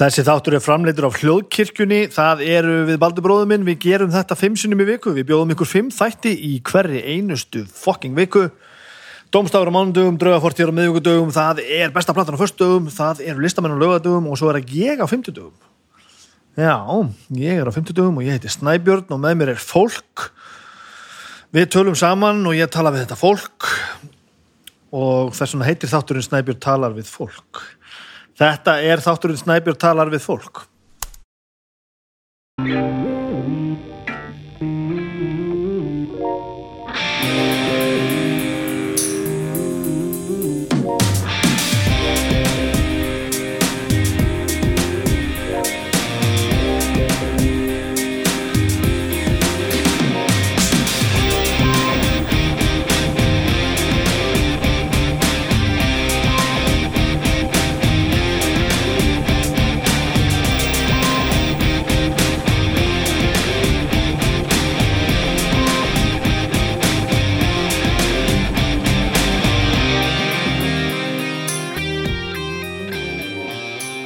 [0.00, 4.32] Þessi þáttur er framleitur á hljóðkirkjunni, það eru við Baldur bróðum minn, við gerum þetta
[4.38, 8.46] fimm sinnum í viku, við bjóðum ykkur fimm þætti í hverri einustu fucking viku.
[9.28, 13.76] Dómstafur á mánudögum, draugafortjör á miðugudögum, það er besta platan á föstudögum, það eru listamenn
[13.76, 15.52] á lögadögum og svo er ég á fymtudögum.
[16.56, 16.80] Já,
[17.36, 20.30] ég er á fymtudögum og ég heiti Snæbjörn og með mér er fólk.
[21.52, 23.68] Við tölum saman og ég tala við þetta fólk
[24.96, 27.60] og þess vegna heitir þátturinn Snæbjörn talar við fólk.
[28.40, 30.64] Þetta er þátturinn Snæbjörn talar við fólk.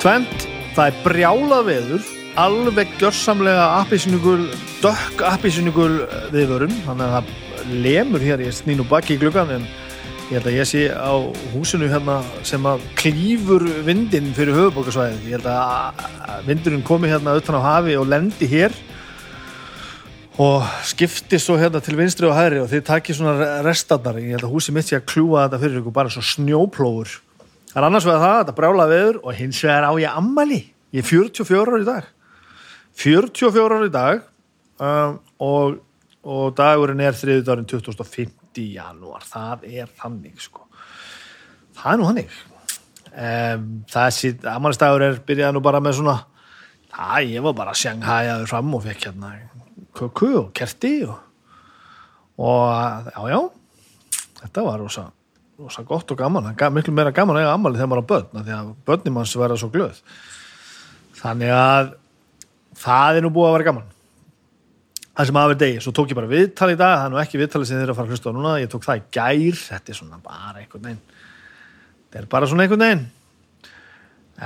[0.05, 0.43] Tvent,
[0.77, 4.51] það er brjála veður, alveg gjörsamlega appisynugul,
[4.83, 5.95] dökk appisynugul
[6.35, 9.65] viðvörun, þannig að það lemur hér, ég snín og baki í gluggan en
[10.29, 11.17] ég held að ég sé á
[11.55, 17.57] húsinu hérna sem að klýfur vindin fyrir höfuborgarsvæðið, ég held að vindurinn komi hérna utan
[17.65, 18.77] á hafi og lendi hér
[20.37, 24.51] og skipti svo hérna til vinstri og hæðri og þið takir svona restarnar, ég held
[24.51, 27.23] að húsi mitt sé að kljúa þetta fyrir ykkur bara svo snjóplófur
[27.75, 30.61] Það er annars vegar það, þetta brjála veður og hins vegar á ég ammali.
[30.95, 32.11] Ég er 44 ára í dag.
[33.03, 34.21] 44 ára í dag
[34.79, 35.81] um, og,
[36.23, 39.27] og dagurinn er þriðudagurinn 2050 janúar.
[39.27, 40.69] Það er þannig, sko.
[41.81, 42.39] Það er nú þannig.
[43.11, 46.15] Um, þessi ammaliðsdagur er byrjað nú bara með svona
[46.95, 49.35] það, ég var bara sjanghæjaður fram og fekk hérna
[49.99, 51.19] köku og kerti og,
[52.39, 53.39] og já, já,
[54.45, 55.09] þetta var rosa
[55.59, 58.07] rosa gott og gaman, það er miklu meira gaman að eiga ammali þegar maður er
[58.07, 60.01] á börn, því að börnum hans verða svo glöð.
[61.21, 61.91] Þannig að
[62.85, 63.91] það er nú búið að vera gaman.
[65.15, 66.97] Það sem aðverð degi, svo tók ég bara viðtal í dag.
[66.99, 68.55] Það er nú ekki viðtalið sem þið eru að fara að hlusta á núna.
[68.59, 71.05] Ég tók það í gær, þetta er svona bara einhvern veginn.
[72.03, 73.05] Þetta er bara svona einhvern veginn.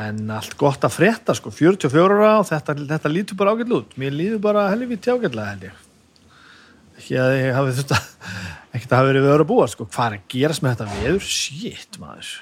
[0.04, 1.54] En allt gott að frétta sko.
[1.56, 3.96] 44 ára og þetta, þetta lítur bara ágætlu út.
[3.96, 5.87] Mér líður bara helviti ágætlega held ég
[6.98, 7.94] ekki að ég hafi að
[8.76, 9.86] ekkert að hafa verið við öru að búa sko.
[9.88, 11.28] hvað er að gerast með þetta veður?
[11.34, 12.32] Shit maður.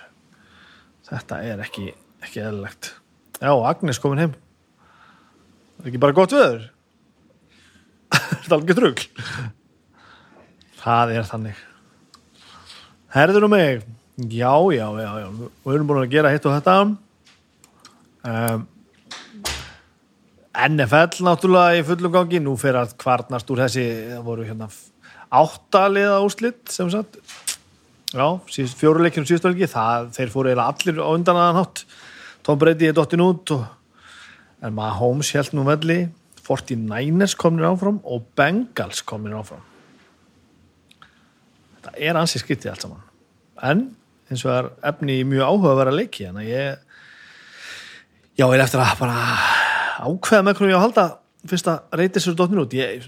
[1.06, 1.90] Þetta er ekki,
[2.24, 2.90] ekki eðlilegt.
[3.38, 4.34] Já, Agnes komin heim.
[5.76, 6.64] Það er ekki bara gott veður?
[8.16, 9.06] Þetta er alveg trugg
[10.86, 11.64] það er þannig.
[13.16, 13.82] Herður um mig.
[14.16, 15.28] Já, já, já, já.
[15.66, 16.76] Við erum búin að gera hitt og þetta.
[18.26, 18.66] Um,
[20.56, 22.40] NFL náttúrulega í fullum gangi.
[22.40, 24.68] Nú fyrir að kvarnast úr þessi það voru hérna
[25.36, 27.18] áttaliða úslitt sem sagt.
[28.16, 31.82] Já, fjóruleikinu síðustölgi það, þeir fóru eiginlega allir á undan aðan hátt.
[32.46, 33.66] Tom Brady er dottin út og,
[34.62, 35.98] en maður Holmes held nú velli.
[36.46, 39.64] 49ers komnir áfram og Bengals komnir áfram.
[41.74, 43.06] Þetta er ansið skrittið allt saman.
[43.66, 43.86] En
[44.30, 46.82] eins og er efni mjög áhuga að vera leiki en að ég
[48.36, 49.65] já, ég er eftir að bara
[50.02, 51.06] ákveða með hvernig ég á að halda
[51.50, 52.76] fyrst að reyta sér dottin út.
[52.76, 53.06] Ég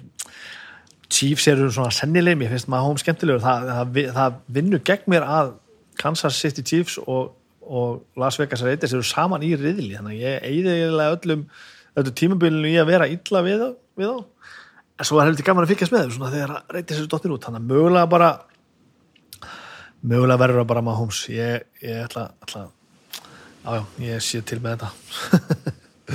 [1.08, 3.42] Chiefs eru svona sennileg mér finnst maður hóm skemmtilegur.
[3.44, 5.54] Það, það, það vinnur gegn mér að
[5.98, 7.32] Kansas City Chiefs og,
[7.64, 9.96] og Las Vegas Raiders eru saman í riðli.
[9.96, 11.46] Þannig að ég eigði eiginlega öllum
[11.98, 13.64] öllu tímabilinu í að vera illa við,
[13.98, 14.18] þá
[14.98, 17.44] en svo er heldur gaman að fylgjast með þeim þegar Raiders eru dottir út.
[17.46, 18.30] Þannig að mögulega bara
[20.02, 22.64] mögulega verður það bara maður hóms ég, ég ætla, ætla
[23.64, 24.88] ájá, ég sé til með þetta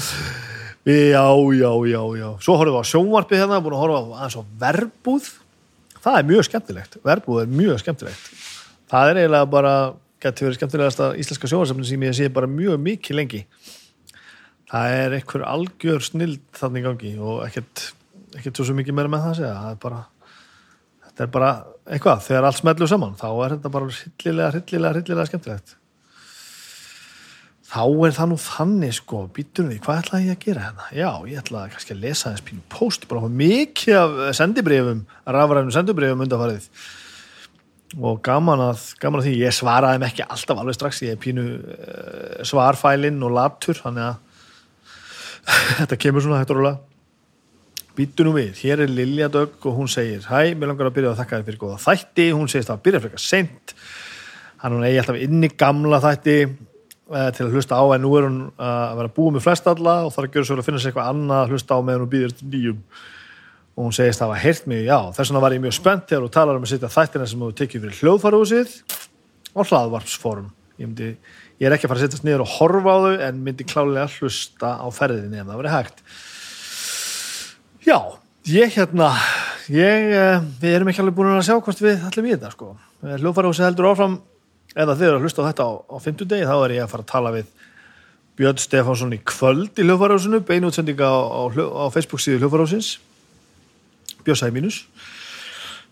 [0.85, 2.29] Já, já, já, já.
[2.43, 5.29] Svo horfum við á sjónvarpi hérna, búin að horfa á á verbúð.
[6.03, 6.97] Það er mjög skemmtilegt.
[7.07, 8.25] Verbúð er mjög skemmtilegt.
[8.91, 9.75] Það er eiginlega bara,
[10.19, 13.41] getur verið skemmtilegast að íslenska sjónvarsafni sem ég sé bara mjög mikið lengi.
[14.73, 17.85] Það er einhver algjör snild þannig gangi og ekkert,
[18.35, 19.53] ekkert svo mikið meira með það að segja.
[19.61, 20.01] Það er bara,
[21.07, 21.53] þetta er bara
[21.87, 25.77] eitthvað, þegar allt smelur saman, þá er þetta bara hryllilega, hryllilega, hryllilega skemmtilegt
[27.73, 30.89] þá er það nú þannig sko, býtur við, hvað ætlaði ég að gera hérna?
[30.93, 36.21] Já, ég ætlaði kannski að lesa þess pínu post, bara mikið af sendibrifum, rafræðum sendibrifum
[36.25, 36.67] undanfarið
[37.93, 41.21] og gaman að, gaman að því, ég svaraði þeim ekki alltaf alveg strax, ég er
[41.21, 44.19] pínu uh, svarfælinn og latur, þannig að
[45.79, 46.73] þetta kemur svona hægt og róla.
[47.93, 51.13] Býtu nú við, hér er Lilja Dögg og hún segir, hæ, mér langar að byrja
[51.13, 53.75] að þakka þér fyrir góða þætti, hún segist að byrja frekar sent,
[54.63, 56.37] hann hún eigi alltaf inn í gamla þætti
[57.09, 59.95] til að hlusta á en nú er hún uh, að vera búið með flest alla
[60.05, 62.11] og þarf að gera svo að finna sér eitthvað annað að hlusta á meðan hún
[62.13, 62.81] býðir nýjum.
[63.73, 66.23] Og hún segist að hafa heyrt mig, já, þess vegna var ég mjög spennt þegar
[66.23, 68.75] hún talar um að setja þættina sem þú tekið fyrir hljóðfarúsið
[69.53, 70.51] og hlaðvarpsform.
[70.77, 71.09] Ég, myndi,
[71.57, 74.05] ég er ekki að fara að setjast niður og horfa á þau en myndi klálega
[74.19, 76.03] hlusta á ferðinni ef það verið hægt.
[77.83, 77.97] Já,
[78.53, 79.09] ég hérna
[79.73, 82.75] ég, eh, við erum ekki alveg búin að sjá hvort við allir við þetta sko.
[83.03, 84.19] Hljóðfarúsið heldur áfram
[84.73, 86.93] eða þeir eru að hlusta á þetta á, á 50 degi þá er ég að
[86.93, 87.49] fara að tala við
[88.33, 92.95] Björn Stefánsson í kvöld í hljóðfarúsinu beinútsendinga á, á, á Facebook síðu hljóðfarúsins
[94.25, 94.79] björsæði mínus.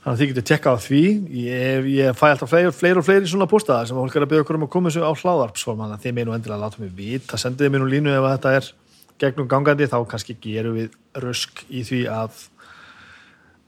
[0.02, 1.02] Þannig að þið getur tekka á því.
[1.44, 4.46] Ég, ég fæ alltaf fleiri, fleiri og fleiri svona postaðar sem fólk er að byggja
[4.46, 6.96] okkur um að koma þessu á hláðarpsform þannig að þið meinu endilega að láta mig
[6.98, 7.38] vita.
[7.38, 8.72] Sendiði mér nú línu ef þetta er
[9.22, 12.42] gegnum gangandi þá kannski gerum við rösk í því að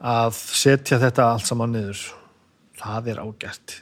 [0.04, 2.02] að setja þetta allt saman niður.
[2.82, 3.78] Það er ágætt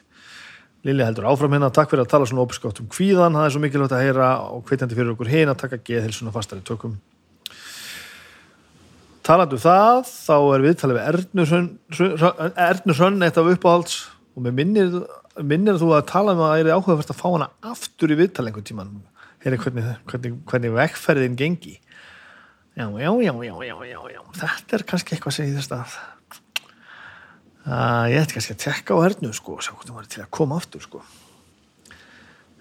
[0.82, 3.62] Lili heldur áfram hérna, takk fyrir að tala svona óbeskótt um kvíðan, það er svo
[3.62, 6.96] mikilvægt að heyra og hvetjandi fyrir okkur hérna, taka geðhilsuna fastari tökum.
[9.22, 10.82] Talandu það þá er við
[12.58, 14.00] Ernur Hrönn eitt af uppáhalds
[14.34, 14.96] og mér minnir,
[15.38, 18.50] minnir þú að tala um að það er áhugavert að fá hana aftur í viðtalið
[18.50, 18.90] einhvern tíman
[19.44, 21.76] hérna hvernig, hvernig, hvernig vekkferðin gengi?
[22.74, 24.20] Já, já, já, já, já, já, já.
[24.40, 25.96] Þetta er kannski eitthvað sem ég þess að
[27.66, 30.22] uh, ég ætti kannski að tekka á Ernur sko og sjá hvort hún var til
[30.24, 31.02] að koma aftur sko.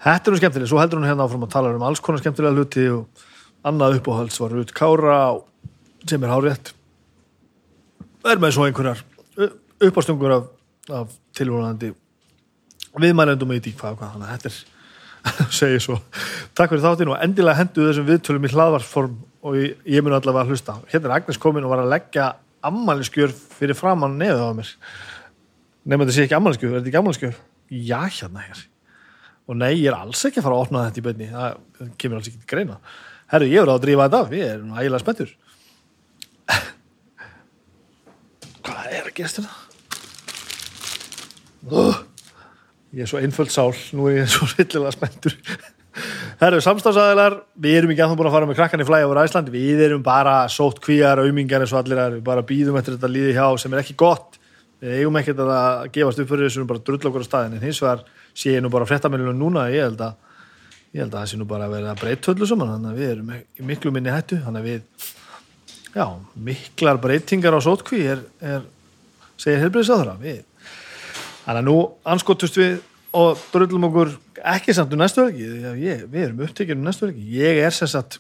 [0.01, 2.57] Þetta er nú skemmtileg, svo heldur hún hérna áfram að tala um alls konar skemmtilega
[2.57, 3.25] hluti og
[3.67, 5.17] annað uppáhalds var Rut Kára
[6.09, 6.73] sem er hárétt
[8.25, 9.01] er með svo einhverjar
[9.81, 10.45] uppástungur af,
[10.89, 11.91] af tilvonandi
[13.01, 14.59] viðmælendum í díkvað þannig að þetta er
[15.59, 15.97] segið svo.
[16.57, 20.47] Takk fyrir þáttinu og endilega hendu þessum viðtölum í hlaðvarsform og ég, ég mun allavega
[20.47, 22.31] að hlusta hérna er Agnes komin og var að leggja
[22.67, 24.73] ammaliðskjör fyrir framann neðu á mér.
[25.85, 27.39] Nefnum þetta sé ekki ammaliðskjör, er þetta ekki ammaliðskjör?
[27.71, 28.67] Já, hérna hér
[29.51, 32.19] og nei, ég er alls ekki að fara að opna þetta í bönni það kemur
[32.19, 32.77] alls ekki til greina.
[33.31, 35.33] Herru, ég á að drífa þetta af, ég er ægilega spenntur.
[38.61, 39.53] Hvað er að gerast þetta?
[41.71, 41.99] Oh,
[42.95, 45.35] ég er svo einföld sál nú er ég svo rillilega spenntur
[45.91, 49.07] Það eru samstafsæðilar, við erum ekki að það búin að fara með krakkan í flæði
[49.11, 52.77] á Ísland, við erum bara sótt kvíjar, aumingar eins og allir er, við bara býðum
[52.79, 54.37] eftir þetta líði hjá sem er ekki gott,
[54.79, 57.81] við eigum ekkert að gefast upp fyrir þessu bara drull okkur á staðin, en hins
[57.83, 60.45] vegar sé ég nú bara frettamilunum núna, ég held að,
[60.95, 63.33] ég held að það sé nú bara að vera breyttöldu saman, þannig að við erum
[63.73, 65.09] miklu minni hættu, þannig að við,
[65.97, 66.05] já,
[66.47, 68.63] miklar breytingar á sótkví er, er
[69.35, 70.39] segir helbriðsáðra, við,
[71.43, 71.77] þannig að nú
[72.15, 72.79] anskotust við
[73.11, 77.61] og drullum okkur ekki samt um næstu ég, við erum upptekið um næstu verki ég
[77.61, 78.19] er sem sagt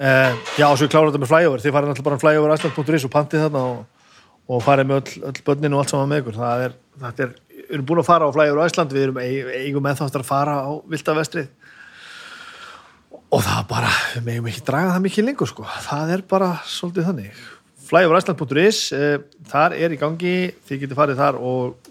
[0.00, 1.62] uh, já svo ég klára þetta með flyover.
[1.62, 4.10] Þið farið náttúrulega bara um flyover æsland.is og pantið þarna og,
[4.50, 6.40] og farið með öll, öll börnin og allt saman með ykkur.
[6.40, 9.86] Það er, það er, við erum búin að fara á flyover æsland við erum eigum
[9.86, 11.54] með þáttar að fara á viltavestrið.
[13.30, 17.10] Og það bara, við meðum ekki draga það mikið lengur sko, það er bara svolítið
[17.10, 17.44] þannig.
[17.90, 20.34] Flyoveræsland.is uh, eh, þar er í gangi,
[20.66, 21.89] þið getur farið þar og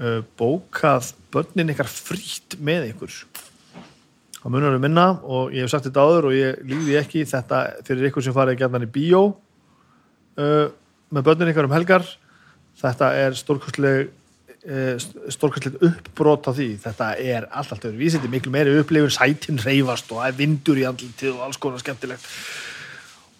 [0.00, 3.20] uh, bókað börnin ykkar frýtt með ykkur?
[4.44, 7.22] Það munar um minna og ég hef sagt þetta áður og ég líði ekki.
[7.28, 10.66] Þetta fyrir ykkur sem farið gætnan í bíó uh,
[11.14, 12.04] með börnin ykkar um helgar.
[12.80, 14.10] Þetta er stórkostleg
[14.68, 15.00] uh,
[15.32, 16.68] stórkostleg uppbrot á því.
[16.82, 20.86] Þetta er alltaf öðru vísindi miklu meiri upplifun, sætin reyfast og það er vindur í
[20.90, 22.28] andlitið og alls konar skemmtilegt.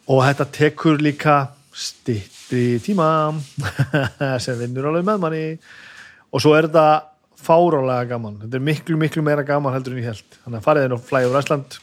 [0.08, 1.38] Og þetta tekur líka
[1.74, 3.08] stitti tíma
[4.44, 5.46] sem vinnur alveg með manni
[6.34, 6.86] og svo er þetta
[7.44, 8.40] fárálega gaman.
[8.42, 11.06] Þetta er miklu miklu meira gaman heldur en ég held þannig að farið inn á
[11.08, 11.78] Fly over Iceland.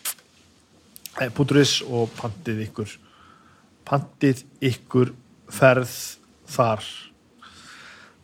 [1.22, 2.98] Eh, puturis og pantið ykkur.
[3.88, 5.14] Pantið ykkur
[5.52, 5.96] ferð
[6.52, 6.84] þar.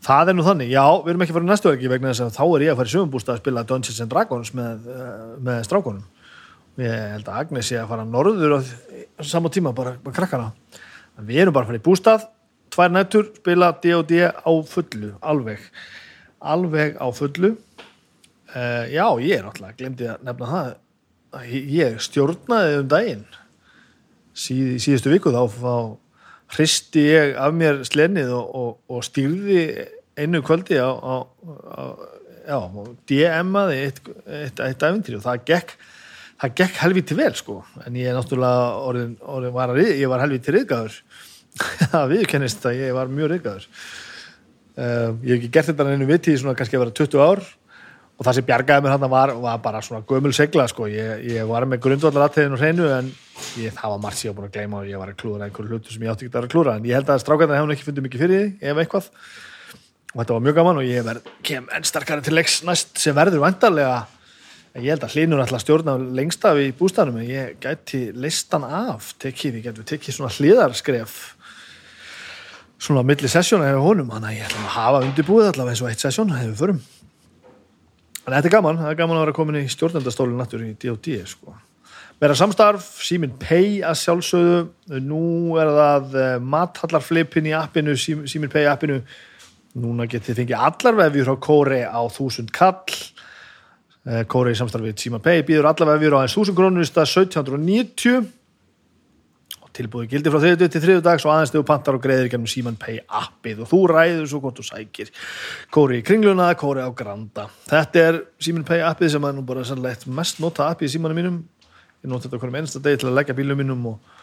[0.07, 2.43] Það er nú þannig, já, við erum ekki farið næstu ekki vegna þess að þá
[2.45, 6.05] er ég að fara í sögumbústa að spila Dungeons and Dragons með, eh, með strákonum
[6.77, 8.59] ég held að Agnes ég að fara norður á
[9.25, 10.51] saman tíma bara, bara krakkana.
[11.17, 12.27] Við erum bara að fara í bústað
[12.73, 15.63] tvær nættur, spila D&D á fullu, alveg
[16.39, 17.55] alveg á fullu.
[18.47, 20.75] Uh, já, ég er alltaf glemdi að nefna það
[21.45, 23.25] ég stjórnaði um daginn.
[24.37, 29.61] Síð, síðustu viku þá, þá hristi ég af mér slennið og, og, og stýrði
[30.17, 31.83] einu kvöldi á, á, á
[32.47, 32.59] já,
[33.11, 35.73] DM-aði eitt, eitt, eitt æfintýri og það gekk
[36.37, 37.61] það gekk helviti vel sko.
[37.85, 40.99] En ég er náttúrulega orðin, orðin var að, ég var helviti riðgæður
[41.93, 43.67] það viðkennist að ég var mjög riðgæður
[44.77, 47.41] ég hef ekki gert þetta einu viti í svona kannski að vera 20 ár.
[48.17, 51.45] Og það sem bjargaði mér hann var, var bara svona gömul segla sko, ég, ég
[51.45, 53.11] var með grundvallar aðtegðinu hreinu en
[53.61, 55.45] ég, það var margt sem ég var búin að gleyma og ég var að klúra
[55.45, 57.85] einhverju hlutu sem ég átti ekki að klúra en ég held að strákarna hefði ekki
[57.85, 59.11] fundið mikið fyrir því ef eitthvað.
[60.15, 63.17] Og þetta var mjög gaman og ég verð kem enn starkari til leiks næst sem
[63.17, 63.99] verður vandarlega
[64.77, 69.13] ég held að hlinur alltaf stjórna lengst af í bústæðanum en ég gæti listan af
[69.21, 71.15] tekið, ég gæti tekið svona hliðarskref
[72.81, 75.91] svona milli sessjóna hefur honum, þannig að ég ætla að hafa undirbúið allavega eins og
[75.91, 76.81] eitt sessjón hefur förum.
[78.27, 81.17] En þetta er gaman, það er gaman að vera komin í stjórnendastólinn náttúrulega í D.O.D.
[81.31, 81.55] sko.
[82.17, 85.21] Vera samstarf, Simin Pay að sjálfsögðu, nú
[85.61, 88.99] er það uh, mathallarflipin í appinu Simin Pay appinu.
[89.77, 92.97] Núna getið þið fengið allar vefjur á Kóri á 1000 kall.
[94.07, 97.13] Uh, Kóri í samstarf við Simin Pay býður allar vefjur á 1000 krónur í stað
[97.29, 98.27] 1790 og
[99.77, 102.77] tilbúið gildi frá 30 til 30 dags og aðeins þegar pantar og greiðir gennum Simin
[102.79, 103.63] Pay appið.
[103.63, 105.11] Og þú ræður svo gott og sækir
[105.73, 107.47] Kóri í kringluna, Kóri á Granda.
[107.69, 111.21] Þetta er Simin Pay appið sem er nú bara sannlegt mest nota appið í símanum
[111.21, 111.37] mínum.
[112.03, 114.17] Ég nota þetta hverjum einsta degi til að leggja bílum mínum og,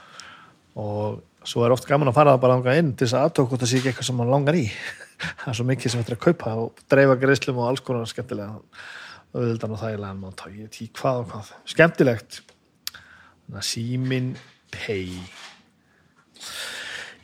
[0.80, 3.64] og svo er oft gaman að fara bara ánga inn til þess að aðtók hvort
[3.64, 4.66] það sé ekki eitthvað sem mann langar í.
[5.40, 8.08] Það er svo mikið sem þetta er að kaupa og dreifa greiðslum og alls konar
[8.10, 8.56] skemmtilega
[9.34, 11.52] auðvöldan og þægilega en maður tók í hvað og hvað.
[11.70, 12.40] Skemmtilegt.
[13.64, 14.34] Símin
[14.74, 15.08] pay.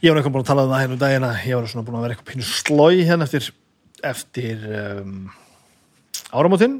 [0.01, 1.99] Ég var eitthvað búin að tala um það hérna um dagina ég var svona búin
[1.99, 3.51] að vera eitthvað pínu slói hérna eftir
[4.11, 5.17] eftir um,
[6.33, 6.79] áramótinn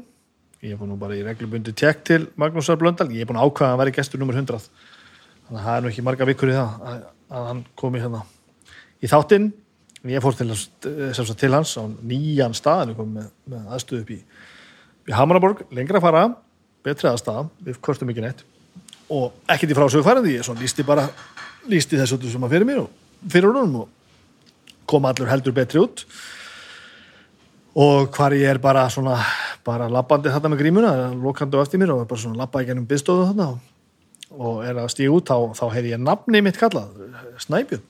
[0.61, 3.67] ég er búin bara í reglubundi tjekk til Magnúsar Blöndal, ég er búin að ákvaða
[3.67, 6.57] að hann væri gestur nummer 100 þannig að það er nú ekki marga vikur í
[6.57, 8.23] það að, að hann komi hérna
[9.01, 9.49] í þáttinn.
[10.09, 10.49] Ég fór til,
[11.37, 12.95] til hans á nýjan stað.
[12.97, 14.17] Með, með aðstöðu upp í,
[15.09, 16.23] í Hamaraborg, lengra að fara
[16.85, 18.45] betri aðstæða, við kvörtum ekki neitt
[19.11, 21.07] og ekkert í frásögufærandi ég lísti bara,
[21.69, 23.89] lísti þessu sem að fyrir mér og fyrir húnum og
[24.89, 26.05] kom allur heldur betri út.
[27.79, 29.19] Og hvar ég er bara svona
[29.63, 32.87] bara lappandi þetta með grímuna lokandi á eftir mér og bara svona lappa ekki ennum
[32.89, 33.51] byrstofu þarna
[34.31, 36.91] og er að stíða út þá, þá hefði ég nafni mitt kallað
[37.43, 37.83] Snæbjörn.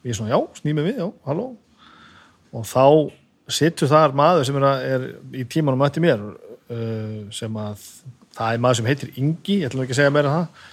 [0.00, 1.50] Og ég er svona já, snými við, já, halló.
[2.56, 2.84] Og þá
[3.50, 7.84] sittur þar maður sem er, að, er í tímanum eftir mér uh, sem að
[8.40, 10.64] það er maður sem heitir Ingi, ég ætlum ekki að segja meira það.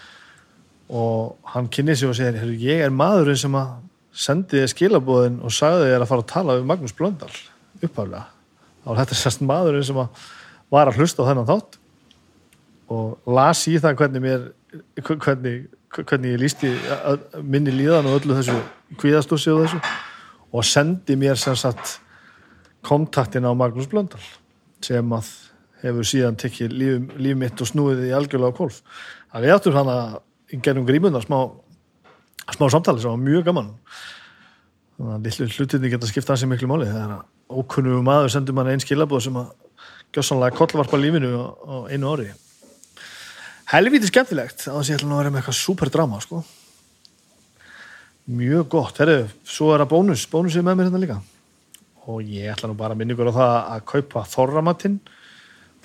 [0.97, 3.75] Og hann kynni sig og segir ég er maðurinn sem að
[4.17, 7.33] sendi þið skilabóðin og sagði þið að fara að tala við Magnús Blöndal
[7.81, 8.23] upphaflega.
[8.83, 10.23] Þá er þetta sérst maðurinn sem að
[10.73, 11.77] var að hlusta á þennan þátt
[12.95, 14.47] og las í það hvernig mér
[15.03, 16.71] hvernig, hvernig ég lísti
[17.43, 18.57] minni líðan og öllu þessu
[18.99, 19.81] kvíðastósi og þessu
[20.55, 21.97] og sendi mér sagt
[22.87, 24.23] kontaktin á Magnús Blöndal
[24.83, 25.29] sem að
[25.83, 28.81] hefur síðan tekið líf, líf mitt og snúið í algjörlega á kolf
[29.33, 30.17] að við áttum hann að
[30.65, 31.39] gerum grímundar smá,
[32.55, 33.71] smá samtali sem var mjög gaman.
[34.97, 36.87] Þannig að hlutinni geta skipta hansi miklu máli.
[36.89, 37.19] Þegar
[37.53, 39.53] ókunnu maður sendur mann einn skilabóð sem að
[40.15, 42.31] gjóðsannlega kollvarpa lífinu á, á einu orði
[43.71, 46.43] helvítið skemmtilegt að það sé að vera með eitthvað super drama sko.
[48.27, 48.97] mjög gott.
[48.99, 51.17] Herru, svo er það bónus, bónus er með mér hérna líka.
[52.07, 54.97] Og ég ætla nú bara að minna ykkur á það að kaupa þorramatinn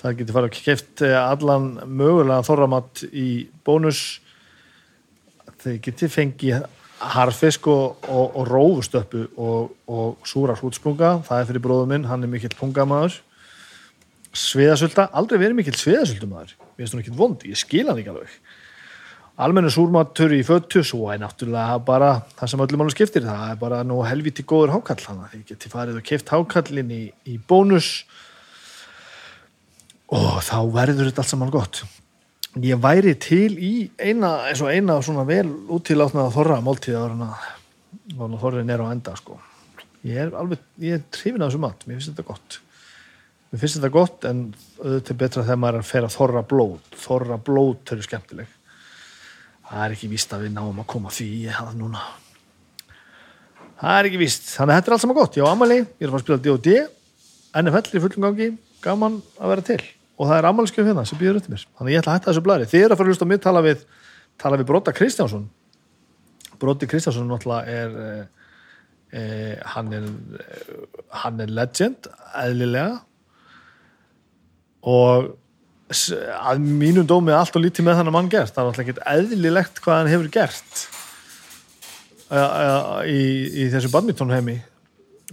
[0.03, 3.27] það getur farið að kæft eh, allan mögulega þorramatt í
[3.65, 4.05] bónus.
[5.63, 6.65] Þeir getur fengið
[7.13, 11.17] harfisk og, og, og rófustöppu og, og súra hrútsprunga.
[11.27, 13.21] Það er fyrir bróðum minn, hann er mikill pungamæður
[14.33, 18.37] sviðasölda, aldrei verið mikill sviðasöldumæður finnst hún ekki vond, ég skil hann ekki alveg.
[19.43, 23.59] Almennu súrmatur í föttu svo er náttúrulega bara það sem öllum alveg skiptir, það er
[23.61, 27.37] bara nú helviti góður hákall, þannig að þið geti farið og keift hákallin í, í
[27.49, 27.91] bónus
[30.13, 31.81] og þá verður þetta allt saman gott.
[32.61, 38.69] Ég væri til í eina eins og eina svona vel úttilátna þorra máltíð að þorrin
[38.69, 39.39] er á enda sko.
[40.03, 41.85] ég er alveg, ég er trefin af þessu mat.
[41.87, 42.59] Mér finnst þetta gott.
[43.49, 44.43] Mér finnst þetta gott en
[44.83, 46.99] auðvitað betra þegar maður er að fer að þorra blót.
[47.05, 48.51] Þorra blót eru skemmtileg.
[49.69, 52.03] Það er ekki víst að við náum að koma því ég það núna.
[53.79, 55.39] Það er ekki víst, þannig að þetta er allt saman gott.
[55.39, 56.77] Ég á Amali, ég er að fara að spila D&D
[57.63, 58.49] NFL í fullum gangi,
[58.83, 59.81] gaman að vera til
[60.17, 61.65] og það er ammálskjöf hérna sem býður eftir mér.
[61.77, 63.43] Þannig ég ætla að hætta þessu blæri þið eru að fara að hlusta á mig
[63.43, 63.85] tala við
[64.41, 65.45] tala við Bróta Kristjánsson.
[66.61, 68.25] Bróti Kristjánsson náttúrulega er eh,
[69.19, 70.09] eh, hann er
[71.23, 72.09] hann er legend
[72.43, 73.01] eðlilega.
[74.83, 75.31] Og
[75.93, 78.53] að mínum dómi allt og lítið með þannig mann gert.
[78.53, 80.85] Það er náttúrulega ekkert eðlilegt hvað hann hefur gert
[83.09, 83.23] í,
[83.63, 84.57] í þessu badmintonheimi.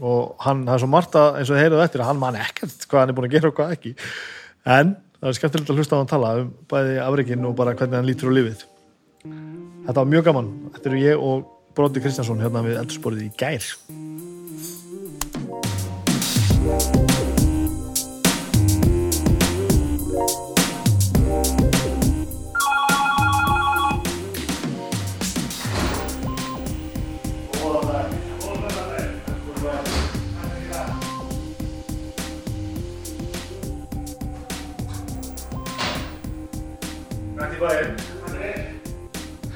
[0.01, 2.39] Og hann, það er svo margt að eins og þið heyruðu eftir að hann man
[2.41, 3.95] ekkert hvað hann er búin að gera og hvað ekki
[4.65, 8.01] en það er skemmtilegt að hlusta á hann tala um bæði afreikinn og bara hvernig
[8.01, 8.67] hann lítur á lifið
[9.87, 10.51] þetta var mjög gaman.
[10.75, 13.67] Þetta eru ég og Bróði Kristjánsson hérna við eldursporið í gær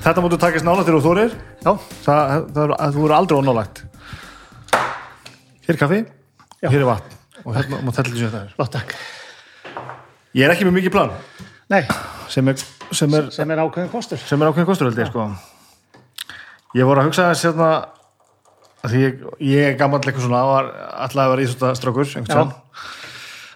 [0.05, 1.33] Þetta mútu takast nála til og þórir.
[1.65, 1.71] Já,
[2.05, 3.81] það, það, það, þú eru aldrei ónálægt.
[5.65, 6.01] Hér er kaffi
[6.61, 6.69] Já.
[6.69, 8.93] Hér er vatn og hérna má þetta lýsa þetta flott takk.
[10.37, 11.13] Ég er ekki með mikið plan.
[11.73, 11.81] Nei,
[12.33, 12.61] sem er,
[12.97, 14.21] sem er, sem er ákveðin kostur.
[14.21, 15.27] sem er ákveðin kostur held ég sko.
[16.77, 17.71] Ég voru að hugsa þess hérna
[18.85, 19.23] því ég,
[19.55, 20.69] ég er gammal eitthvað svona var
[21.05, 22.53] alltaf að vera íþróttastrákur einhvern tímann.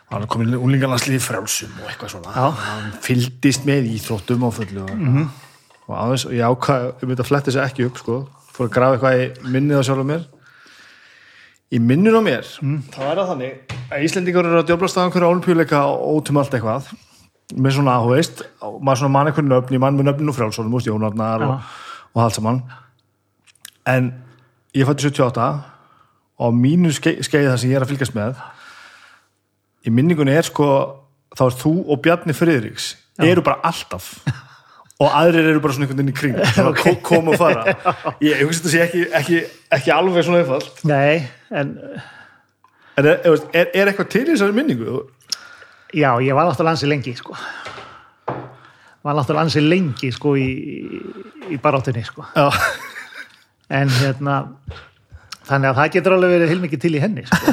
[0.08, 2.32] Hann er komin úlingarlandslið frjálsum og eitthvað svona.
[2.32, 2.46] Já.
[2.64, 5.28] hann fylgdist með íþróttum á fullu og, Mhm.
[5.88, 8.18] Og aðeins og ég ákvað um þetta fletti sér ekki upp sko.
[8.52, 10.24] Fór að grafa eitthvað í minnið á sjálfum mér.
[11.72, 12.78] Í minnið á mér Mm.
[12.92, 16.54] þá er það þannig að Íslendingar eru að djöblast á einhverju olimpíuleika og ótum allt
[16.56, 16.88] eitthvað.
[17.56, 20.70] Með svona, þú veist, og maður svona mann einhverju nöfn, ég mann með nöfninu frjálsólum,
[20.72, 21.60] þú veist, Jónarnar og,
[22.14, 22.62] og allt saman.
[23.88, 24.10] En
[24.76, 25.46] ég fætti 78
[26.38, 28.36] og mínu skeið það sem ég er að fylgjast með
[29.88, 30.66] í minningunni er sko
[31.34, 32.90] þá er þú og Bjarni Friðriks
[33.24, 34.10] eru bara alltaf
[34.98, 36.38] og aðrir eru bara svona einhvern veginn í kring
[36.70, 36.98] okay.
[37.02, 37.76] koma og fara
[38.24, 39.42] ég hugsa þetta sé ekki, ekki,
[39.78, 41.76] ekki alveg svona einfalt Nei, en
[42.98, 45.04] en er, er, er, er eitthvað til í þessari minningu?
[45.94, 47.36] já, ég var náttúrulega ansi lengi, sko.
[49.04, 50.48] Var náttúrulega ansi lengi, sko, í,
[51.48, 52.26] í baráttunni, sko.
[52.36, 52.50] Já,
[53.68, 54.34] En hérna,
[55.44, 57.52] þannig að það getur alveg verið heilmikið til í henni, sko.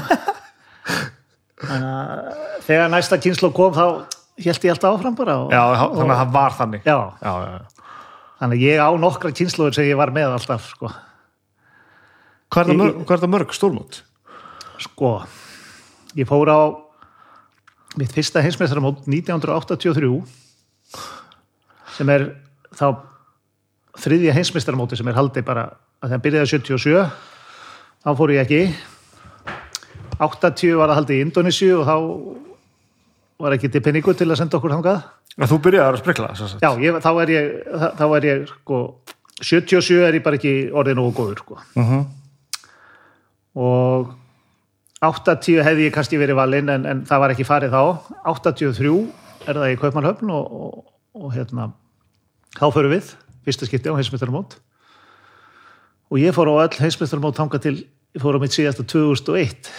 [1.66, 5.38] Þannig að þegar næsta kynslu kom þá held ég alltaf áfram bara.
[5.46, 7.34] Og, já þannig að það var þannig Já, já,
[8.42, 10.92] þannig að ég á nokkra kynsluður sem ég var með alltaf, sko.
[12.56, 12.82] Hvað er
[13.16, 14.02] er það mörg stórmót?
[14.84, 15.12] Sko,
[16.20, 16.62] ég fór á
[17.96, 20.10] mitt fyrsta heimsmeistaramót 1983
[21.96, 22.28] sem er
[22.76, 22.88] þá
[24.04, 25.70] þriðja heimsmeistaramóti sem er haldið bara
[26.04, 27.06] að það byrjaði 77
[28.04, 28.62] þá fór ég ekki
[30.20, 31.96] 80 var það haldið í Indonésiu og þá
[33.46, 35.06] var ekki til penningu til að senda okkur þangað
[35.36, 36.28] Að þú byrjaði að sprikla.
[36.64, 37.48] Já, ég, þá er ég,
[38.00, 38.78] þá er ég sko,
[39.44, 41.58] 77 er ég bara ekki orðið nógu góður sko.
[41.76, 42.06] Mhm.
[43.56, 44.14] og
[45.06, 47.82] 80 hefði ég kannski verið valinn en, en það var ekki farið þá
[48.28, 48.94] 83
[49.46, 51.70] er það í Kaupmannhöfn og, og, og hérna
[52.58, 53.14] þá förum við,
[53.48, 54.58] fyrsta skipti á heimsmyndaramót
[56.10, 59.72] og ég fór á öll heimsmyndaramót þanga til ég fór á mitt síðasta 2001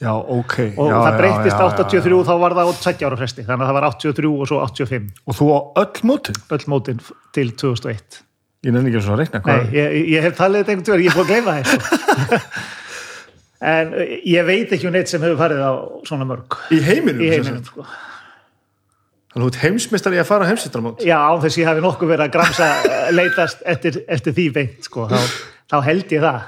[0.00, 2.24] Já, ok og já, það já, 83 já.
[2.24, 5.08] þá var það á 20 ára fresti þannig að það var 83 og svo 85
[5.28, 6.38] Og þú á öll mótin?
[6.56, 7.02] öll mótin
[7.36, 8.20] til 2001
[8.64, 11.02] Ég nefnir ekki svona að reikna Nei, hvað ég, ég hef talið þetta einhvern tíður,
[11.04, 12.40] ég er búin að gleyma sko.
[13.74, 15.72] en uh, ég veit ekki um neitt sem hefur farið á
[16.08, 17.20] svona mörg Í heiminum?
[17.20, 17.84] í heiminum sko.
[19.30, 21.84] Þannig að þú ert heimsmeistari í að fara á heimsmeistarmót já, án þess ég hafi
[21.84, 25.04] nokkuð verið að gramsa eh, leitast eftir, eftir því beint sko.
[25.12, 25.20] þá,
[25.70, 26.40] þá held ég það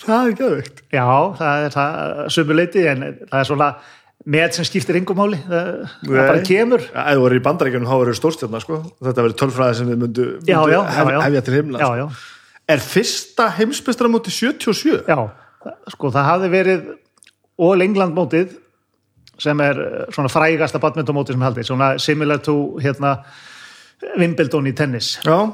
[0.00, 1.06] Það er gæðvikt já,
[1.40, 3.70] það er það sumuleiti en það er svona
[4.30, 5.68] með sem skiptir yngum máli það,
[6.04, 8.80] það bara kemur Ef þú verður í bandaríkjunum þá verður stórstjörna sko.
[9.00, 11.20] Þetta verður tölfræði sem við myndu, myndu já, já, hef, já.
[11.24, 12.00] hefja til heimla já, sko.
[12.00, 12.26] já,
[12.70, 15.00] Er fyrsta heimsmeistaramóti 77?
[15.08, 15.20] já,
[15.96, 16.90] sko það hafði verið
[17.60, 18.52] All England mótið
[19.40, 23.16] sem er eh, svona frægasta badmintonmótið sem haldið, svona similar to hérna
[24.20, 25.48] Wimbledon í tennis Já,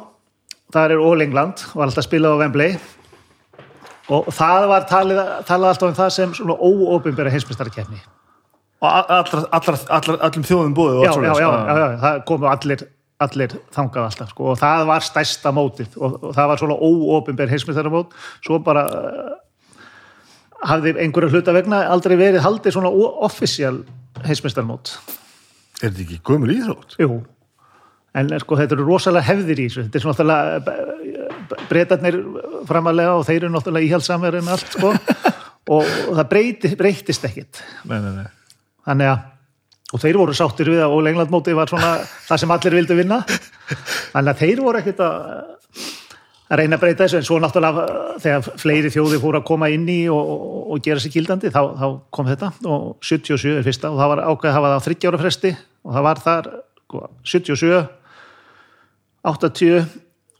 [0.74, 2.76] það er All England, var alltaf spilað á Wembley
[4.12, 8.02] og það var talið, talið alltaf um það sem svona óopinbera heimsmyndstarkeppni
[8.84, 12.84] og allra, allra, allra, allum þjóðum búið já, já, já, já, já, það komu allir
[13.24, 14.50] allir þangað alltaf sko.
[14.52, 15.94] og það var stærsta mótið.
[15.96, 19.30] Og, og það var svona óopinber heimsmyndstarmót svo bara uh,
[20.68, 22.92] hafði einhverju hluta vegna aldrei verið haldið svona
[23.28, 23.80] official
[24.26, 24.98] heimsmyndstarmót
[25.82, 26.94] Er þetta ekki gömul íþrótt?
[27.00, 27.18] Jú,
[28.16, 30.95] en sko þetta eru rosalega hefðir í þessu, þetta er svona náttúrulega
[31.70, 32.18] breytarnir
[32.68, 34.92] framalega og þeir eru náttúrulega íhjálpsamir en allt sko.
[35.66, 35.82] Og
[36.14, 37.58] það breyti, breytist ekkit
[37.90, 38.26] Nei, nei, nei.
[38.86, 39.24] Þannig að,
[39.90, 41.88] og þeir voru sáttir við að All England mótið var svona
[42.28, 43.18] það sem allir vildu vinna.
[44.12, 45.16] Þannig að þeir voru ekkit að
[46.46, 47.18] að reyna að breyta þessu.
[47.20, 47.84] En svo náttúrulega
[48.22, 51.60] þegar fleiri þjóði fóru að koma inn í og, og, og gera sér gildandi þá,
[51.80, 52.52] þá kom þetta.
[52.70, 53.92] Og 77 er fyrsta.
[53.92, 55.54] Og það var ákveð að hafa það á 30 ára fresti.
[55.86, 56.50] Og það var þar
[56.86, 57.84] sko, 77
[59.26, 59.88] 80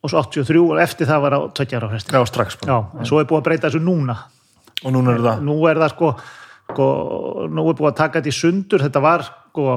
[0.07, 2.15] og svo 83 og eftir það var á 20 ára fresti.
[2.15, 4.17] Já, strax Já, en svo er búið að breyta þessu núna.
[4.85, 5.45] Og núna er það?
[5.47, 6.11] Nú er það sko,
[6.71, 6.89] sko
[7.51, 8.85] nú er búið að taka þetta í sundur.
[8.87, 9.69] Þetta var sko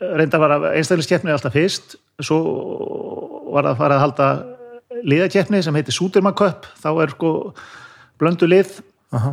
[0.00, 1.98] reynda var einstakliskeppni alltaf fyrst.
[2.20, 2.40] Svo
[3.54, 4.30] var það að fara að halda
[5.06, 6.68] liðakeppni sem heitir Súdermann Cup.
[6.82, 7.32] Þá er sko
[8.20, 8.80] blöndu lið.
[9.10, 9.32] Aha.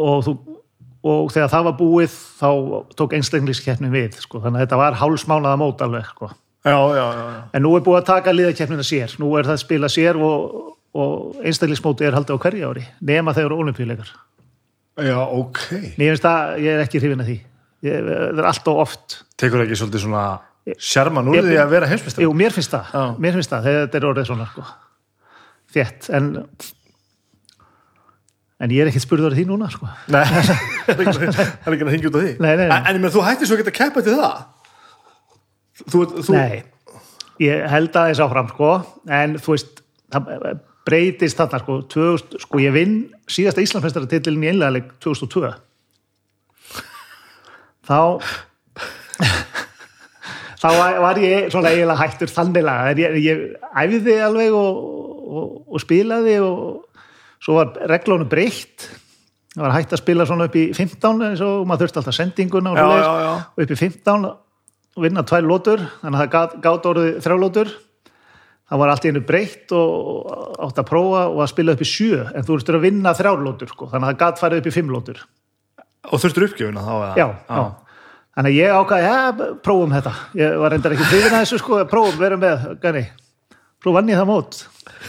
[0.00, 0.32] og, þú,
[1.04, 2.50] og þegar það var búið þá
[2.96, 4.40] tók einstakliskeppni við sko.
[4.40, 6.30] þannig að þetta var hálsmánaða mót alveg sko.
[6.68, 7.42] Já, já, já, já.
[7.56, 9.14] En nú er búið að taka liðakeppnina sér.
[9.22, 10.58] Nú er það að spila sér og,
[10.98, 14.10] og einstaklismóti er haldið á hverja ári nema þegar olimpíuleikar
[14.98, 15.60] Já, ok.
[15.94, 17.36] Það, ég er ekki hrifin að því.
[17.86, 19.18] Ég, það er alltaf oft.
[19.38, 20.24] Tekur ekki svolítið svona
[20.82, 23.04] sjarman úr því að vera heimsmeistar Jú, mér finnst það, Já.
[23.22, 24.64] mér finnst það þetta er orðið svona sko.
[25.72, 26.28] þétt, en
[28.58, 29.88] en ég er ekkert spurður því núna sko.
[30.10, 30.24] Nei,
[30.88, 32.32] það er ekki að hingja út á því.
[32.42, 32.78] Nei, nei, nei.
[32.90, 34.38] En, en þú hættir svo ekki að keppa til það
[35.84, 36.62] Þú, þú Nei,
[37.44, 38.72] ég held að þess áfram sko,
[39.20, 42.98] en þú veist það breytist þarna sko, 2000, sko ég vinn
[43.30, 45.52] síðasta Íslandsmeistaratitlin í einlega 2002
[47.88, 48.00] þá
[50.62, 50.68] þá
[51.04, 54.80] var ég svona eiginlega hættur þannilega, en ég, ég æfiði alveg og,
[55.28, 56.88] og, og spilaði og
[57.38, 58.88] svo var reglunum breytt.
[59.54, 62.72] Það var hægt að spila svona upp í 15 eins og maður þurfti alltaf sendinguna
[62.74, 63.30] og, Já, já, já.
[63.54, 64.34] og upp í 15 og
[65.04, 67.72] vinna tvær lótur þannig að það gat orðið þrjá lótur
[68.68, 70.30] það var allt í einu breytt og
[70.66, 73.44] átt að prófa og að spila upp í sjö en þú ertur að vinna þrjár
[73.44, 75.22] lótur sko, þannig að það gat farið upp í fimm lótur
[76.08, 77.14] Og þurftur uppgjöfuna þá eða?
[77.18, 77.62] já, já.
[78.36, 80.12] þannig að ég ákvaði, ja, prófum þetta.
[80.38, 83.02] Ég var reyndar ekki að þessu sko prófum, verum með, gani
[83.82, 84.60] svo vann ég það mót.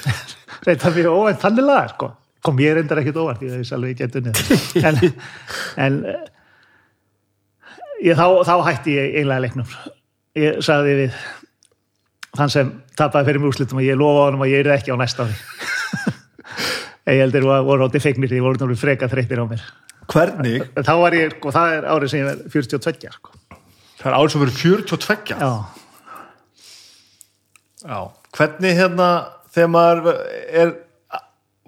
[0.65, 2.09] Reyndar mjög óvænt þannilega sko.
[2.45, 4.21] Kom ég reyndar ekkit óvænt, ég veist alveg ekki eftir
[4.89, 4.99] en,
[5.85, 6.27] en eh,
[8.03, 9.75] ég, þá, þá hætti ég einlega leiknum
[10.39, 11.19] ég sagði við
[12.37, 14.97] þann sem tapaði fyrir mjög úrslitum og ég lofa honum að ég er ekki á
[14.99, 15.37] næsta ári
[17.15, 19.67] ég heldur að voru átti feiknir því voru náttúrulega freka þreyttir á mér
[20.09, 20.63] Hvernig?
[20.73, 23.35] Þá var ég, sko, það er árið sem ég er 42 sko.
[23.99, 25.51] Það er árið sem verið 42 já,
[27.79, 27.99] Já.
[28.35, 29.09] Hvernig hérna
[29.53, 30.17] þegar maður
[30.61, 30.73] er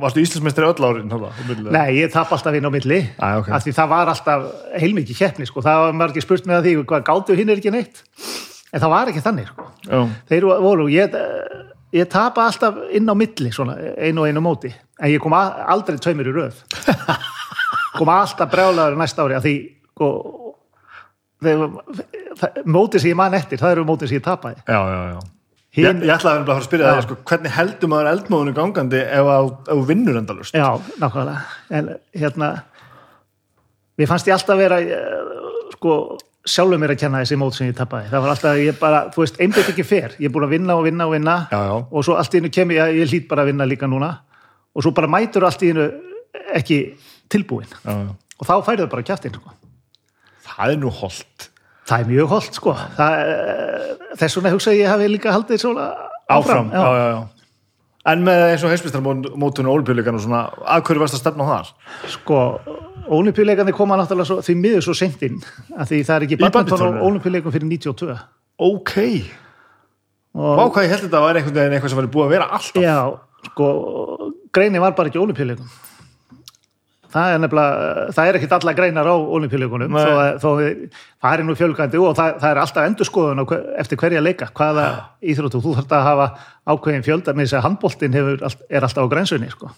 [0.02, 1.12] Varstu Íslandsmeistari öll árin?
[1.72, 3.50] Nei ég tap alltaf inn á milli Æ, ok.
[3.54, 4.48] af því það var alltaf
[4.82, 5.62] heilmikið keppni sko.
[5.66, 8.04] það var margir spurt með að því hvað gátu hinn er ekki neitt
[8.74, 9.66] en það var ekki þannig sko.
[9.90, 10.00] Já,
[10.32, 11.16] þeir voru, ég,
[11.94, 15.66] ég tapa alltaf inn á milli svona, einu og einu móti en ég kom a-
[15.74, 16.62] aldrei tveimur í röð
[17.98, 19.56] kom alltaf brjálaður næsta ári af því
[19.92, 20.12] sko,
[22.66, 25.20] móti sem ég man eftir það eru móti sem ég tapaði já, já, já.
[25.72, 29.00] Hin, Ég, ég ætlaði að fara að spyrja það, sko, hvernig heldur maður eldmóðinu gangandi
[29.08, 30.54] ef að- þú vinnur endalust?
[30.58, 30.68] Já,
[31.00, 31.42] nákvæmlega.
[31.72, 32.50] En hérna,
[33.98, 37.78] mér fannst ég alltaf vera, eh, sko, sjálfur mér að kenna þessi mót sem ég
[37.78, 38.10] tapaði.
[38.12, 40.10] Það var alltaf, ég bara, þú veist, einbytt ekki fer.
[40.20, 41.88] Ég er búin að vinna og vinna og vinna Já, já.
[41.92, 44.18] og svo allt í hennu kemur ég, ég hlýt bara að vinna líka núna
[44.76, 45.88] og svo bara mætur allt í hennu
[46.54, 46.98] ekki
[47.30, 47.68] tilbúin.
[47.86, 48.16] Já, já.
[48.42, 49.52] Og þá færðu bara kjæftin, sko.
[50.44, 51.48] Það er nú holdt.
[51.90, 52.74] Það er mjög holdt, sko.
[52.98, 55.86] Það, eh, þess vegna hugsa ég hafi líka haldið svona
[56.30, 56.72] Áfram, áfram.
[56.72, 57.22] já, já, já.
[58.12, 61.50] En með eins og heimsmeistarmótunum og olimpíuleikan og svona, að hverju varst að stefna á
[61.52, 61.68] þar?
[62.10, 62.38] Sko,
[63.18, 65.38] olimpíuleikandi koma náttúrulega svo, því miður svo seint inn
[65.78, 68.18] að því það er ekki badminton og olimpíuleikum fyrir 92
[68.62, 68.96] Ok.
[70.34, 72.82] Vá hvað ég held þetta var einhvern veginn eitthvað sem var búið að vera alltaf.
[72.82, 72.98] já,
[73.52, 73.68] sko
[74.54, 75.70] greinin var bara ekki olimpíuleikum
[77.12, 80.38] það er nefnilega það er ekkit alla greinar á olimpíuleikunum þó, að-
[81.22, 84.48] það er nú fjölgandi og það, það er alltaf endurskoðun á hver, eftir hverja leika
[84.56, 84.86] hvaða
[85.22, 86.28] íþróttu, þú þarf að hafa
[86.76, 87.66] ákveðin fjölda með þess að
[88.48, 89.72] allt- er alltaf á grænsunni sko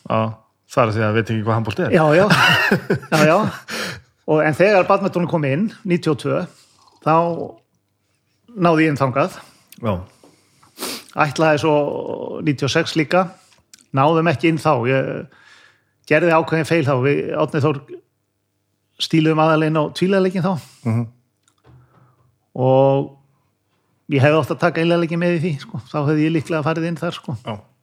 [0.74, 1.92] það er því að við veit ekki hvað handbólt er.
[1.92, 2.26] já, já,
[3.14, 3.38] já, já.
[4.24, 6.46] Og, en þegar badmintonum kom inn 92
[7.04, 7.16] þá
[8.56, 9.36] náði ég inn þangað
[9.84, 9.94] Já.
[11.26, 11.74] ætlaði svo
[12.46, 13.26] 96 líka
[13.94, 15.10] náðum ekki inn þá ég
[16.10, 17.80] gerði ákveðin feil þá við átnið þór
[19.04, 20.54] stíluðum aðalegin á tvílegaleikin þá
[20.86, 21.06] Mhm.
[22.56, 23.18] og
[24.14, 25.80] ég hefði átt að taka einlegaleikin með því sko.
[25.90, 27.38] þá hefði ég líklega farið inn þar sko.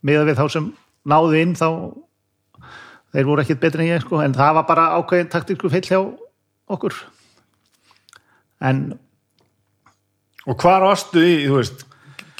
[0.04, 0.72] Með við þá sem
[1.08, 1.68] náðu inn þá
[3.12, 4.20] þeir voru ekkit betri en ég sko.
[4.22, 6.00] en það var bara ákveðin taktísku feil hjá
[6.68, 6.94] okkur
[8.60, 8.98] en
[10.48, 11.82] Og hvar varstu í, þú veist,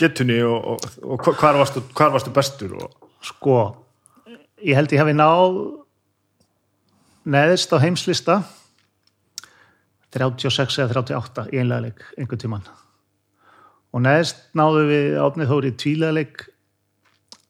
[0.00, 2.72] getunni og, og, og hvar, varstu, hvar varstu bestur?
[2.80, 3.10] Og...
[3.20, 3.79] sko
[4.64, 5.58] ég held ég hafi náð
[7.30, 8.40] neðist á heimslista
[10.10, 12.64] 36 eða 38 í einlega leik einhvern tíman
[13.94, 16.46] og neðist náðu við átnið þóri tvílega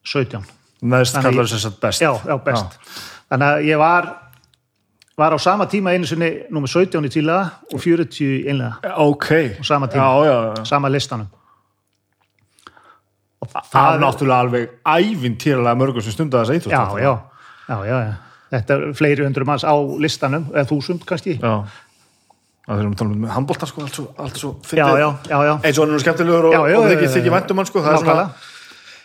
[0.04, 0.44] 17
[0.80, 2.00] Neðst Þannig- kallar þess að best.
[2.00, 2.78] já, já, best
[3.30, 4.06] þannig að ég var
[5.20, 8.94] var á sama tíma einu sinni númer 17 í tvílega og 40 í einlega Já.
[8.96, 9.28] Ok.
[9.60, 10.64] á sama tíma, Já, já, já.
[10.64, 11.28] sama listanum
[13.54, 16.98] og Það er náttúrulega alveg ævintýralega mörgum sem stundar þess að íþrótt.
[17.02, 17.12] já,
[17.68, 18.12] já, já, já.
[18.50, 21.36] Þetta er fleiri hundru manns á listanum, eða þúsund kannski.
[21.38, 21.54] Já.
[22.66, 25.38] Það er um að tala um handbólta sko, allt svo, allt svo já, já, já.
[25.48, 25.52] já.
[25.64, 27.34] Eins og hann er nú skemmtilegur og, og þykir þykir já.
[27.34, 28.50] væntum hann sko, það er svona, Nákvæmlega.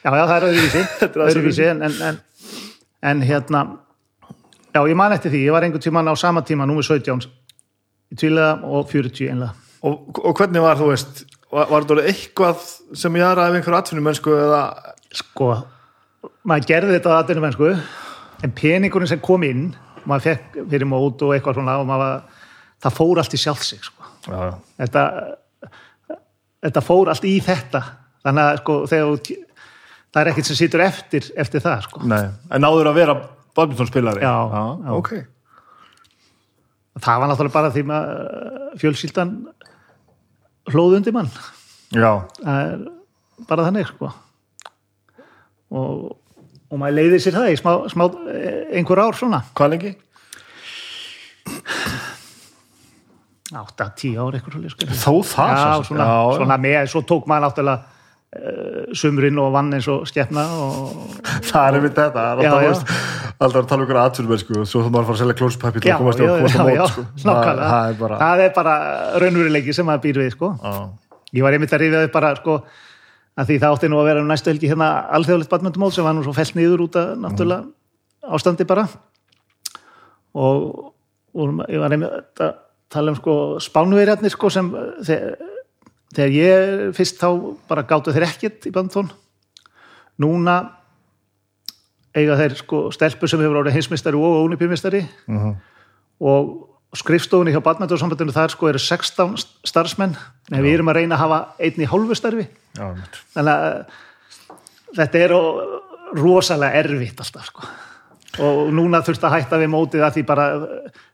[0.05, 2.19] Já, já, það er öðruvísi, er öðruvísi en, en, en,
[3.11, 3.61] en hérna,
[4.75, 7.25] já, ég man eftir því, ég var einhvern tíman á sama tíma, númer 17,
[8.13, 9.55] í tvílega og 40 einlega.
[9.81, 12.65] og, og hvernig var þú veist, var, var þetta eitthvað
[13.01, 14.61] sem ég aðra af einhverju atvinnum mennsku eða,
[15.15, 15.49] Sko,
[16.43, 17.69] maður gerði þetta að aðeinu mennsku,
[18.43, 19.69] en peningurinn sem kom inn,
[20.05, 22.43] maður fekk fyrir mót og eitthvað svona, og maður, var-
[22.85, 24.09] það fór allt í sjálf sig, sko.
[24.27, 25.05] já, já, þetta
[26.65, 27.81] þetta fór allt í þetta.
[28.25, 29.19] Þannig að sko þegar
[30.15, 32.01] það er ekkert sem situr eftir eftir það sko.
[32.09, 33.15] Nei, en náður að vera
[33.55, 34.63] badmintonspilari Já, já.
[34.97, 35.11] ok.
[37.05, 39.33] Það var náttúrulega bara því að fjölskyldan
[40.71, 41.31] hlóðundi mann.
[42.45, 42.85] Er
[43.49, 44.11] bara þannig sko.
[45.75, 46.05] Og,
[46.71, 48.05] og maður leiðir sér það í smá, smá
[48.75, 49.41] einhver ár svona.
[49.57, 49.95] Hvað lengi?
[53.55, 54.87] 8-10 ár eitthvað svolítið sko.
[55.03, 56.07] Þó það já, svona,
[56.39, 57.94] svona með, svo tók maður náttúrulega
[58.33, 60.95] uh, sumrin og vann eins og skepna og
[61.49, 62.71] Það er einmitt þetta, það er Já, alltaf, já.
[62.71, 65.37] veist, alltaf að tala um ykkur aðtjörnum sko, svo þá maður að fara að selja
[65.41, 67.05] klóspappi til já, að komast já, já, já, mót sko.
[68.25, 70.51] það, er bara er raunveruleiki sem maður býr við sko.
[70.61, 70.75] já.
[71.39, 72.57] ég var einmitt að rifja upp bara sko,
[73.35, 76.15] að því það átti nú að vera um næstu helgi hérna alþjóðlegt badmyndumót sem var
[76.15, 78.87] nú svo fellt niður út af náttúrulega ástandi bara
[80.35, 80.93] og,
[81.35, 82.55] og ég var einmitt að
[82.91, 84.71] tala um sko spánverjarnir sko sem
[85.05, 85.35] þegar,
[86.15, 87.27] þegar ég fyrst þá
[87.69, 89.11] bara gáttu þeir ekkert í badmyndun
[90.23, 90.57] núna
[92.15, 95.55] eiga þeir sko stelpur sem hefur árið heimsmeistari og ónipimistari Mhm.
[96.21, 99.35] og skrifstofunni hjá badmyndursambandinu þar sko eru 16
[99.67, 100.15] starfsmenn.
[100.51, 102.47] En við erum að reyna að hafa einn í hálfu starfi.
[102.77, 102.95] Já,
[103.35, 103.85] þannig að
[104.95, 105.33] þetta er
[106.15, 107.67] rosalega erfitt alltaf sko.
[108.39, 110.45] og núna þurfti að hætta við mótið að því bara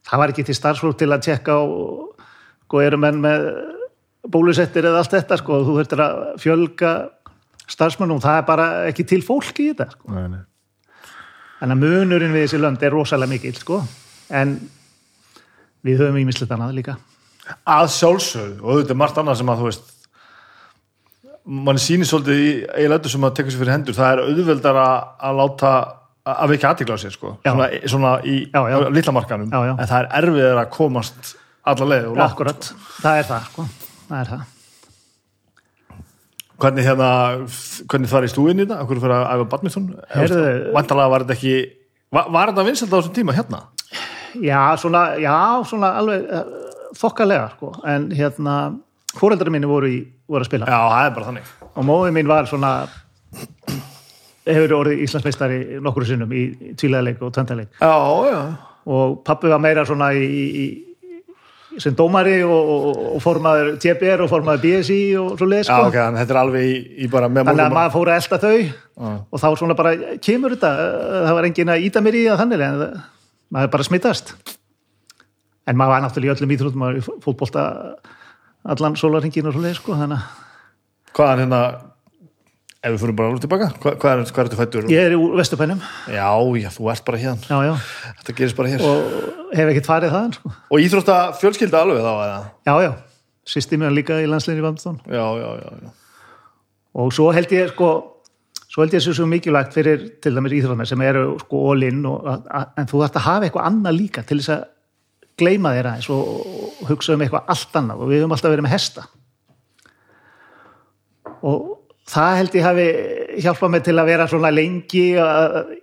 [0.06, 2.16] það var ekki til starfsfólk til að tjekka og
[2.66, 3.44] sko eru menn með
[4.30, 6.92] bólusettir eða allt þetta sko þú þurftir að fjölga
[7.72, 10.12] starfsmennum, það er bara ekki til fólk í þetta sko.
[10.12, 10.42] Nei, nei.
[11.62, 13.80] þannig að munurinn við þessi lönd er rosalega mikill sko
[14.42, 14.58] en
[15.86, 16.98] við höfum ímislegt annað líka
[17.66, 19.90] að sjálfsögðu og þetta er margt annað sem að þú veist
[21.42, 24.86] mann sýnir svolítið í eiginlega sem að tekja sér fyrir hendur það er auðveldara
[25.18, 25.72] að láta
[26.32, 28.78] að vekja aðtikla á sér sko svona, svona í Já, já.
[28.94, 29.74] litla markanum Já, já.
[29.74, 31.32] en það er erfiðar að komast
[31.62, 32.32] alla leið og langt.
[32.34, 32.70] Akkurat,
[33.02, 33.66] það er það sko
[34.12, 34.48] það er það.
[36.62, 37.12] Hvernig hérna
[37.90, 39.86] hvernig það er í stúin í þetta, okkur fyrir að æfa badminton?
[40.76, 41.56] Vantalega var þetta ekki
[42.14, 43.62] var, var þetta vinsald á þessum tíma hérna?
[44.42, 45.36] Já, svona, já,
[45.68, 46.44] svona alveg uh,
[47.00, 47.72] þokkalega sko.
[47.88, 48.58] En hérna,
[49.18, 50.70] fóreldrar minni voru, í, voru að spila.
[50.70, 51.56] Já, það er bara þannig.
[51.72, 52.74] Og móðið mín var svona
[54.48, 56.46] hefur orðið Íslandsmeistari nokkru sinnum í,
[56.80, 57.34] tvíleðaleik og
[58.28, 58.40] já,
[58.92, 60.66] og pappi var meira svona í, í
[61.80, 65.88] sem dómari og, og, og formaður TBR og formaður BSI og svo leið já sko.
[65.88, 66.74] ok, en þetta er alveg í,
[67.06, 70.56] í bara með þannig að maður fór að elda þau og þá svona bara kemur
[70.58, 70.72] þetta
[71.28, 72.84] það var engin að íta mér í það þannig en
[73.52, 74.34] maður bara smittast
[75.68, 77.66] en maður var náttúrulega í öllum íþróttum maður fótbolta
[78.76, 81.62] allan sólarhingin og svo leið sko þannig að hvað er hérna
[82.82, 84.86] ef við fyrir bara alveg tilbaka, hvað, hvað er, hvað er þetta fættur?
[84.90, 86.30] ég er úr Vesturbænum Já,
[86.64, 87.74] já, þú ert bara hérna já, já,
[88.22, 90.54] Þetta gerist bara hér og hef ekkert farið þaðan sko.
[90.72, 92.40] Og íþrótta fjölskylda alveg þá eða?
[92.66, 92.92] já, já,
[93.54, 95.92] sýsti mér líka í landsleginni Vamstón Já, já, já, já.
[96.98, 97.92] og svo held ég sko
[98.72, 102.48] svo held ég þessu svo mikilvægt fyrir til dæmis íþrótmenn sem eru sko all-in að-
[102.50, 104.66] að- en þú þarft að hafa eitthvað annað líka til þess að
[105.38, 108.74] gleyma þér aðeins og hugsa um eitthvað allt annað og við höfum alltaf verið með
[108.78, 109.06] hesta
[111.42, 111.78] og
[112.10, 112.88] það held ég hafi
[113.44, 115.76] hjálpað mig til að vera svona lengi að,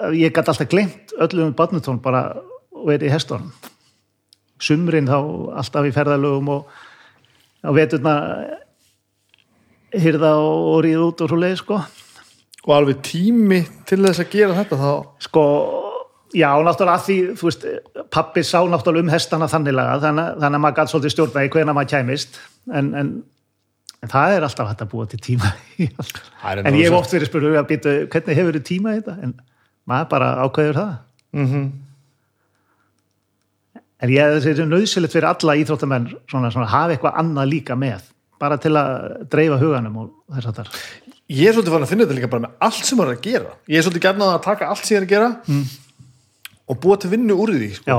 [0.00, 2.24] að ég gæti alltaf glemt öllum badnutón bara
[2.80, 3.52] og verið í hestunum.
[4.60, 5.18] Sumrin þá
[5.60, 6.72] alltaf í ferðalögum og
[7.64, 8.14] á veturna
[9.90, 11.80] hyrða og ríða út og svo leið sko.
[12.66, 14.90] Og alveg tími til þess að gera þetta þá?
[15.24, 15.44] Sko,
[16.36, 17.66] já, náttúrulega að því þú veist,
[18.12, 21.52] pappi sá náttúrulega um hestana þannig laga, þannig, þannig að maður gæti svolítið stjórna í
[21.54, 23.12] hvena maður kæmist en, en,
[24.00, 27.60] en það er alltaf hægt að búa til tíma en ég hef oft verið spurður
[27.60, 29.16] að býta hvernig hefur þið tíma í þetta?
[29.26, 29.36] En
[29.90, 30.98] maður bara ákveður það.
[31.36, 31.70] Mm
[34.00, 38.06] en ég hef þessi nöðsilegt fyrir alla íþróttamenn svona, svona hafa eitthvað annað líka með
[38.40, 40.70] bara til að dreifa huganum og þess að þar
[41.30, 43.26] Ég er svolítið fann að finna þetta líka bara með allt sem maður er að
[43.28, 43.50] gera.
[43.70, 45.60] Ég er svolítið gætnað að taka allt sem ég er að gera mm.
[46.72, 47.86] og búa til vinnu úr því sko.
[47.86, 47.98] já,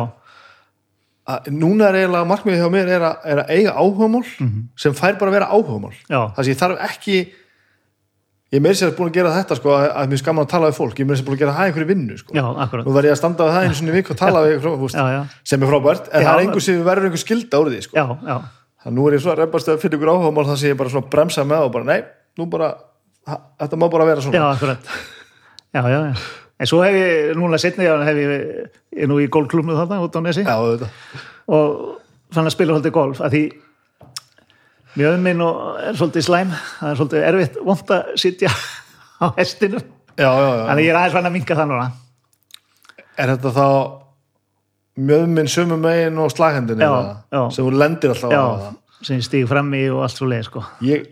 [1.27, 4.23] að, Núna er eiginlega markmiðið hjá mér er að, er að eiga áhugamál
[4.75, 5.93] sem fær bara að vera áhugamál.
[6.35, 7.19] Það sem ég þarf ekki
[8.51, 10.75] Ég meira sér búin að gera þetta sko, að, að mér skaman að tala við
[10.75, 10.97] fólk.
[10.99, 12.33] Ég meira sér búin að gera það einhverju vinnu sko.
[12.35, 12.41] já,
[12.83, 14.51] Nú verð ég að standa við það einu svona í viku og tala við
[14.91, 16.25] já, sem er frábært en Já.
[16.27, 17.95] það er einhver sem verður einhver skilda úr því sko.
[17.95, 18.35] já, já,
[18.83, 21.03] þannig nú er ég svo að reymbast að finna ykkur áhugamál þannig að ég bara
[21.15, 22.03] bremsa með og bara nei,
[22.35, 22.69] nú bara
[23.63, 24.43] þetta má bara vera svona.
[25.71, 26.11] Já,
[26.61, 30.17] en svo hef ég, núna setni hef ég ég er nú í golfklubnu þarna út
[30.17, 30.43] á Nesi.
[30.45, 30.55] Já,
[31.51, 31.79] og
[32.31, 33.43] fann að spila svolítið golf að því
[34.99, 36.53] mjög minn og er svolítið slæm.
[36.79, 38.51] Það er svolítið erfitt vond að sitja
[39.21, 39.81] á hestinu
[40.19, 41.87] þannig ég er aðeins fann að minka það núna.
[43.21, 43.67] Er þetta þá
[45.01, 47.15] mjöðminn sömu megin og slaghendin Já, eða?
[47.31, 47.41] já.
[47.55, 48.41] sem þú lendir alltaf Já.
[48.43, 48.77] á það.
[49.07, 50.63] sem stíg frammi og allt svo leið sko.
[50.85, 51.07] ég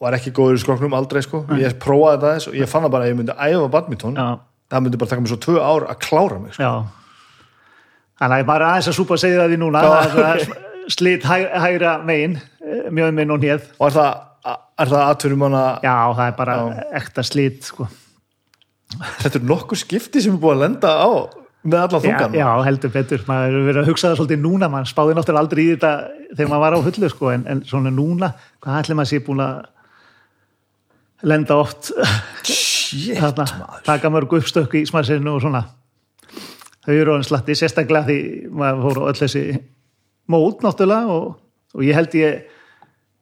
[0.00, 2.94] var ekki góður í skroknum aldrei sko, ég prófaði þetta aðeins og ég fann það
[2.94, 4.16] bara að ég myndi æfa badminton.
[4.16, 4.28] Já,
[4.70, 6.62] það myndi bara taka mig svo tvö ár að klára mig sko.
[6.62, 6.72] já
[8.20, 9.92] þannig að ég bara aðeins að súpa að segja það því núna Já,
[10.34, 12.36] er slitt hæ, hægra megin
[12.92, 14.22] mjög minn og hnið og er það,
[14.84, 16.86] er það aðturum hana já, það er bara Já.
[17.00, 17.86] ekta slitt sko.
[19.22, 21.10] þetta er nokkur skipti sem er búið að lenda á
[21.60, 24.68] með alla já, þungan já, heldur betur maður hefur verið að hugsa það svolítið núna
[24.72, 25.90] maður spáði náttúrulega aldrei í þetta
[26.30, 28.30] þegar maður var á hullu sko, en, en svona núna,
[28.64, 29.56] hvað ætli maður sé búin að
[31.30, 31.92] lenda oft
[32.90, 33.82] Shit, þarna, maður.
[33.86, 35.62] taka mörg uppstökk í smarsinu og svona.
[36.82, 38.18] Þau eru orðin slatti, sérstaklega því
[38.56, 39.44] maður fór á öll þessi
[40.30, 41.36] mót náttúrulega og,
[41.76, 42.56] og ég held ég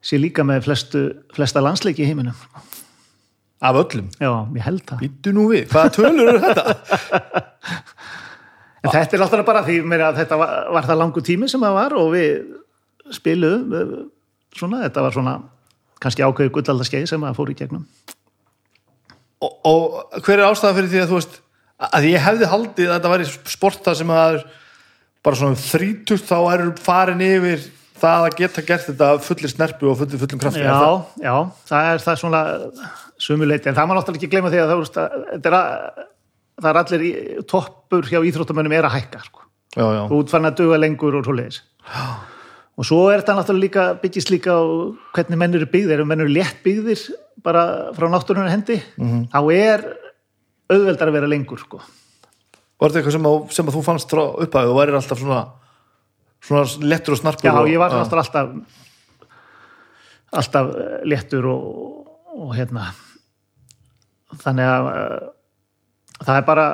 [0.01, 1.03] sé líka með flestu,
[1.35, 2.37] flesta landsleiki í heiminum.
[3.59, 5.03] Af öllum, já, ég held það.
[5.03, 6.75] Býttu nú við hvaða tölur eru þetta?
[8.83, 11.77] en þetta er náttúrulega bara því að þetta var, var það langu tími sem það
[11.77, 12.29] var og við
[13.19, 13.97] spiluðum eh,
[14.55, 15.35] svona, þetta var svona
[15.99, 17.85] kannski ákveðu gullaldarskeið sem það fór í gegnum
[19.45, 21.37] og, og hver er ástæða fyrir því að þú veist
[21.89, 24.39] að ég hefði haldið að þetta væri sport þar sem að
[25.23, 27.63] bara svona þrítugt þá eru farin yfir
[27.99, 30.85] það að geta gert þetta fullir snerpu og fullir fullum krafti Er það-
[31.19, 31.35] Já, já,
[31.71, 32.41] það er það svona
[33.19, 35.57] sumuleiti, en það má náttúrulega ekki gleyma því að það, að, er
[36.59, 37.11] það er allir í,
[37.47, 39.41] toppur hjá íþróttamönnum er að hækka sko.
[39.75, 40.01] já, já.
[40.07, 41.61] og útfann að duga lengur og svoleiðis
[42.79, 44.63] og svo er þetta náttúrulega líka byggist líka á
[45.15, 47.01] hvernig menn eru byggðir ef menn eru létt byggðir
[47.43, 47.63] bara
[47.95, 49.25] frá náttúrunar hendi Mhm.
[49.33, 49.83] þá er
[50.71, 51.79] auðveldar að vera lengur sko.
[52.79, 55.39] var þetta eitthvað sem að, sem að þú fannst upphæðu og værir alltaf svona
[56.39, 58.47] svona lettur og snarpur Já, og, ég var náttúrulega alltaf
[60.39, 62.07] alltaf eh, léttur og,
[62.39, 62.91] og hérna
[64.39, 65.29] þannig að uh,
[66.23, 66.65] það er bara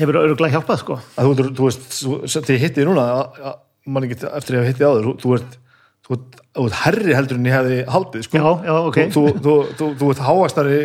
[0.00, 3.92] hefur örgulega hjálpað sko þú, þú veist, þú, þegar ég hitti þig núna að- að-
[3.92, 5.58] man ekki eftir að hef hitti áður þú, þú ert
[6.04, 8.36] þú ert, þú ert herri heldur en ég hefði haldið sko.
[8.40, 8.98] Já, já, ok.
[9.14, 10.80] þú, þú, þú, þú, ert háastari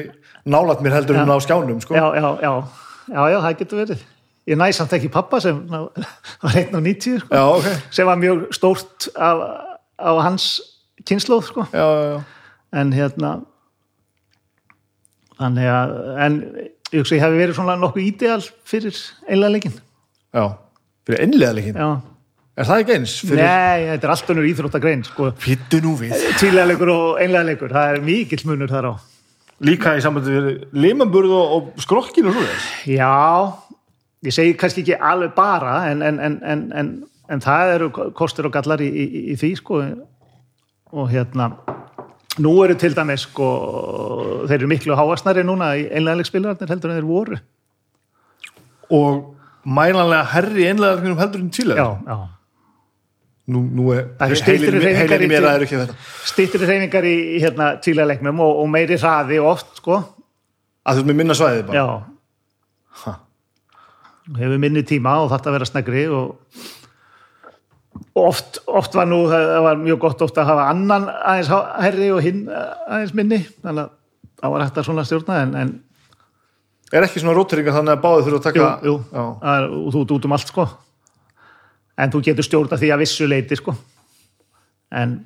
[0.45, 1.95] nálat mér heldur en á skjánum sko.
[1.95, 2.53] já, já, já,
[3.11, 4.05] já, já, það getur verið.
[4.49, 5.59] Ég næ samt ekki pappa sem
[6.43, 7.67] var einn á 90 sko, já, ok.
[7.91, 9.43] Sem var mjög stórt af,
[9.99, 10.47] á hans
[11.03, 11.67] kynnslóð sko.
[12.71, 13.39] En hérna
[15.39, 15.93] þannig að
[16.25, 16.39] en
[16.93, 18.95] ég hefði verið svona nokkuð ídeal fyrir
[19.29, 19.75] einlega leikin
[20.35, 20.45] já.
[21.07, 21.89] fyrir einlega leikin já
[22.59, 23.13] er það ekki eins?
[23.23, 25.29] fyrir Nei, þetta er allt önnur íþróttagrein sko.
[25.39, 26.15] Pittu nú við.
[26.39, 28.93] Tvílega leikur og einlega leikur, það er mikill munur þar á.
[29.63, 32.45] Líka í sambandi við limaburð og, og skrokkinu og svo
[32.87, 33.11] Já,
[34.27, 36.93] ég segi kannski ekki alveg bara en, en, en, en, en,
[37.27, 39.81] en það eru kostur og gallar í, í, í því sko.
[40.95, 41.51] Og hérna
[42.39, 43.49] nú eru til dæmis sko
[44.47, 47.39] þeir eru miklu háastnari núna í einlega leikspilarnir heldur en þeir voru.
[48.95, 49.23] Og
[49.67, 52.19] mælanlega herri einlega leikinum heldur en tílega Já, já
[53.49, 55.97] nú, nú er Það eru í mér að er ekki þetta.
[56.31, 59.99] stýttir reyfingar í, hérna tvílega leiknum og, og meiri hraði oft sko.
[60.85, 61.79] Að þú ert með minna svæði bara?
[61.79, 61.87] Já.
[63.03, 63.15] Ha.
[64.39, 66.35] hefur minni tíma og þarf að vera snegri og
[68.15, 71.51] og oft, oft var nú það var mjög gott oft að hafa annan aðeins
[71.83, 73.43] herri og hinn aðeins minni.
[73.63, 73.95] Þannig að
[74.39, 75.71] það var hægt að svona stjórna en, en
[76.93, 80.03] er ekki svona róteringa þannig að báðið þurfa að taka jú, jú, það og þú
[80.03, 80.65] ert út um allt sko
[81.99, 83.75] en þú getur stjórna því að vissu leiti sko.
[84.95, 85.19] En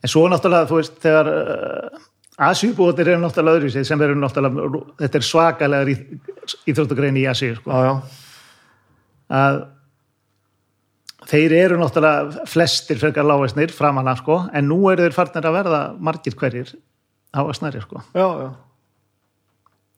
[0.00, 2.06] en svo náttúrulega þú veist þegar uh,
[2.40, 5.96] Asjúbúðir eru náttúrulega öðru sem eru náttúrulega þetta er svakalegar í,
[6.72, 7.82] íþróttugrein í Asjú sko.
[9.30, 9.60] Að
[11.28, 15.58] þeir eru náttúrulega flestir frekar lágvæsnir framan af sko en nú eru þeir farnir að
[15.58, 16.72] verða margir hverjir
[17.36, 18.00] hávæsnari sko.
[18.16, 18.50] Já, já.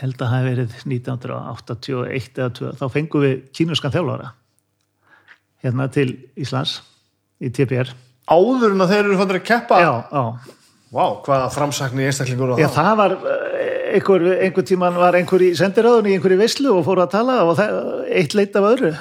[0.00, 4.32] held að það hafi verið 1981 eða 2 þá fengum við kínuskan þjálfara
[5.64, 6.08] hérna til
[6.40, 6.78] Íslands
[7.40, 7.92] í TPR
[8.24, 9.78] Áður en að þeir eru fannir að keppa.
[9.84, 10.52] Já, já,
[10.94, 12.76] Vá, hvaða framsakni einstaklingur á Já, það.
[12.78, 17.02] það var eh, einhver, einhver tíman var einhver í sendiráðun í einhverju veislu og fóru
[17.02, 17.80] að tala og það,
[18.14, 18.92] eitt leitt af öðru.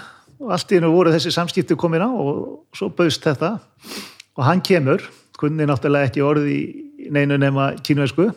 [0.43, 3.53] Og allt í hennu voru þessi samskipti komin á og svo bauðst þetta.
[4.33, 5.05] Og hann kemur,
[5.39, 6.59] kunni náttúrulega ekki orð í
[7.13, 8.31] neinu nema kínversku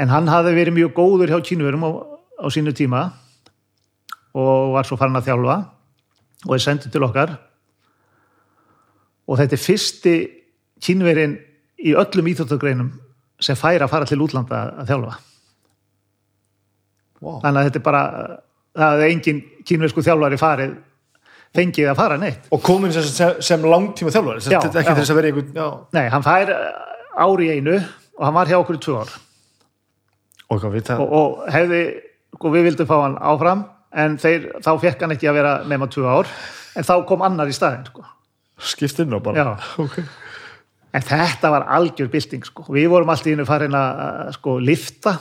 [0.00, 1.90] en hann hafði verið mjög góður hjá kínverum á,
[2.40, 3.02] á sínu tíma
[4.32, 5.56] og var svo farin að þjálfa
[6.48, 7.34] og er sendið til okkar
[9.28, 10.14] og þetta er fyrsti
[10.82, 11.36] kínverin
[11.82, 12.88] í öllum íþjóttagreinum
[13.42, 15.18] sem fær að fara til útlanda að þjálfa
[17.22, 17.34] Vá.
[17.44, 18.02] þannig að þetta er bara
[18.82, 20.72] það er engin kínversku þjálfari farið
[21.52, 24.40] fengið að fara neitt Og komin sem, sem, sem langtíma þjálfari.
[24.40, 24.98] Sem, Já, þetta er ekki já.
[25.02, 25.66] þess að vera einhvern, já.
[25.92, 26.52] nei, hann fær
[27.26, 29.12] ári einu og hann var hjá okkur í tvö ár
[30.52, 30.64] Og
[31.00, 31.82] og, og hefði,
[32.36, 35.88] sko, við vildum fá hann áfram en þeir, þá fekk hann ekki að vera nema
[35.92, 36.28] tvö ár
[36.76, 38.04] en þá kom annar í staðinn sko.
[38.62, 39.36] Skipt inn á bara.
[39.36, 39.50] Já.
[39.84, 39.98] Ok.
[40.92, 42.66] en þetta var algjör bylting sko.
[42.68, 45.14] við vorum alltaf innu farin að sko, lifta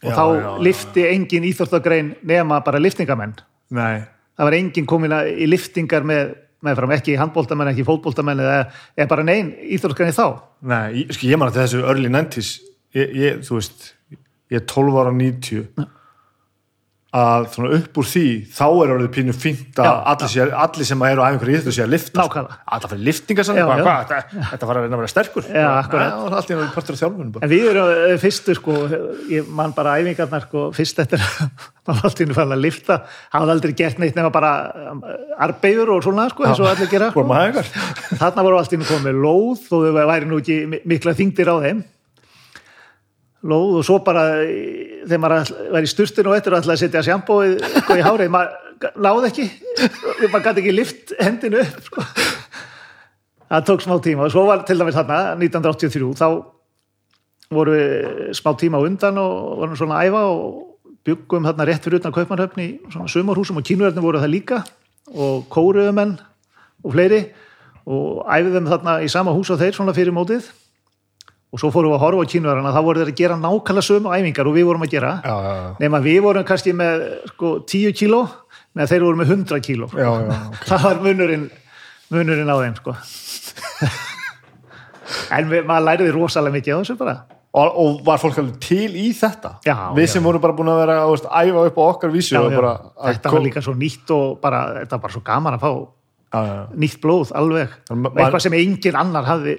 [0.00, 0.50] og Já, þá já, já.
[0.64, 3.34] lifti engin íþórtagrein nema bara liftingamenn
[3.74, 4.06] Nei.
[4.38, 6.30] það var engin komin í liftingar með,
[6.64, 8.60] meðfram, ekki handbóltamenn, ekki fótbóltamenn eða,
[8.96, 10.24] eða bara neinn íþórtagrein þá
[10.70, 12.52] Nei, ég, sko, ég man að þessu early 90s
[12.96, 13.90] ég, ég, þú veist
[14.50, 15.88] ég er 12 ára 90
[17.10, 18.20] að svona upp úr því
[18.54, 21.82] þá er orðið pínu fínt að allir, sé, allir sem eru á einhverju íþjóð sé
[21.82, 22.22] að lifta.
[22.70, 25.48] Alltaf fyrir liftinga sann þetta, var að reyna að vera sterkur.
[26.06, 26.12] Já.
[27.42, 28.76] Nei, við erum eh, fyrstu sko,
[29.34, 31.66] ég man bara æfingarnar sko, fyrst eftir að
[32.06, 33.00] alltaf fann að lifta,
[33.34, 34.52] hafði aldrei gert neitt nema bara
[35.48, 37.10] arbegur og svona sko, eins og allir gera.
[37.42, 41.50] Að ykkur Þarna voru alltaf komið lóð og þau væri nú ekki mi- mikla þingdir
[41.50, 41.82] á þeim.
[43.40, 46.82] Lóð og svo bara í- þegar maður var í sturstinu og eftir og ætlaði að
[46.82, 49.46] setja sjampóið sko, í hárið, maður náði ekki,
[50.28, 52.04] maður gæti ekki lift hendinu upp sko.
[53.50, 54.26] Það tók smá tíma.
[54.28, 56.26] Og svo var til dæmis þarna 1983 þá
[57.50, 60.44] voru við smá tíma á undan og vorum svona að æfa og
[61.08, 64.60] byggum þarna rétt fyrir utan kaupmannhöfni svona sumarhúsum og kínverðin voru það líka
[65.16, 66.12] og kóruðumenn
[66.84, 67.24] og fleiri
[67.90, 70.46] og æfðum þarna í sama hús og þeir svona fyrir mótið
[71.50, 74.12] og svo fórum við að horfa á kínverðina þá voru þeir að gera nákvæmlega sömu
[74.14, 75.70] æfingar og við vorum að gera Já, já, já.
[75.82, 78.20] nema við vorum kannski með sko, 10 kíló
[78.78, 80.62] með þeir voru með 100 kíló Já, já, ok.
[80.70, 81.48] það var munurinn
[82.10, 82.94] munurinn á þeim sko.
[85.36, 87.16] en við, maður læriði rosalega mikið á þessu bara
[87.50, 89.56] og, og var fólk alveg til í þetta
[89.96, 92.76] við sem vorum bara búin að vera að æfa upp á okkar vísu bara,
[93.08, 96.38] þetta var líka svo nýtt og bara, þetta var bara svo gaman að fá já,
[96.46, 96.62] já, já.
[96.84, 99.56] nýtt blóð alveg eitthvað sem engin annar hafði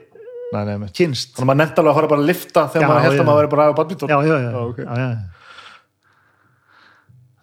[0.52, 0.90] Nei, nei, nei.
[0.98, 3.20] kynst þannig að maður nefndi alveg að fara bara að lifta þegar Já, maður held
[3.22, 4.80] að maður væri bara að æfa badminton já, já, já, Já, ok.
[4.82, 5.12] já, já.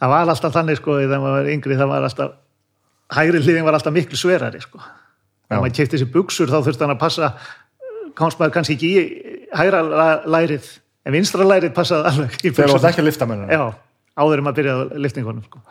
[0.02, 2.34] það var alltaf þannig sko, þegar maður var yngri það var alltaf
[3.18, 4.82] hægri hliðin var alltaf miklu sverari sko.
[5.48, 7.30] Þegar maður kefti þessi buksur þá þurfti hann að passa
[8.18, 9.04] komst maður kannski ekki í
[9.56, 9.80] hægra
[10.28, 10.68] lærið
[11.08, 12.84] en vinstra lærið passaði alveg í þegar þú buxurnar.
[12.84, 13.64] ert ekki að lifta með hennar Já,
[14.20, 15.64] áður en maður byrjaði liftingunum sko.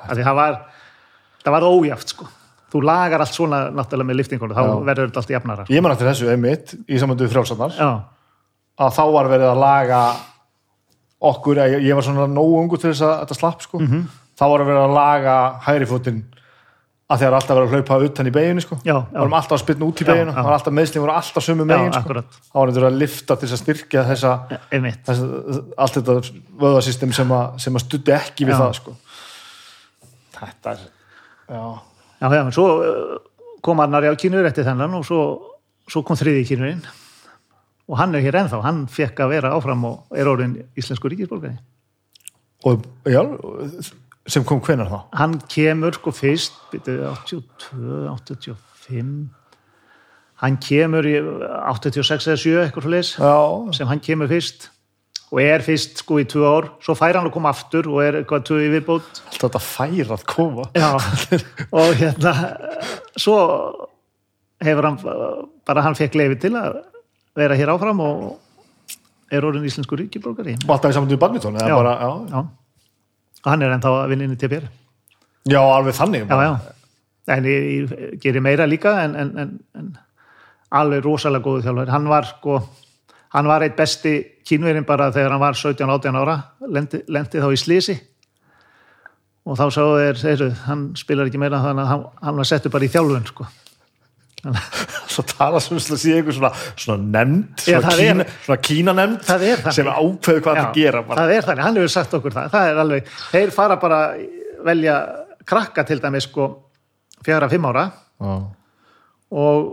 [1.46, 2.26] Það var ójæft sko.
[2.74, 5.74] Þú lagar allt svona náttúrulega með liftingunum, þá verður þetta allt jafnara sko.
[5.74, 7.90] ég man eftir þessu einmitt í samanduð frjálsarnar Já,
[8.80, 10.02] að þá var verið að laga
[11.22, 14.04] okkur, ég, ég var svona nógu ungu til þess að þetta slapp sko Mhm.
[14.38, 16.20] þá var verið að laga hægri fótinn
[17.10, 19.04] að þegar alltaf verið að hlaupa utan í beginu sko Já, já.
[19.16, 20.44] varum alltaf að spilna út í beginu já.
[20.44, 22.14] alltaf meðslinn voru alltaf sömu já, megin sko.
[22.52, 24.32] þá var þetta að lifta til þess að styrkja þessa,
[25.08, 26.18] þessa allt þetta
[26.60, 28.96] vöðasystem sem, að- að studi ekki við það sko
[30.38, 30.80] þetta er
[31.50, 31.64] já,
[32.18, 33.18] Já, já, en svo uh,
[33.62, 35.22] kom annari á kynur eftir þennan og svo,
[35.86, 36.82] svo kom þriði kynurinn
[37.88, 41.56] og hann er hér ennþá, hann fekk að vera áfram og er orðin íslensku ríkisborgari.
[42.66, 43.22] og já,
[44.28, 45.00] sem kom hvenar þá?
[45.14, 48.56] Hann kemur sko fyrst, byrju, 82,
[48.90, 49.14] 85,
[50.44, 53.38] hann kemur í 86 eða 7 eitthvað svo leis, já,
[53.78, 54.72] sem hann kemur fyrst
[55.28, 58.22] og er fyrst sko í tvö ár, svo fær hann að koma aftur og er
[58.22, 59.22] eitthvað tvö í viðbót.
[59.28, 60.68] Alltaf þetta fær að koma.
[60.78, 60.90] Já,
[61.82, 62.34] og hérna
[63.20, 63.38] svo
[64.64, 65.00] hefur hann
[65.68, 66.80] bara hann fekk leifi til að
[67.38, 68.22] vera hér áfram og
[69.34, 71.76] er orðin íslensku ríkiborgari og alltaf í samanduð badminton Já.
[71.76, 72.40] bara, já, Já,
[73.44, 74.66] og hann er ennþá að vinna inn í TPR
[75.52, 76.54] já, alveg þannig Já, já,
[77.36, 79.92] en ég, ég gerir meira líka en, en, en, en
[80.80, 82.62] alveg rosalega góðu þjálfur hann var sko,
[83.38, 84.14] hann var eitt besti
[84.48, 86.38] kínverinn bara þegar hann var 17-18 ára
[86.74, 87.96] lendi, lendi þá í slísi
[89.48, 92.74] og þá sáðu þeir, þeir hann spilar ekki meira þannig að hann, hann var settur
[92.74, 93.46] bara í þjálfun sko.
[95.12, 98.94] svo tala sem að sé einhver svona, svona nefnd, Já, svona, er- kína, svona kína
[99.00, 99.78] nefnd Það er þannig.
[99.80, 101.18] sem ákveður hvað það gera bara.
[101.24, 104.02] það er þannig, hann hefur sagt okkur það, það er alveg, þeir fara bara
[104.68, 104.98] velja
[105.48, 106.48] krakka til dæmis sko
[107.26, 107.88] fjara, fimm ára
[108.22, 108.36] Já.
[109.42, 109.68] og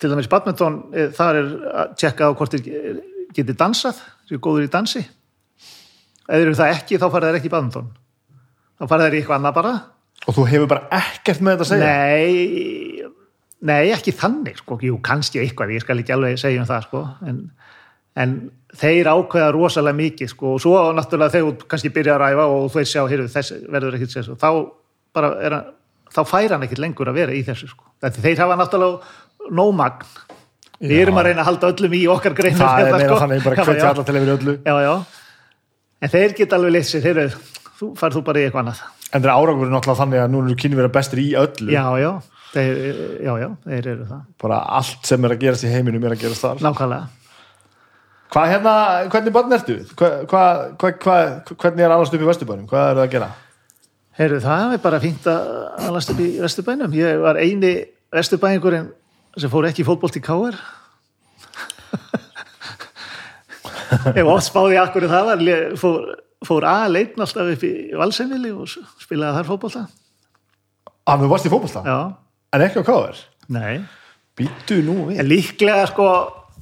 [0.00, 1.48] til dæmis badminton, eh, þar er
[1.82, 3.00] að tjekka á hvort þeir
[3.36, 5.02] geti dansað þeir góður í dansi.
[6.26, 7.88] Þeir eru það ekki, þá fara þeir ekki í badminton.
[8.80, 9.72] Þá fara þeir í eitthvað annað bara.
[10.26, 11.90] Og þú hefur bara ekkert með þetta að segja?
[11.90, 13.10] Nei,
[13.70, 17.02] nei, ekki þannig sko, jú, kannski eitthvað, ég skal ekki alveg segja um það sko,
[17.28, 17.40] en,
[18.20, 18.36] en
[18.80, 22.68] þeir ákveða rosalega mikið sko, og svo náttúrulega þegar þú kannski byrja að ræfa og
[22.68, 24.50] þú veist sjá, heyrðu, þess verður ekkert sér þá
[25.16, 25.68] bara er hann
[26.10, 27.86] þá fær hann ekkert lengur að vera í þessu sko.
[28.02, 29.16] Þeir hafa náttúrulega
[29.50, 30.04] nómagn
[30.80, 31.02] við Já.
[31.04, 33.20] erum að reyna að halda öllum í okkar greinum það er hérna, meira sko.
[33.22, 34.94] þannig bara hvernig allar til yfir öllu já, já.
[36.00, 37.38] en þeir geta alveg sér þeir,
[37.80, 40.58] þú farð þú bara í eitthvað annað en er árangurinn náttúrulega þannig að nú eru
[40.64, 42.10] kynni vera bestir í öllu já, já,
[42.54, 42.82] þeir,
[43.26, 46.24] já, já, þeir eru það bara allt sem er að gerast í heiminum er að
[46.24, 47.08] gerast þar nákvæmlega
[48.30, 48.74] hvað hérna,
[49.10, 49.76] hvernig barn ertu?
[49.98, 51.16] Hva, hva, hva,
[51.50, 52.68] hvernig er allast upp í Vesturbænum?
[52.70, 53.30] hvað er það að gera?
[54.20, 55.50] Heyrðu, það er bara fínt að
[55.88, 56.94] alast upp í Vesturbænum.
[56.98, 57.72] Ég var eini
[58.14, 58.90] Vesturbæningurinn
[59.38, 60.56] sem fór ekki í fótbolt í K.R.
[64.14, 65.44] Ég var oft spáði í akkur það var,
[65.80, 66.10] fór,
[66.46, 68.70] fór A-leitn alltaf upp í Valsheimili og
[69.02, 69.84] spilaði þar fótbolta.
[71.10, 71.82] að við varst í fótbolta?
[71.86, 71.98] Já,
[72.54, 73.22] en ekki á KR?
[73.50, 73.82] nei.
[74.38, 76.06] býtu nú við En líklega sko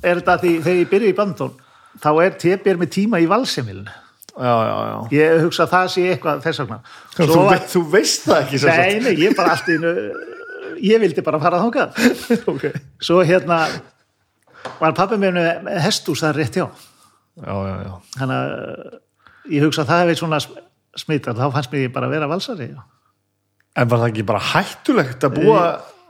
[0.02, 1.56] er þetta því þegar ég byrja í bandón
[2.00, 3.92] þá er TBR með tíma í Valsheimilinu.
[4.38, 4.98] já, já, já.
[5.18, 6.80] Ég hugsa að það sé eitthvað þess vegna.
[7.16, 8.60] Þú, ve þú veist það ekki.
[8.64, 9.92] Nei, nei, ég bara allt í einu
[10.84, 11.98] ég vildi bara fara þangað
[12.52, 12.64] Ok.
[13.02, 13.62] svo hérna
[14.80, 17.92] var pappi mér með hestús það rétt hjá já, já, já.
[18.18, 18.96] þannig að uh,
[19.54, 20.40] ég hugsa að það hefði svona
[20.98, 22.72] smittar, þá fannst mér bara að vera valsari
[23.78, 25.62] en var það ekki bara hættulegt að búa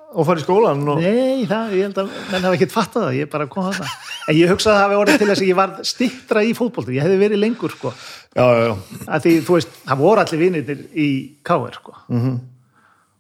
[0.09, 1.03] og fara í skólan og...
[1.05, 3.91] Nei, það, ég held að menn hafa ekkert fattað það, ég bara kom þarna
[4.33, 6.95] en ég hugsa að það hafi orðið til þess að ég var stittra í fótbolti,
[6.97, 7.93] ég hefði verið lengur sko,
[8.33, 9.03] já, já, já.
[9.05, 11.09] að því veist það voru allir vinirnir í
[11.45, 12.39] KR sko Mhm.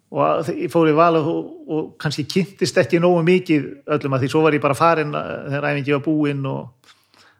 [0.08, 3.64] Og að ég fór í val og, og kannski kynntist ekki nógu mikið
[3.96, 6.94] öllum að því svo var ég bara farin uh, þegar æfingi var búinn og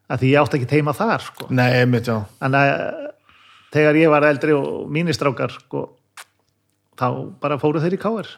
[0.09, 1.47] að því ég átti ekki teima þar sko.
[1.53, 2.19] nei, einmitt, já.
[2.43, 3.07] Þannig að
[3.77, 5.83] þegar ég var eldri og mínistrákar sko,
[7.01, 7.09] þá
[7.41, 8.31] bara fóru þeir í káir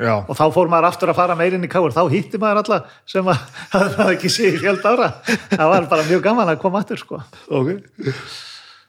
[0.00, 2.80] já, og þá fór maður aftur að fara meirinn í káir þá hitti maður alla
[3.08, 3.46] sem að
[3.96, 5.10] það ekki sé í fjöld ára.
[5.52, 7.20] Það var bara mjög gaman að koma aftur sko.
[7.52, 7.74] ok.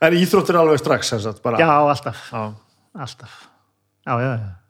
[0.04, 1.60] En íþróttir alveg strax sem sagt, bara?
[1.60, 2.52] Já, alltaf, Já.
[3.00, 3.42] alltaf.
[4.06, 4.65] Já, já, já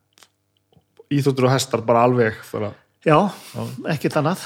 [1.12, 2.72] íþróttir og hestar bara alveg bara,
[3.06, 3.18] Já,
[3.92, 4.42] ekkert annað.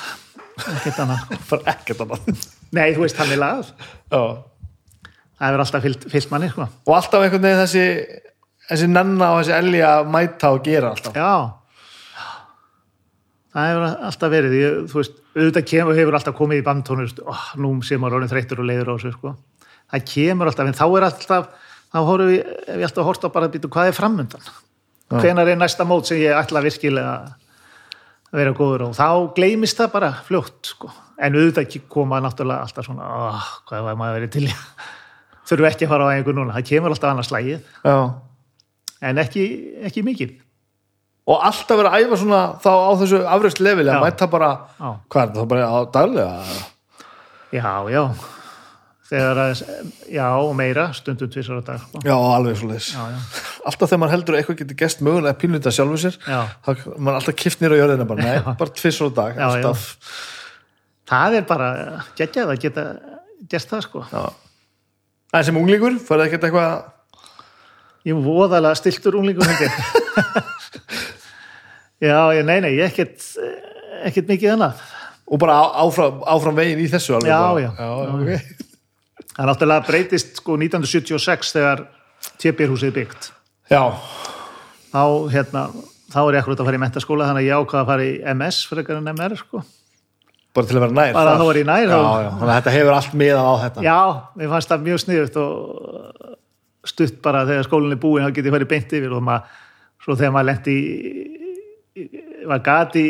[0.61, 1.30] Ekkert annað.
[1.50, 2.42] Bara ekkert annað.
[2.76, 4.20] Nei, þú veist hann er lagað já.
[5.40, 6.66] það hefur alltaf fyllt, fyllt manni sko.
[6.68, 7.84] og alltaf einhvern veginn þessi
[8.68, 11.16] þessi nenna og þessi elgi að mæta og gera alltaf.
[11.16, 11.32] Já.
[13.50, 14.58] Það hefur alltaf verið.
[14.61, 18.32] Ég, þú veist, auðvitað kemur, hefur alltaf komið í bandtónust oh, nú sé maður orðin
[18.32, 19.34] þreyttur og leiður á þessu sko.
[19.90, 21.50] það kemur alltaf, en þá er alltaf
[21.90, 22.40] þá horfum við,
[22.70, 24.50] ég alltaf horft á bara að býta hvað er framundan,
[25.11, 27.14] hvenar er næsta mót sem ég ætla virkilega
[28.30, 32.86] að vera góður og þá gleymist það bara fljótt, sko, en auðvitað koma náttúrulega alltaf
[32.86, 34.52] svona, oh, hvað var maður verið til í
[35.50, 37.96] þurfu ekki að fara á einhver núna, það kemur alltaf annars slægið, já.
[39.11, 39.46] en ekki,
[39.90, 40.36] ekki mikið.
[41.30, 43.18] Og alltaf vera að æfa svona þá á þessu
[43.92, 44.02] að Já.
[44.02, 44.88] mæta bara Já.
[45.12, 46.61] hvað er það, bara á daglega?
[47.50, 48.04] Já, já
[49.11, 49.61] þegar að,
[50.14, 52.02] já, og meira stundum tvisar á dag sko.
[52.06, 53.16] já, alveg svo leis já, já,
[53.66, 56.40] alltaf þegar maður heldur að eitthvað getur gest mögulega pínlita sjálfur sér Já.
[56.62, 59.72] þá maður alltaf kift nýra á jörðina bara, nei, bara tvisar á dag Já, já.
[61.11, 61.68] það er bara
[62.20, 62.86] geggjað að geta
[63.50, 64.22] gert það sko já.
[65.34, 66.70] en sem unglingur, færði ekkert eitthvað
[68.06, 69.50] ég er voðalega stiltur unglingur
[72.00, 73.26] já, ég, nei, nei, ég ekkert
[74.06, 74.80] ekkert mikið annað
[75.30, 77.70] og bara á, áfram, áfram veginn í þessu alveg Já, já.
[77.74, 78.68] já, Já, okay.
[79.41, 81.82] Það er náttúrulega breytist sko 1976 þegar
[82.43, 83.30] tjöpirhúsið byggt.
[83.72, 83.82] Já,
[84.93, 85.62] þá, hérna,
[86.12, 88.14] þá er ég akkurat að fara í mentaskóla þannig að ég ákvað að fara í
[88.34, 89.62] MS frekar en MR sko.
[90.51, 91.41] Bara til að vera nær Bara þar.
[91.41, 93.82] þá var ég nær, já, þá- já, þannig að þetta hefur allt miðað á þetta.
[93.86, 93.99] Já,
[94.41, 98.70] mér fannst það mjög sniðut og stutt bara þegar skólinn er búinn þá getið farið
[98.74, 99.59] beint yfir og maður,
[100.03, 102.07] svo þegar maður lendi í,
[102.51, 103.05] var gati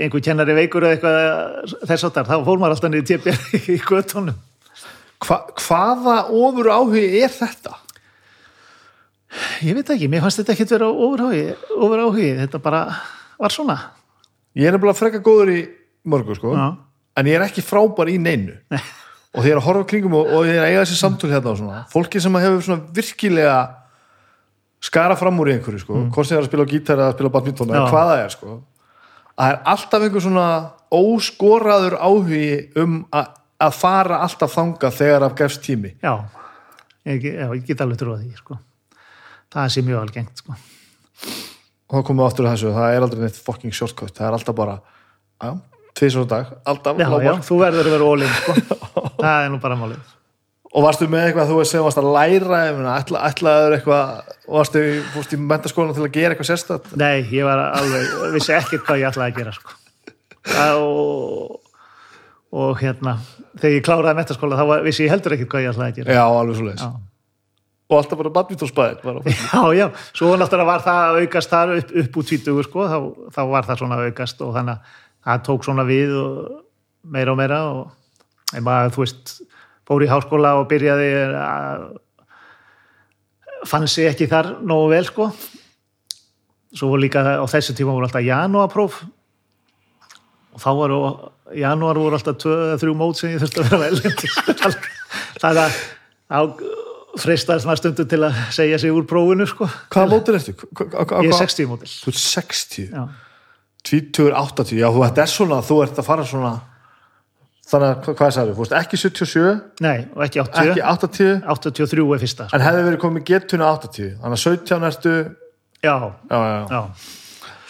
[0.00, 3.40] einhver kennari veikur eða eitthvað þess áttar, þá fór maður alltaf niður tépjar
[3.74, 4.38] í göttunum.
[5.20, 7.74] Hva, hvaða ofur áhugi er þetta?
[9.62, 11.42] Ég veit ekki, mér fannst þetta ekkit vera ofurhági,
[11.76, 12.80] ofurhági, þetta bara
[13.40, 13.76] var svona.
[14.58, 15.60] ég er nefnilega frekka góður í
[16.10, 16.64] mörgu sko Já,
[17.20, 20.32] en ég er ekki frábær í neinu og þegar ég er að horfa kringum og,
[20.34, 23.58] og ég er að eiga þessi samtöl hérna og svona, fólki sem hefur svona virkilega
[24.82, 27.12] skara fram úr í einhverju sko, hvort sem það er að spila á gítar eða
[27.12, 27.90] að spila á badminton eða Já.
[27.92, 30.48] hvað það er sko að það er alltaf einhver svona
[30.90, 32.48] óskoraður áhugi
[32.82, 33.30] um að,
[33.60, 36.14] að fara alltaf þanga þegar af gefst tími já,
[37.08, 38.60] ég, ég get alveg trúið því sko.
[39.52, 40.56] það sé mjög algengt sko.
[41.90, 44.38] og þá komum við aftur að þessu, það er aldrei neitt fucking shortcut, það er
[44.38, 45.52] alltaf bara já,
[45.98, 48.56] tvisar á dag, alltaf já, já, þú verður að vera ólinn sko.
[49.24, 50.16] það er nú bara málið
[50.70, 52.60] og varstu með eitthvað þú sem varst að læra
[52.94, 54.82] ætla, ætlaður eitthvað varstu
[55.14, 59.02] fórst í mentaskólan til að gera eitthvað sérstætt nei, ég var alveg, vissi ekkert hvað
[59.02, 59.74] ég ætlaði að gera sko.
[60.80, 61.59] Og,
[62.50, 63.16] og hérna
[63.60, 66.16] þegar ég kláraði metaskóla þá var, vissi ég heldur ekkert hvað ég að gera.
[66.18, 66.90] Já, alveg svo leis Já.
[67.90, 69.22] og alltaf bara badmintonspæðin bara.
[69.30, 69.86] já, já,
[70.18, 72.98] svo náttúrulega var það að aukast þar upp, upp úr tvítugur sko, þá,
[73.36, 74.98] þá var það svona aukast og þannig að
[75.30, 76.36] það tók svona við og
[77.10, 79.34] meira og meira og ég maður, þú veist,
[79.86, 81.88] fór í háskóla og byrjaði að
[83.70, 85.30] fann sig ekki þar nógu vel sko.
[86.70, 89.00] Svo líka á þessu tíma voru alltaf janúarpróf.
[90.54, 91.00] Og þá voru
[91.58, 93.96] janúar voru alltaf tvö eða þrjú mót sem ég þurfti að vera vel
[95.40, 95.80] þannig að
[96.30, 96.40] þá
[97.20, 99.66] freistast maður stundu til að segja sig úr prófinu sko.
[99.90, 100.52] Hvaða mótir ertu?
[100.54, 101.88] Ég er hva- 60 mótil.
[101.90, 103.02] Þú ert 60, já,
[103.90, 106.52] 20, 80 já, þú ert er svona, þú ert að fara svona
[107.70, 111.42] þannig að, hva- hvað sagði, þú veist ekki 77, nei, og ekki 80 ekki 80
[111.50, 112.46] 83 er fyrsta.
[112.46, 112.56] Sko.
[112.60, 115.14] en hefði verið komið getuna 80 þannig að 17 ertu
[115.82, 115.94] já,
[116.30, 116.80] já, já, já,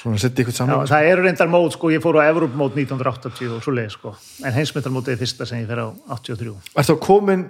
[0.00, 3.54] svona setja ykkur já, saman það eru reyndar mót sko, ég fór á Evropmót 1980
[3.58, 7.02] og svo leið sko, en heimsmyndarmótið er fyrsta sem ég fer á 83 Ertu að
[7.04, 7.46] komin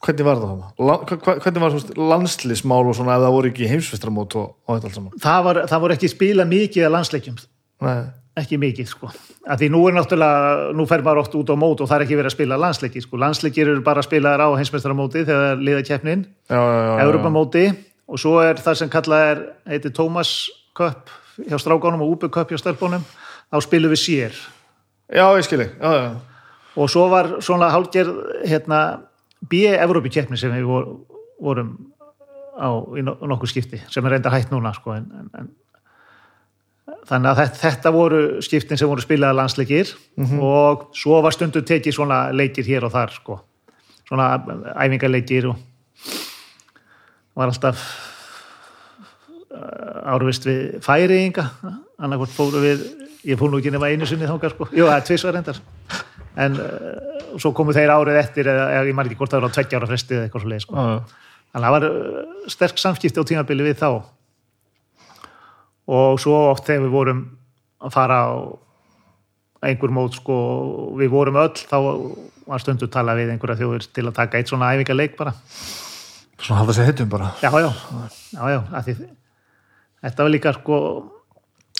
[0.00, 4.36] hvernig var það hva- hvernig var svona landslismál og svona ef það voru ekki heimsvistramót
[4.40, 5.18] og, og þetta allt saman?
[5.20, 7.36] það, var, það voru ekki spila mikið að landsleikjum.
[7.84, 7.98] Nei,
[8.40, 9.10] ekki mikið sko.
[9.50, 12.04] Að því nú er náttúrulega, nú fer maður oft út á mót og það er
[12.06, 13.20] ekki verið að spila landsleiki sko.
[13.20, 17.04] Landsleikir eru bara að spila á heimsmyndarmóti þegar liða keppnin, já, já, já, já.
[17.04, 17.64] Evropamóti
[18.10, 19.42] og svo er það sem kallað er
[19.74, 20.32] heitir Thomas
[20.76, 21.12] Cup
[21.48, 23.04] hjá strákánum og Cup hjá stelpunum
[23.50, 24.34] þá spilum við sér.
[25.10, 26.10] Já, ég skil ekki, já, já.
[26.76, 29.00] og svo var svona hálfgerð hérna
[29.50, 30.86] B-Evropi-keppni sem við vor,
[31.40, 31.72] vorum
[32.60, 35.48] á í no- nokkuð skipti sem er reyndar hætt núna sko en, en, en
[37.08, 39.94] þannig að þetta, þetta voru skiptin sem voru spilaða landsleikir
[40.44, 43.40] og svo var stundum tekið svona leikir hér og þar sko.
[44.06, 44.28] Svona
[44.84, 45.56] æfingarleikir og
[47.34, 47.82] var alltaf
[50.14, 51.44] árvist við færiðinga
[52.00, 52.84] annarkvort fóru við
[53.28, 55.58] ég fór nú ekki nema einu sinni þangað sko jú, það er tvisvar reyndar
[56.40, 59.56] en uh, svo komu þeir árið eftir eða, ég man ekki hvort það var á
[59.58, 60.74] tveggja ára fresti eða eitthvað svo leið sko.
[60.78, 61.28] Já.
[61.52, 63.90] þannig að það var uh, sterk samskipti á tímabili við þá
[65.90, 67.22] og svo oft þegar við vorum
[67.80, 68.30] að fara á
[69.68, 70.36] einhver mót sko,
[70.96, 71.76] við vorum öll þá
[72.50, 75.34] var stundu tala við einhverja þjóður til að taka eitt svona æfingarleik bara
[76.40, 77.26] Svona hafa þessi heitum bara.
[77.42, 77.68] já, já,
[78.32, 78.94] já, já
[80.04, 80.78] þetta var líka sko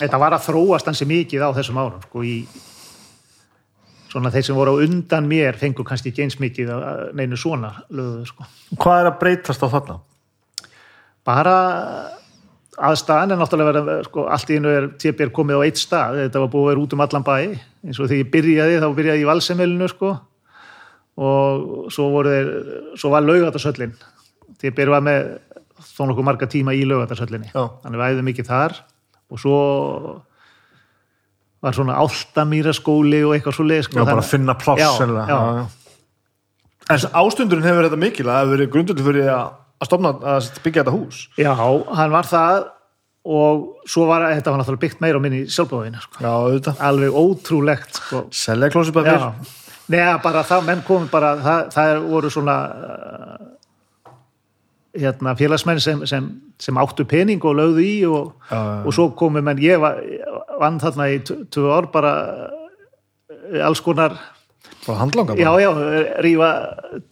[0.01, 2.37] þetta var að þróast hansi mikið á þessum árum sko í
[4.11, 7.77] svona þeir sem voru á undan mér fengu kannski ekki eins mikið að neinu svona
[7.95, 8.47] löðu sko.
[8.75, 10.01] Hvað er að breytast á þarna?
[11.27, 11.57] bara
[12.81, 16.23] aðstæðan er náttúrulega verið sko, allt í einu er TBR komið á eitt stað.
[16.25, 17.35] Þetta var búið að vera út um allan bæ.
[17.85, 20.14] Eins og þegar ég byrjaði þá byrjaði ég í valsemilinu sko
[21.21, 22.51] og svo voru þeir
[22.97, 23.91] svo var laugatarsöllin
[24.61, 25.27] TBR var með
[25.85, 27.62] þó nokkuð marga tíma í laugatarsöllinni Já.
[27.83, 28.76] þannig við æðum mikið þar
[29.31, 29.59] og svo
[31.61, 34.91] var svona áltamýra skóli og eitthvað svo leið sko, Já, bara að finna pláss Já,
[34.97, 35.39] sennilega.
[35.41, 35.66] já.
[36.91, 39.51] En ástundurinn hefur þetta mikil að það hefur verið grundull fyrir að,
[39.87, 41.20] stofna að byggja þetta hús.
[41.39, 41.53] Já,
[42.01, 42.62] hann var það
[43.31, 46.24] og svo var þetta var náttúrulega byggt meira á minni sjálfbóðina sko.
[46.24, 48.24] Já, alveg ótrúlegt sko.
[48.33, 49.20] Selja klósipapir.
[49.20, 49.53] Já,
[49.93, 52.57] neða bara það, menn komum bara, það, það voru svona
[54.97, 56.24] hérna, félagsmenn sem, sem,
[56.59, 58.84] sem áttu pening og lögðu í og, Já, já, já.
[58.88, 60.01] og svo komu menn, ég var,
[60.61, 62.14] vann þarna í tv- tvö ár bara
[63.30, 64.16] uh, alls konar,
[64.86, 65.61] Bara handlanga já, bara.
[65.62, 65.70] já,
[66.24, 66.51] rífa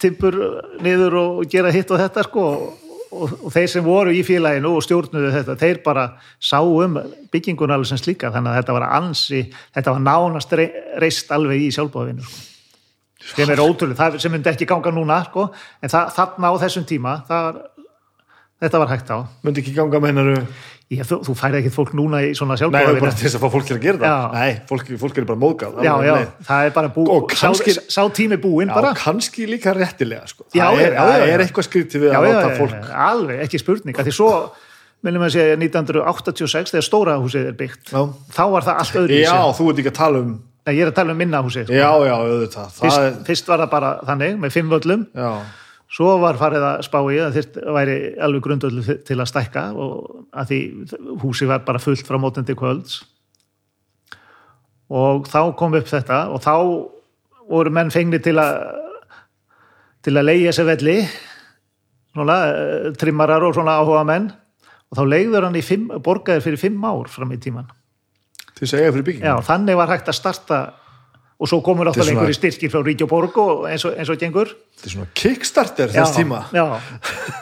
[0.01, 0.35] timpur
[0.81, 4.83] niður og gera hitt og þetta sko og, og, þeir sem voru í félaginu og
[4.85, 6.03] stjórnuðu þetta, þeir bara
[6.41, 6.97] sá um
[7.33, 9.41] byggingun alveg sem slíka, þannig að þetta var ansi,
[9.77, 10.71] þetta var nánast rei-
[11.01, 12.45] reist alveg í sjálfbóðinu sko
[13.19, 15.49] sem er ótrúlega, það sem myndi ekki ganga núna sko,
[15.83, 17.61] en það, þarna á þessum tíma það
[18.59, 20.43] þetta var hægt á Myndi ekki ganga með hennaru...
[20.91, 23.37] ég, þú, þú færði ekkit fólk núna í svona Nei, það er bara til þess
[23.37, 24.09] að fá fólk til að gera það.
[24.09, 24.39] Já.
[24.39, 25.77] Nei, fólk, fólk er bara móðgáð.
[25.85, 26.31] já, já, leið.
[26.49, 30.47] það er bara bú kannski- sá, sá tími búinn Já, bara kannski líka réttilega, sko.
[30.51, 31.33] Já, það já, er, já, það já, já.
[31.35, 32.75] er eitthvað skrítið við já, að já, láta já, fólk...
[32.75, 34.31] já, alveg, ekki spurning því svo,
[35.07, 38.01] minnum að segja 1986 þegar stóra húsið er byggt Já.
[38.35, 40.33] þá var það allt öðru Já, þú ert ekki að tala um
[40.69, 41.73] Nei, ég er að tala um minna húsi sko.
[41.73, 42.73] Já, já, auðvitað.
[42.77, 45.05] Fyrst, er, fyrst var það bara þannig með fimm völlum.
[45.17, 45.31] Já,
[45.97, 50.27] svo var farið að spá í að þyrst væri alveg grundvöldu til að stækka og
[50.29, 50.59] að því
[51.23, 52.99] húsi var bara fullt frá mótandi kvölds.
[54.93, 56.53] Og þá kom upp þetta og þá
[57.49, 58.53] voru menn fengni til að
[60.05, 60.99] til að leiða sér velli
[62.13, 64.29] svona eh, trimmarar og svona áhuga menn
[64.89, 67.67] og þá leiður hann í fimm, borgaðir fyrir fimm ár fram í tíman
[68.59, 70.59] til segja fyrir bygging Já, þannig var hægt að starta
[71.39, 74.19] og svo komur náttúrulega svona- einhverju styrkir frá Ríkja Borg og eins og, eins og
[74.19, 76.65] gengur Þetta er svona kickstarter þess tíma já.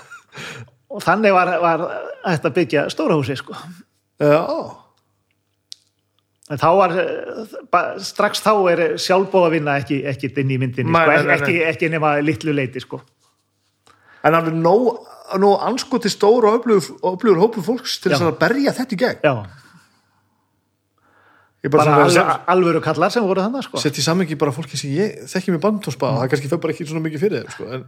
[0.94, 1.86] og þannig var, var
[2.28, 3.54] hægt að byggja stóra húsi sko.
[4.22, 4.40] Já,
[6.48, 6.94] en þá var
[8.02, 11.12] strax þá er sjálfbóða vinna ekki, ekki inn í myndinni Nei, sko.
[11.12, 13.02] nei, nei, ekki, ekki nema litlu leiti sko.
[14.24, 15.02] en alveg nóg,
[15.42, 18.18] nóg anskoti stór og öflugur, hópur fólks til Já.
[18.18, 19.67] þess að berja þetta í gegn já, Ég
[21.74, 23.82] bara, bara svona alveg, alvöru kallar sem voru þannig sko.
[23.82, 26.76] setja í samengi bara fólki sem ég þekki mér bandtónspa og það kannski fyrir bara
[26.76, 27.70] ekki svona mikið fyrir sko.
[27.78, 27.86] en,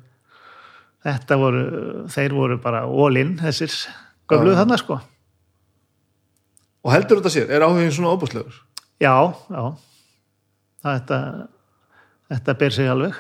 [1.08, 1.64] þetta voru,
[2.16, 3.76] þeir voru bara all-in þessir
[4.30, 4.60] gömluð Já.
[4.64, 5.00] þannig sko.
[6.84, 8.62] og heldur þetta sér, er áhugin svona óbúslegur
[9.00, 9.16] já,
[9.50, 9.64] já
[10.86, 11.20] þetta,
[12.32, 13.20] þetta ber sig alveg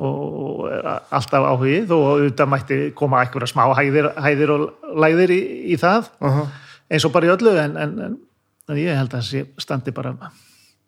[0.00, 5.40] og alltaf áhugið og auðvitað mætti koma einhverja smá hæðir, hæðir og læðir í,
[5.74, 6.46] í það uh -huh.
[6.88, 8.18] eins og bara í öllu en, en, en,
[8.70, 10.14] en ég held að þessi standi bara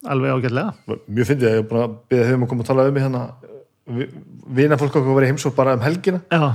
[0.08, 0.74] alveg ágætlega.
[1.06, 3.04] Mjög fyndið að ég er búin að beða þeim að koma að tala um mig
[3.04, 3.22] hérna.
[4.56, 6.22] Vina fólk okkur var í heimsók bara um helgina.
[6.30, 6.52] Já,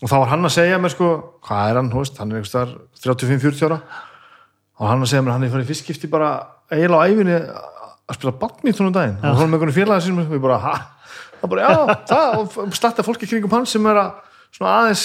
[0.00, 1.10] og þá var hann að segja mér sko
[1.44, 2.72] hvað er hann, hóst, hann er einhvers þar
[3.04, 3.80] 35-40 ára.
[4.80, 6.30] Og hann að segja mér að hann er farið í fyrstskipti bara
[6.72, 9.18] eiginlega á æfinni að spila badminton um daginn.
[9.20, 10.74] Og hann með einhvern félaga sínum og ég bara, ha,
[11.42, 15.04] það bara, já, það og starta fólki kringum hann sem er að aðeins,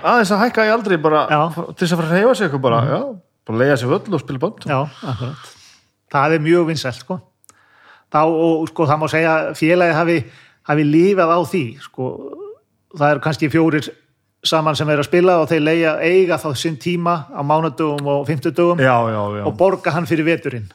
[0.00, 1.40] aðeins að hækka í aldri bara, Já.
[1.74, 2.80] til þess að fara að reyfa sig eitthvað bara,
[3.46, 4.80] já, bara leiða sig völl og spila badminton já,
[5.12, 5.52] akkurat.
[6.12, 7.20] Það er mjög vinsælt sko.
[8.12, 10.18] Þá, og sko það má segja að félagi hafi,
[10.70, 12.10] hafi lífað á því sko,
[12.96, 13.88] það eru kannski fjórir
[14.46, 18.28] saman sem er að spila og þeir leia eiga þá sinn tíma á mánudögum og
[18.78, 18.94] já,
[19.46, 20.68] og borga hann fyrir veturinn.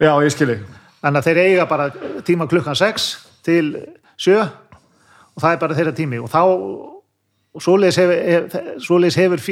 [0.00, 1.90] Já, ég skil ekki þannig að þeir eiga bara
[2.26, 3.06] tíma klukkan 6
[3.44, 3.74] til
[4.16, 6.20] 7 og það er bara þeirra tími.
[6.22, 6.40] Og þá
[7.52, 9.42] og svoleiðis hefur, hefur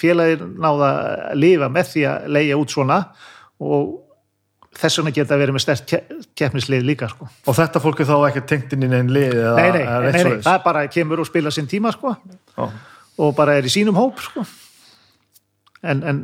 [0.00, 0.88] félagir náða
[1.32, 2.98] að lifa með því að leia út svona
[3.62, 3.92] og
[4.78, 5.94] þess vegna geta verið með stert
[6.38, 7.28] keppnislið líka sko.
[7.28, 10.36] og þetta fólk er þá ekki tengt inn í neinn lið nei, nei, nei, nei,
[10.44, 12.14] það er bara kemur og spila sinn tíma sko,
[12.56, 12.68] Já.
[13.20, 14.44] og bara er í sínum hóp sko.
[15.82, 16.22] en, en,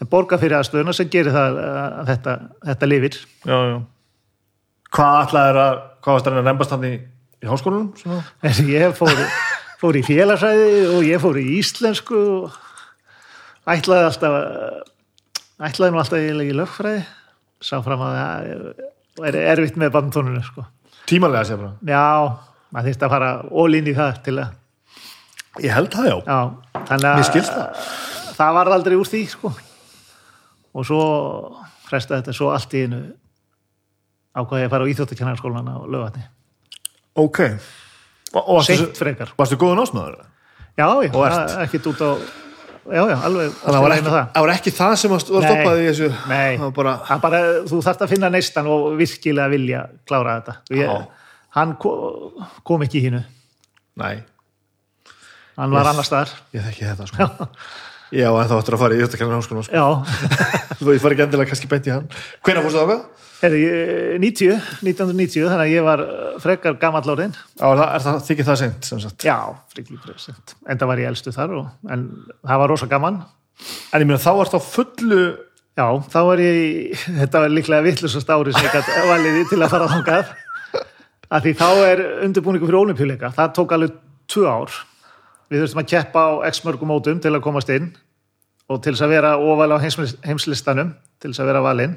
[0.00, 2.36] en borga fyrir aðstöðuna sem gerir það að þetta,
[2.72, 3.78] þetta lifir já, já.
[4.98, 6.94] hvað ætlaðir að hvað varst það að reymbast hann í,
[7.44, 7.92] í háskólanum
[8.74, 9.26] ég fór,
[9.78, 12.64] fór í félagsræði og ég fór í íslensku og
[13.68, 14.36] ætlaði alltaf
[15.68, 17.02] ætlaði nú alltaf í lögfræði
[17.64, 20.64] sá fram að það er erfitt með bandtónunum sko.
[21.10, 22.38] tímalega sé bara já,
[22.70, 26.38] maður þýrst að fara ólinn í það til að ég held það já, já,
[26.88, 27.80] Mér skilst það.
[28.38, 29.52] það var aldrei úr því sko.
[30.72, 31.02] og svo
[31.88, 33.02] frestaði þetta svo allt í einu
[34.38, 36.22] ákvaði ég að fara á íþjóttakennarskólan á lögatni,
[37.18, 40.20] ok og, og varstu, seint frekar varstu góðun ásmaður?
[40.78, 42.10] já, já, ekkert út á
[42.92, 44.28] já, já, alveg það var ekki það.
[44.34, 47.80] það var ekki það sem var stoppað í þessu Nei, það var bara, bara, þú
[47.88, 50.56] þarft að finna neistan og virkilega vilja klára þetta.
[50.78, 51.06] Ég,
[51.58, 53.22] hann kom, ekki hínu,
[54.02, 54.16] nei,
[55.58, 55.92] hann var Yes.
[55.92, 56.34] annar staðar.
[56.54, 57.28] ég þekki þetta sko.
[58.14, 59.78] já, en þá ættir að fara í þetta kennar háskólan sko.
[59.78, 59.86] Já,
[60.80, 62.06] þú fari ekki endilega kannski beint í hann
[62.46, 63.24] hvenær fórstu það ákvað?
[63.38, 63.58] Heri,
[64.18, 67.36] 90, 1990, þannig að ég var uh, frekar gamall áriðin.
[67.54, 69.36] Já, er það, það, þykir það seint sem sagt Já,
[69.70, 70.54] frekar present.
[70.66, 72.08] En það var ég elstu þar, og, en
[72.42, 73.20] það var rosa gaman.
[73.92, 75.22] en ég meina þá ert á fullu
[75.78, 79.62] Já, þá var ég, þetta var líklega vittlusast ári sem ég gæti valið í til
[79.62, 80.36] að fara þangað.
[81.28, 83.30] Af því þá er undirbúningu fyrir olimpíuleika.
[83.36, 83.98] Það tók alveg
[84.32, 84.78] tvö ár.
[85.48, 87.92] Við þurftum að keppa á x mörgum mótum til að komast inn
[88.68, 91.94] og til þess að vera ofalega á heims, heimslistanum, til þess að vera valinn.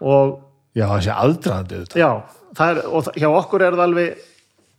[0.00, 0.38] Og
[0.76, 2.08] já, þessi aðdraðandi já,
[2.56, 4.24] það er, og hjá okkur er það alveg,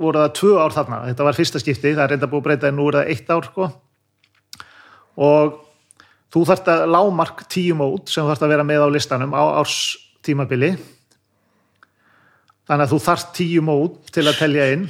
[0.02, 1.04] voru það tvö ár þarna.
[1.12, 3.32] Þetta var fyrsta skipti, það er reynda búið að breyta en nú er það eitt
[3.34, 3.70] ár, sko.
[5.28, 5.56] Og
[6.34, 9.44] þú þarft að lámark tíu mót sem þú þarft að vera með á listanum á
[9.62, 9.78] árs
[10.26, 10.74] tímabili
[12.68, 14.88] þannig að þú þarft tíu mót til að telja inn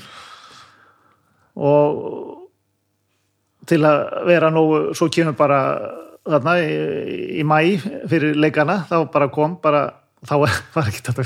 [1.58, 2.27] og
[3.68, 5.62] til að vera nógu svo kemur bara
[6.28, 6.76] þarna í,
[7.40, 7.58] í mæ
[8.10, 9.84] fyrir leikana þá bara kom bara
[10.28, 10.36] þá
[10.76, 11.26] var ekki þetta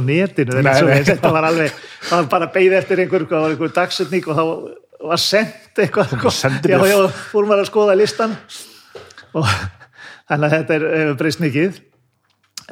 [0.00, 1.02] að netinu Nei, nei, svo, nei.
[1.06, 4.46] þetta var alveg það var bara beigð eftir einhver, það var einhver dagsetning og þá
[5.10, 6.16] var sendt eitthvað
[6.68, 6.96] já, já,
[7.30, 8.34] fórum að skoða listan
[9.34, 9.46] og
[10.30, 11.80] þannig að þetta er, breyst mikið.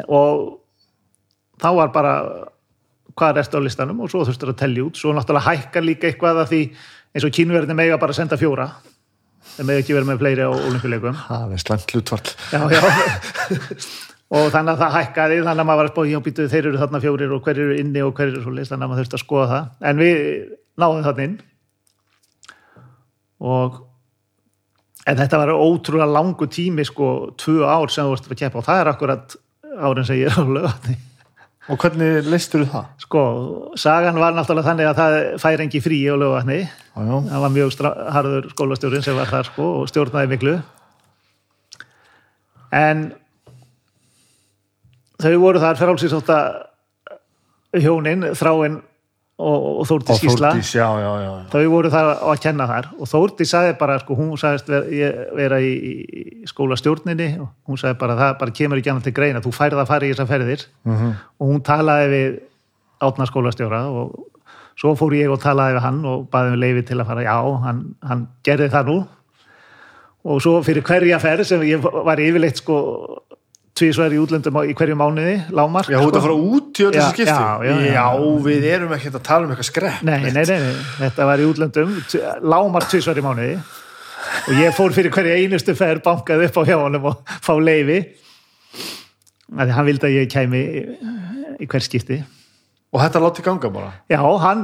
[0.06, 0.44] Og
[1.58, 2.14] þá var bara
[3.18, 4.04] hvað ertu á listanum?
[4.04, 4.98] Og svo þurftur að tellja út.
[4.98, 6.60] Svo náttúrulega hækkar líka eitthvað að því
[7.16, 8.68] eins og kínverðin mega bara senda fjóra
[9.54, 11.96] þeir mega ekki vera með fleiri á olimpíuleikum það er slæmt
[12.68, 12.80] já
[14.28, 16.80] og þannig að það hækkaði þannig að maður var að spója og býtuði þeir eru
[16.82, 19.16] þarna fjórir og hver eru inni og hver eru svo list þannig að maður þurfti
[19.16, 19.68] að skoða það.
[19.88, 20.18] En við
[20.82, 21.36] náðum þarna inn.
[23.48, 23.78] Og
[25.08, 28.68] en þetta var ótrúlega langu tími sko, tvö ár sem þú varst að keppa og
[28.68, 29.38] það er akkurat
[29.78, 30.98] árin sem ég er á lögatni
[31.68, 32.90] og hvernig leistur þú það?
[33.04, 33.22] sko,
[33.76, 37.16] sagan var náttúrulega þannig að það fær engi frí á já.
[37.28, 40.56] það var mjög harður skólastjórinn sem var þar sko og stjórnaði miklu
[42.74, 43.04] en
[45.18, 46.32] þau voru þar frálsýsátt
[47.78, 48.80] hjónin, þráin
[49.38, 50.50] og, og Þórdís Gísla.
[51.52, 52.88] Þau voru þar að kenna þar.
[52.98, 54.70] Og Þórdís sagði bara, sko, hún sagðist
[55.38, 55.74] vera, í,
[56.42, 59.42] í skólastjórninni og hún sagði bara, það bara kemur ekki annað til greina.
[59.44, 60.66] Þú færð að fara í þessar ferðir.
[60.88, 61.12] Mhm.
[61.38, 62.40] og hún talaði við
[63.06, 64.16] átna skólastjóra og
[64.78, 67.38] svo fór ég og talaði við hann og baði um leifi til að fara, já,
[67.62, 68.98] hann, hann gerði það nú.
[70.28, 72.78] Og svo fyrir hverja ferð sem ég var yfirleitt sko
[73.78, 76.98] tvísverð í útlöndum í hverju mánuði, lámar Já, þú ert að fara út í öllu
[76.98, 77.32] Já, þessu skipti?
[77.32, 78.06] já, já, já.
[78.46, 81.48] við erum ekki að tala um eitthvað skrepp Nei, nei, nei, nei, þetta var í
[81.48, 81.92] útlöndum
[82.54, 83.58] lámar tvisvar í mánuði.
[84.48, 88.00] Og ég fór fyrir hverja einustu ferð bankað upp á hjá honum og fá leifi
[89.56, 90.82] að hann vildi að ég kæmi í,
[91.64, 92.18] í hver skipti
[92.88, 94.62] og þetta láti ganga bara Já, hann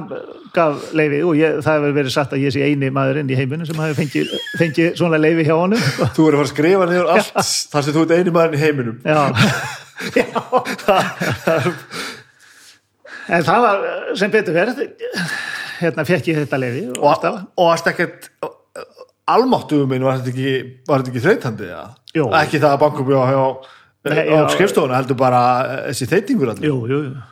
[0.55, 3.69] gaf leifi og ég, það hefur verið sagt að ég sé eini maðurinn í heiminu
[3.69, 5.85] sem hafi fengið, fengið svona leifi hjá honum
[6.17, 7.33] þú er að fara að skrifa niður allt
[7.75, 9.23] þar sem þú ert eini maðurinn í heiminum Já,
[10.21, 10.27] já
[13.25, 13.85] En það var
[14.21, 14.83] sem betur verið
[15.81, 18.29] hérna fekk ég þetta leifi og, og, og varst ekkert
[19.31, 20.57] almáttugum minn var þetta ekki,
[21.11, 21.85] ekki þreytandi ja?
[22.17, 22.29] Jú.
[22.37, 23.45] ekki það að bankum hjá, hjá,
[24.05, 24.49] Nei, á já.
[24.53, 27.23] skrifstofuna heldur bara eh, þessi þeytingur allir Jú, jú, jú.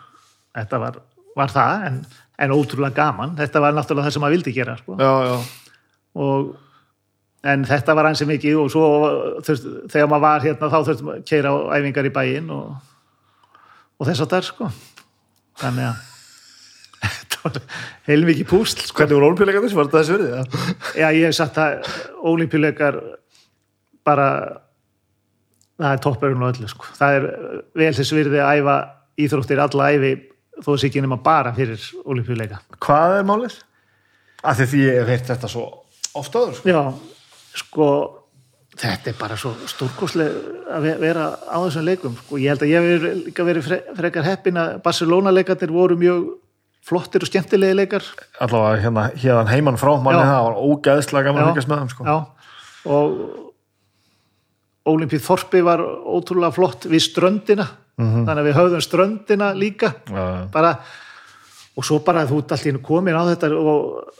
[0.52, 1.00] Þetta var,
[1.38, 1.98] var það, en,
[2.44, 3.34] en ótrúlega gaman.
[3.38, 4.98] Þetta var náttúrulega það sem maður vildi gera, sko.
[5.00, 5.80] já, já.
[6.22, 6.52] Og,
[7.52, 8.86] en þetta var hansi mikið og svo
[9.42, 12.72] þurft, þegar maður var hérna þá þurftum að keira á æfingar í bæinn og,
[13.98, 14.72] og þess að það, sko.
[15.62, 16.08] Þannig að
[18.06, 19.00] heilmikið púsl, sko.
[19.00, 20.42] hvernig voru ólpíleikarnir, var þetta þessi verið ja?
[20.94, 21.88] Já, ég hef sagt að
[22.30, 22.98] ólimpíuleikar
[24.06, 24.28] bara
[25.80, 26.90] það er toppurinn og öllu, sko.
[26.98, 27.26] Það er
[27.82, 28.76] vel þess virði að æfa
[29.22, 30.12] íþróttir alla æfi
[30.60, 32.58] þó þess ekki nema bara fyrir ólimpíuleika.
[32.78, 33.54] hvað er málið?
[34.42, 35.64] af því því ég heyrt þetta svo
[36.18, 36.68] oft áður sko.
[36.68, 36.80] Já,
[37.54, 37.88] sko
[38.76, 40.32] þetta er bara svo stórkoslega
[40.76, 42.36] að ve- vera á þessum leikum sko.
[42.42, 46.26] ég held að ég hef líka verið fre frekar heppin að Barcelona leikarnir voru mjög
[46.82, 48.02] flottir og skemmtilegi leikar
[48.40, 52.04] allavega hérna, hérna heimann frá manni það var ógæðslega gaman að fylgjast með þeim sko.
[52.04, 52.16] Já,
[52.90, 53.38] og
[54.82, 57.68] Ólimpíð Þorpi var ótrúlega flott við ströndina
[58.00, 59.94] þannig að við höfðum ströndina líka.
[60.08, 60.48] Já.
[60.52, 60.76] bara,
[61.76, 64.12] og svo bara þú ert allir komin á þetta og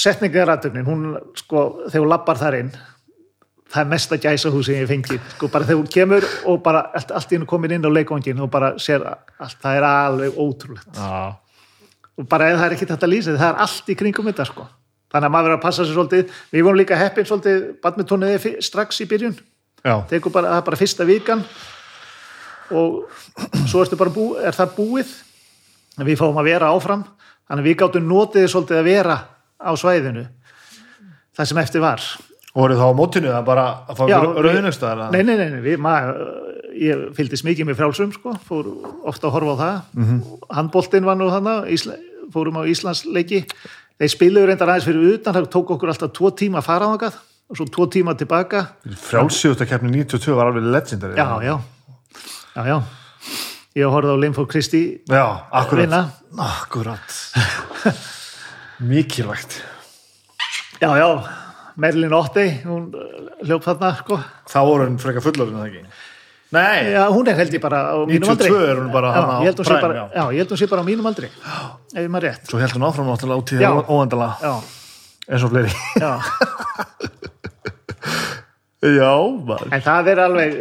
[0.00, 2.72] setningarætturnin, hún sko, þegar hún lappar þar inn
[3.70, 7.12] það er mesta gæsahús sem ég fengi sko, bara þegar hún kemur og bara allt,
[7.14, 10.90] allt hennu komin inn á leikvangin og bara sér allt, það er alveg ótrúlegt.
[10.96, 11.36] Já.
[12.18, 14.66] og bara eða það er ekki þetta lýsið, það er allt í kringum þetta sko,
[15.12, 19.00] þannig að maður verður að passa sér svolítið, við vorum líka heppin svolítið badmintonið strax
[19.04, 19.38] í byrjun.
[19.80, 21.44] Það er bara fyrsta vikan
[22.70, 25.14] og svo bú, er það búið?
[25.98, 27.04] En við fáum að vera áfram.
[27.48, 29.16] Þannig að við gáttum notið svolítið að vera
[29.60, 30.26] á svæðinu
[31.36, 32.04] það sem eftir var.
[32.50, 35.60] Og voruð þá á mótinu það bara að fá Já, rauðinustar nei, nei, nei, nei
[35.62, 36.22] við, maður,
[36.74, 38.70] ég fylgdist mikið með frjálsum sko, fór
[39.06, 39.76] ofta að horfa á það.
[39.94, 40.08] Mm.
[40.08, 40.40] -hmm.
[40.58, 41.92] handboltinn var nú þannig
[42.34, 43.44] fórum á Íslandsleiki.
[44.00, 46.94] Þeir spiluðu reyndar aðeins fyrir utan það tók okkur alltaf tvo tíma að fara á
[46.94, 47.18] það
[47.50, 48.62] og svo tvo tíma tilbaka.
[48.86, 51.54] Frjálsjóðstakefni 92 var alveg legendary já, já,
[52.54, 52.78] já, já.
[53.78, 57.18] ég horfði á Linford Kristi já akkurat, akkurat.
[58.90, 59.62] mikilvægt.
[60.80, 61.08] Já, já,
[61.76, 62.88] Merlin Ottey hún
[63.44, 64.20] hljóp þarna sko.
[64.48, 65.82] þá voru hann frekar fullorinn það ekki?
[66.50, 69.34] Nei, já, hún er held ég bara á mínum 92 aldri er hún bara þarna
[69.36, 70.04] á hún bara, já.
[70.16, 72.48] já, ég held hún sé bara á mínum aldri ef ég maður rétt.
[72.50, 74.54] Svo held hún áfram náttúrulega út í það óendala já,
[75.28, 75.72] eins og fleiri.
[76.00, 76.12] Já.
[78.98, 79.12] já,
[79.52, 79.68] maður.
[79.76, 80.58] En það er alveg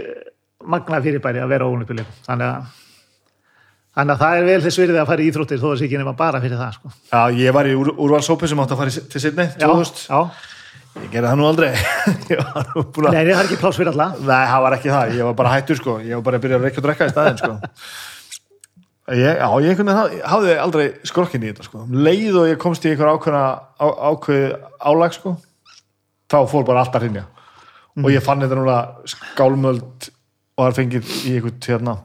[0.68, 2.78] magna fyrirbæri að vera óunnuppileg þannig að
[4.00, 5.86] Þannig að það er vel þess virðið að fara í íþróttir þó að það sé
[5.88, 6.92] ekki nema bara fyrir það sko.
[7.10, 9.22] já, ég var í úr, úrvalsópi sem átti að fara í, til
[9.60, 10.20] Já, 2000, já.
[11.00, 11.70] ég gerði það nú aldrei.
[13.10, 14.08] Nei, það er ekki pláss fyrir alla.
[14.20, 15.96] Nei, það var ekki það, ég var bara hættur sko.
[16.06, 17.56] Ég var bara að byrja að reykja og drekka í staðinn sko.
[19.10, 19.82] Ég, Já, ég
[20.30, 21.82] hafði aldrei skrokkin í þetta sko.
[21.88, 23.44] Um leið og ég komst í einhver ákveðna
[23.82, 24.46] á, ákveð
[24.86, 25.34] álag sko
[26.30, 27.26] þá fór bara allt að hrinja
[28.00, 28.78] og ég fann þetta núna
[29.10, 30.12] skálmöld
[30.60, 31.96] og það fengið í einhvern hérna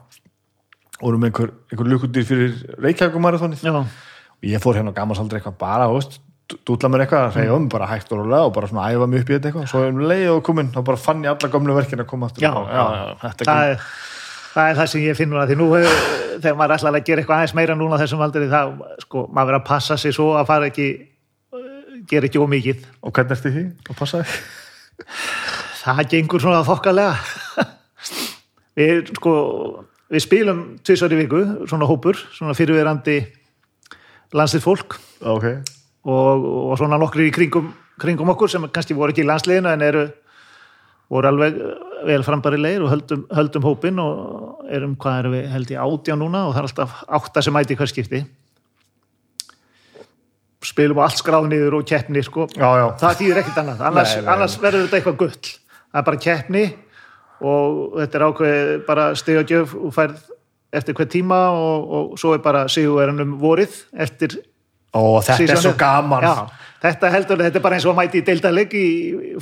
[1.01, 2.53] vorum með einhver, einhver lukundir fyrir
[2.85, 6.19] Reykjavíkumarathonið og ég fór hérna á gammalsaldri eitthvað bara, veist,
[6.67, 9.23] dútla mér eitthvað að reyja um bara hægt og rólega og bara svona æfa mig
[9.23, 11.75] upp í þetta eitthvað svo um leið og komin, þá bara fann ég alla gamlu
[11.75, 13.15] verkin að koma aftur Já, já, já.
[13.23, 13.87] já, það er er
[14.55, 16.03] það er það sem ég finn núna því nú hefur,
[16.37, 19.59] þegar maður ætlaði að gera eitthvað aðeins meira núna þessum aldrei það, sko, maður verður
[19.59, 20.87] að passa sig svo að fara ekki
[22.11, 23.65] gera ekki ómikið og hvernig ertu því?
[23.89, 24.37] og passaði?
[25.81, 27.17] það gengur svona þokkalega
[28.75, 29.33] við sko
[30.11, 33.19] við spilum tvisvar í viku svona hópur, svona fyrirverandi
[34.35, 35.47] landslið fólk ok,
[36.05, 37.71] og, og svona nokkri í kringum,
[38.01, 40.05] kringum okkur sem kannski voru ekki í landsliðinu en eru
[41.11, 41.59] voru alveg
[42.05, 46.17] vel frambari leir og höldum, höldum hópin og erum, hvað erum við, held ég átjá
[46.17, 48.23] núna og það er alltaf átta sem mæti í hver skipti.
[50.65, 52.47] Spilum á allt skráð niður og keppni sko.
[52.49, 52.87] já, já.
[53.01, 53.83] Það þýðir ekkert annað.
[53.85, 55.51] Annars, annars verður þetta eitthvað gull.
[55.85, 56.63] Það er bara keppni
[57.41, 60.19] og þetta er ákveð bara steg og gjöf og færð
[60.75, 63.75] eftir hver tíma og, og svo er bara sigur um vorið
[64.05, 64.37] eftir
[64.95, 66.23] og þetta er svo gaman.
[66.23, 68.85] Já, þetta heldur, þetta er bara eins og mæti í deildaleg í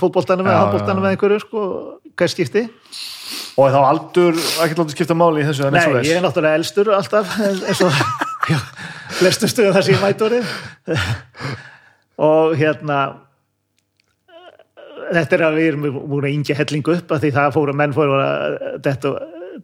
[0.01, 0.85] fótboltanum eða já.
[0.93, 1.65] eða einhverju sko,
[2.17, 2.63] hvað skipti.
[3.61, 7.35] Og þá aldur, ekki látið skipta máli í þessu Nei, ég er náttúrulega elstur alltaf
[7.69, 7.99] eins og
[9.19, 10.55] flestu stöðu þar sem ég mæti orðið.
[12.23, 12.97] Og hérna
[15.18, 17.93] þetta er að við erum múin að yngja hellingu upp að því það fóru menn
[17.95, 19.11] fóru að þetta,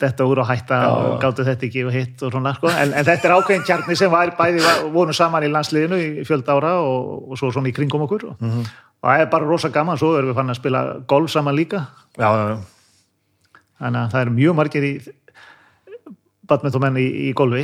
[0.03, 2.69] þetta úr að hætta Já, og gáttu þetta ekki og hitt og svona sko.
[2.71, 6.49] en, en þetta er ákveðin kjarni sem var bæði voru saman í landsliðinu í fjöld
[6.53, 8.27] ára og, og svo svona í kringum okkur.
[8.31, 8.65] Og, Mhm.
[9.01, 11.85] og það er bara rosa gaman svo erum við fann að spila golf saman líka.
[12.19, 12.29] Já,
[13.79, 14.93] þannig að það eru mjög margir í
[16.49, 17.63] badmintomenn í, í golfi.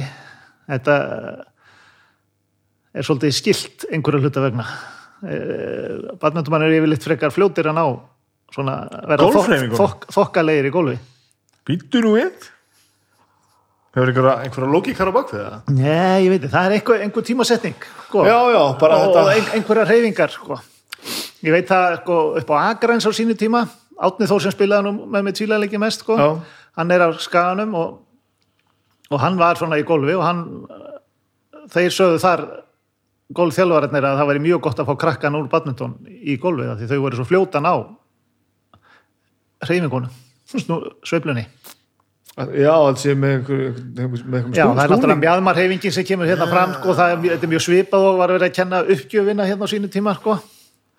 [0.70, 0.96] Þetta
[2.96, 4.66] er svolítið skilt einhverju hluta vegna
[6.22, 7.86] badmintomenn eru yfirleitt frekar fljótir að ná
[8.56, 9.78] svona verða Golfhreyfingum?
[9.80, 10.98] þok, þokkalegir í golfi
[11.66, 12.52] býttu nú við
[13.96, 15.74] hefur einhverja, einhverja lógíkar á bakvið það?
[15.78, 18.26] Nei, ég veit ekki, það er einhver, einhver tímasetning sko.
[18.28, 20.60] já, já, bara og, þetta einhverja reyfingar sko.
[21.46, 23.66] ég veit það sko, upp á Akrains á sínu tíma
[23.96, 26.18] Átni Þór sem spilaði nú með mig tvílega mest sko.
[26.76, 27.92] Hann er af skaganum og,
[29.08, 30.42] og hann var svona í golfi og hann
[31.72, 32.44] þeir sögðu þar
[33.34, 36.90] golfþjálfararnir að það væri mjög gott að fá krakkan úr badminton í golfi af því
[36.92, 37.76] þau voru svo fljótan á
[39.66, 40.12] hreyfingunum
[41.06, 41.46] sveiflunni
[42.60, 45.22] já, alls ég með einhverjum með einhverjum Já, snú- það er náttúrulega snúning.
[45.24, 48.56] mjadmarhefingin sem kemur hérna fram sko, það er, er mjög svipað og var verið að
[48.60, 50.36] kenna uppgjöfina hérna á sínu tíma sko,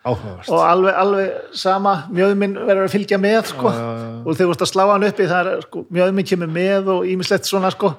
[0.06, 4.18] og alveg, alveg sama mjöðminn verður að fylgja með sko, Já, já, já.
[4.24, 7.06] og þegar þú vorst að slá hann uppi það er sko, mjöðminn kemur með og
[7.12, 7.92] ímislegt svona sko.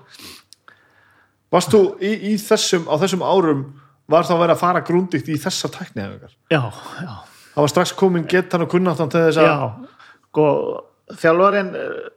[1.53, 3.61] varst þú í, í þessum, á þessum árum
[4.07, 6.61] var þá verið að fara grúndikt í þessa tæknihefingar Já,
[7.01, 7.13] já,
[7.53, 9.87] það var strax komin getan og kunnáttan til þess að já
[10.37, 10.47] sko,
[11.17, 12.07] þjálfarinn eh,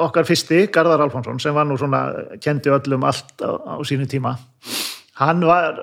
[0.00, 2.06] okkar fyrsti, Garðar Alfonsson sem var nú svona,
[2.40, 4.36] kendi öllum allt á, á sínu tíma
[5.20, 5.76] hann var,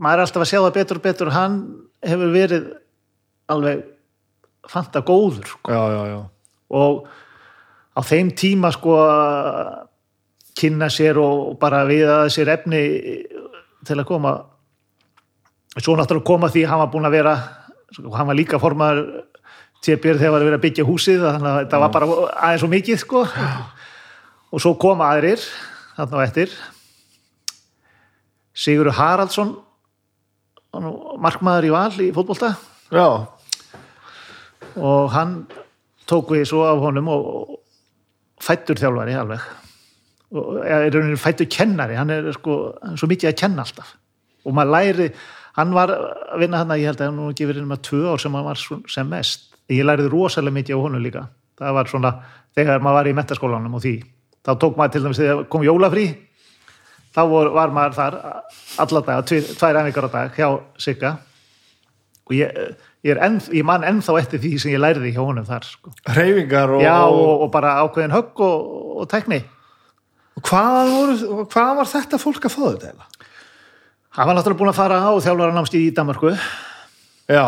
[0.00, 1.58] maður er alltaf að sjá það betur og betur, hann
[2.00, 2.70] hefur verið
[3.50, 3.84] alveg
[4.70, 5.72] fanta góður sko.
[5.72, 6.20] já, já, já,
[6.80, 7.04] og
[7.96, 9.86] á þeim tíma sko að
[10.60, 12.80] kynna sér og bara viða sér efni
[13.86, 14.32] til að koma
[15.78, 17.34] svo náttúrulega koma því að hann var búin að vera
[17.94, 19.00] sko, hann var líka formar
[19.84, 23.24] tjepjör þegar var að byggja húsið þannig að þetta var bara aðeins og mikið sko.
[24.50, 25.42] Og svo koma aðrir
[25.96, 26.54] þarna á eftir.
[28.50, 29.54] Sigurður Haraldsson
[31.22, 32.54] markmaður í val í fótbolta.
[32.90, 33.26] Já,
[34.76, 35.34] og hann
[36.10, 37.56] tók við svo af honum og og
[38.40, 39.42] fættur þjálfari alveg.
[40.30, 43.96] Og er fættur kennari hann er sko hann er svo mikið að kenna alltaf.
[44.46, 45.08] Og maður læri,
[45.60, 48.14] hann var að vinna hann að ég held að hann nú ekki verið nema tvö
[48.14, 51.26] ár sem hann var sem mest ég læriði rosalega mikið á honum líka
[51.60, 52.12] það var svona,
[52.56, 53.94] þegar maður var í mentaskólanum og því,
[54.46, 56.06] þá tók maður til dæmis þegar kom jólafrí
[57.14, 58.18] þá vor, var maður þar
[58.84, 60.48] alla daga, tvær, tvær æfingar á dag hjá
[60.80, 61.12] Sigga
[62.30, 62.58] og ég,
[63.06, 65.94] ég, enn, ég man ennþá eftir því sem ég læriði hjá honum þar sko.
[66.08, 68.68] hreyfingar og, já og, og, bara ákveðin högg og,
[69.02, 69.42] og tækni
[70.38, 73.09] og hvað, voru, hvað var þetta fólk að fá þetta eða?
[74.16, 76.44] Hann var náttúrulega búin að fara á þjálfaranámski í Danmarku og,
[77.30, 77.46] já,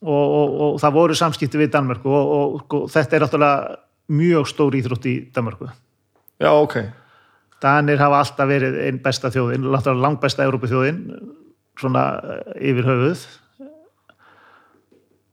[0.00, 3.78] og, og það voru samskipti við Danmarku og, og, og þetta er náttúrulega
[4.10, 5.68] mjög stór íþrótt í Danmarku
[6.40, 6.80] já, ok.
[7.60, 11.02] Danir hafa alltaf verið einn besta þjóðin náttúrulega langbesta Európu þjóðin
[11.80, 13.24] svona eh, yfir höfuð.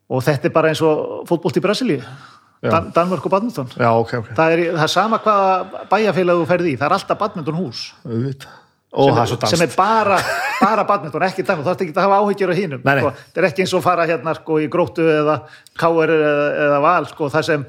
[0.07, 2.01] Og þetta er bara eins og fótbolt í Brasilíu.
[2.63, 3.67] Dan Danmörk og badminton.
[3.77, 6.95] Já, ok, ok, það er, það er sama hvaða bæjarfélag þú ferði í, það er
[6.95, 8.55] alltaf badminton hús auðvitað
[8.97, 10.17] og það er sem er bara,
[10.59, 12.67] bara badminton, ekki danmörk, þú ert ekki að hafa áhyggjur á nei.
[12.97, 13.11] sko.
[13.33, 15.37] það er ekki eins og fara hérna sko, í gróttu eða
[15.77, 16.33] káir eða,
[16.65, 17.65] eða val sko, það sem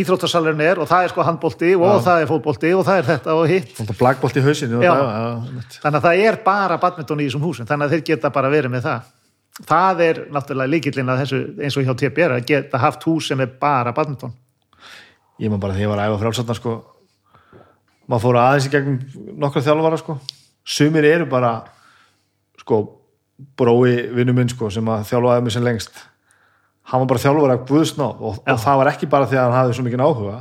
[0.00, 2.02] íþróttasalurinn er og það er sko handbolti og Já.
[2.08, 6.26] það er fótbolti og það er þetta og hitt blagbolt í hausinu þannig að það
[6.26, 9.16] er bara badminton í þessum húsum þannig að þeir geta bara verið með það
[9.70, 13.42] það er náttúrulega líkillin að þessu eins og hjá TPR að geta haft hús sem
[13.42, 14.32] er bara badminton
[15.40, 16.74] ég maður bara þegar ég var að æfa frjálsatna sko,
[18.10, 18.98] maður fór aðeins í gegnum
[19.40, 20.16] nokkra þjálfara sko.
[20.66, 21.54] Sumir eru bara
[22.60, 22.82] sko,
[23.56, 26.06] brói vinnu minn sko, sem að þjálfaði mig sem lengst.
[26.90, 29.58] Hann var bara þjálfara að guðsná og, og það var ekki bara því að hann
[29.60, 30.38] hafði svo mikið áhuga.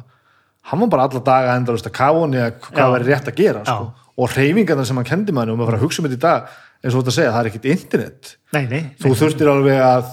[0.70, 3.62] Hann var bara alla daga endalust að kafa hann eða hvað verið rétt að gera
[3.68, 3.92] sko.
[4.20, 6.50] og reyfingarna sem hann kendi manni og maður fara að hugsa um þetta í dag
[6.80, 8.32] eins og þetta að segja, það er ekkit internet.
[8.56, 10.12] Nei, nei, þú þurftir alveg að,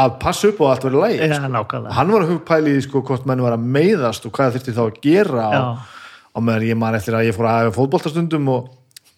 [0.00, 1.96] að passa upp og allt verið lægi ja, nákvæmlega.
[1.98, 4.82] Hann var að hugpæli í sko, hvort menn var að meiðast og hvað þurfti þá
[4.84, 5.60] að gera Já.
[5.60, 6.00] og,
[6.34, 8.68] og meðan ég man eftir að ég fór að hafa fótboltastundum og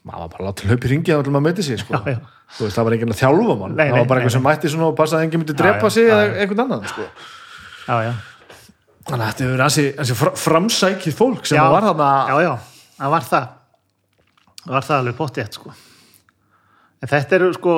[0.06, 1.98] maður var bara að láta hlaupi ringi að maður meiti sig sko.
[1.98, 2.36] Já, já.
[2.56, 3.74] Veist, það var enginn að þjálfa mann.
[3.74, 5.94] Það var bara nei, einhver sem mætti svona og passaði að enginn myndi drepa já,
[5.96, 7.06] sig eða einhvern annan sko.
[7.86, 12.52] þannig að þetta hefur ansi, ansi fr framsækið fólk sem var þarna já, já,
[13.00, 13.48] það var það.
[14.62, 15.74] Það var það alveg pottið sko.
[17.02, 17.74] en þetta eru sko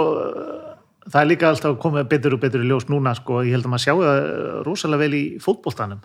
[1.08, 3.72] það er líka alltaf komið betur og betur í ljós núna sko, ég held að
[3.72, 4.20] maður sjáu það
[4.68, 6.04] rosalega vel í fótboltanum.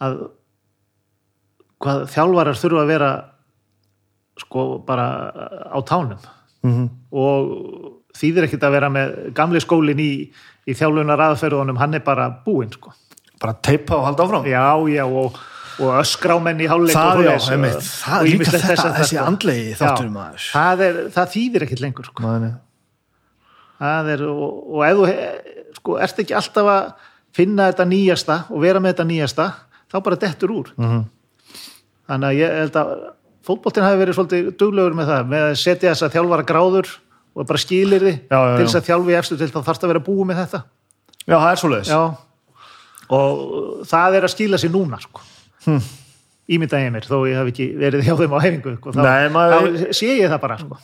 [0.00, 0.20] Að
[1.80, 3.10] hvað þjálfarar þurfa að vera
[4.40, 5.06] sko bara
[5.70, 6.18] á tánum
[6.62, 6.88] Mhm.
[7.12, 7.52] og
[8.12, 10.10] þýðir ekkit að vera með gamli skólin í,
[10.68, 12.92] í þjálfunar aðferðunum, hann er bara búinn sko.
[13.40, 14.60] bara teipa og halda áfram já,
[14.92, 15.38] já, og,
[15.80, 18.96] og öskrámenn í hálfleik það, og já, svoleiðis, einmitt, það er líka þetta, þess að
[18.98, 19.26] þessi þetta.
[19.30, 22.34] andlegi þáttur Já, maður það, er, það þýðir ekkit lengur sko.
[22.44, 22.52] Nei.
[23.80, 25.06] það er, og, og ef þú
[25.80, 26.92] sko, ert ekki alltaf að
[27.32, 29.46] finna þetta nýjasta og vera með þetta nýjasta
[29.90, 31.00] þá bara dettur úr Mhm.
[32.10, 32.92] þannig að ég held að
[33.50, 36.90] fótboltinn hafi verið svolítið duglegur með það með að setja þess að þjálfara gráður
[37.34, 39.92] og bara skilir þið Já, já, til þess að þjálfi efstu til þá þarfst að
[39.92, 40.60] vera búið með þetta
[41.24, 42.02] já, það er já.
[43.18, 43.42] og
[43.90, 45.24] það er að skila sér núna sko.
[45.66, 45.82] hm.
[46.50, 48.92] Ímynda ég mér þó ég hef ekki verið hjá þeim á hefingu sko.
[48.96, 50.78] þá, Nei, maður- þá sé ég það bara sko.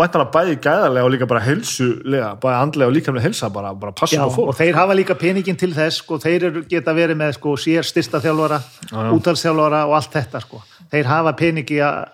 [0.00, 4.24] væntanlega bæði gæðarlega og líka bara heilsulega, bæði andlega og líkamlega heilsa bara, bara Já,
[4.24, 7.16] upp á fólk og þeir hafa líka peningin til þess sko, þeir eru, geta verið
[7.22, 8.58] með sko, sér styrsta þjálfara,
[8.90, 9.12] já.
[9.14, 10.62] útalsþjálfara og allt þetta sko.
[10.92, 12.04] þeir hafa peningi að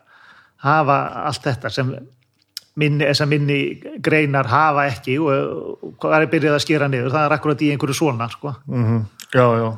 [0.68, 0.98] hafa
[1.28, 1.92] allt þetta sem
[2.78, 3.60] minni, þessar minni
[4.02, 5.28] greinar hafa ekki og,
[5.82, 8.54] og hvað er byrjað að skera niður það er akkurat í einhverju svona sko.
[8.66, 9.00] Mhm.
[9.34, 9.68] já, já,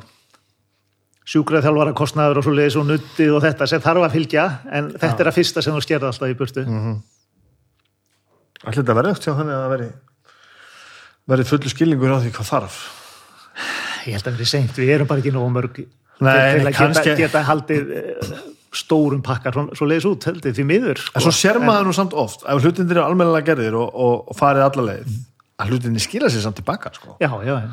[1.27, 4.87] sjúkrað þjálfara kostnaður og svo leiðis og nuttið og þetta sem þarf að fylgja en
[4.97, 6.63] þetta er að fyrsta sem þú skerða alltaf í burtu.
[8.61, 9.89] Allir þetta verði eftir þannig að það veri
[11.31, 12.79] verði fullu skilningur á því hvað þarf?
[14.07, 15.81] Ég held að það er seint, við erum bara ekki nógu mörg
[16.21, 18.31] Nei, til að kannski- geta, geta haldið eh,
[18.77, 21.13] stórum pakkar svo, leiðis út, heldur því miður sko.
[21.17, 24.37] en svo sér maður nú samt oft ef hlutindir eru almennilega gerðir og, og, og
[24.37, 25.15] farið alla leið
[25.61, 27.17] að hlutindir skila sér samt tilbaka sko.
[27.21, 27.71] já, já, já,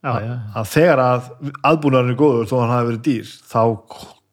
[0.00, 0.34] já, já.
[0.56, 1.28] að þegar að
[1.70, 3.62] aðbúnaðurinn er góður þó að hann hafi verið dýr þá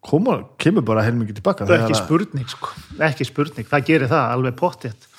[0.08, 2.76] koma, kemur bara heilmikið tilbaka það er ekki spurning sko.
[3.10, 5.10] ekki spurning, það gerir það alveg pottitt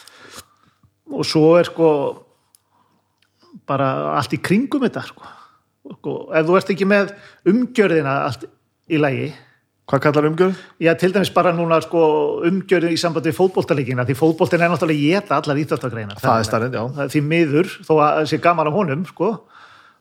[1.09, 1.91] og svo er sko
[3.69, 5.35] bara allt í kringum þetta sko.
[5.99, 7.13] sko, ef þú ert ekki með
[7.49, 8.49] umgjörðina allt
[8.89, 9.29] í lagi
[9.89, 10.65] hvað kallar umgjörð?
[10.85, 12.01] Já, til dæmis bara núna sko,
[12.49, 16.77] umgjörðin í sambandi við fótboltaleikina því fótboltin er náttúrulega geta allar íþjóttagreinar Það er staðreynd,
[16.77, 17.07] já.
[17.15, 19.31] Því miður, þó að það sé gaman á honum sko,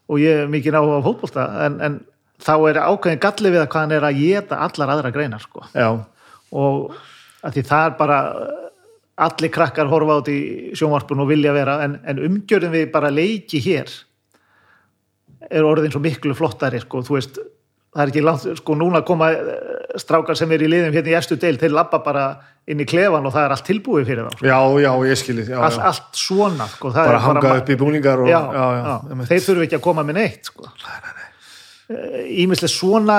[0.08, 1.98] og ég er mikið áhuga á fótbolta en, en
[2.44, 5.66] þá er ákveðin galli við að hvað hann er að geta allar aðra greinar sko.
[6.52, 6.98] og
[7.48, 8.20] því það er bara
[9.28, 10.40] allir krakkar horfa át í
[10.78, 13.90] sjónvarpun og vilja vera en, en umgjörðin við bara leiki hér
[15.48, 17.40] er orðin svo miklu flottari sko, þú veist
[17.98, 21.18] það er ekki langt, sko núna koma eh, strákar sem er í liðum hérna í
[21.18, 22.28] efstu deil þeir labba bara
[22.68, 24.46] inn í klefan og það er allt tilbúið fyrir þá sko.
[24.46, 25.86] já, já, ég skilji já, allt, já.
[25.90, 29.66] allt svona sko, bara hanga ma- upp í búningar og, já, já, já, þeir þurfu
[29.68, 30.70] ekki að koma með neitt sko.
[32.38, 33.18] ímislega svona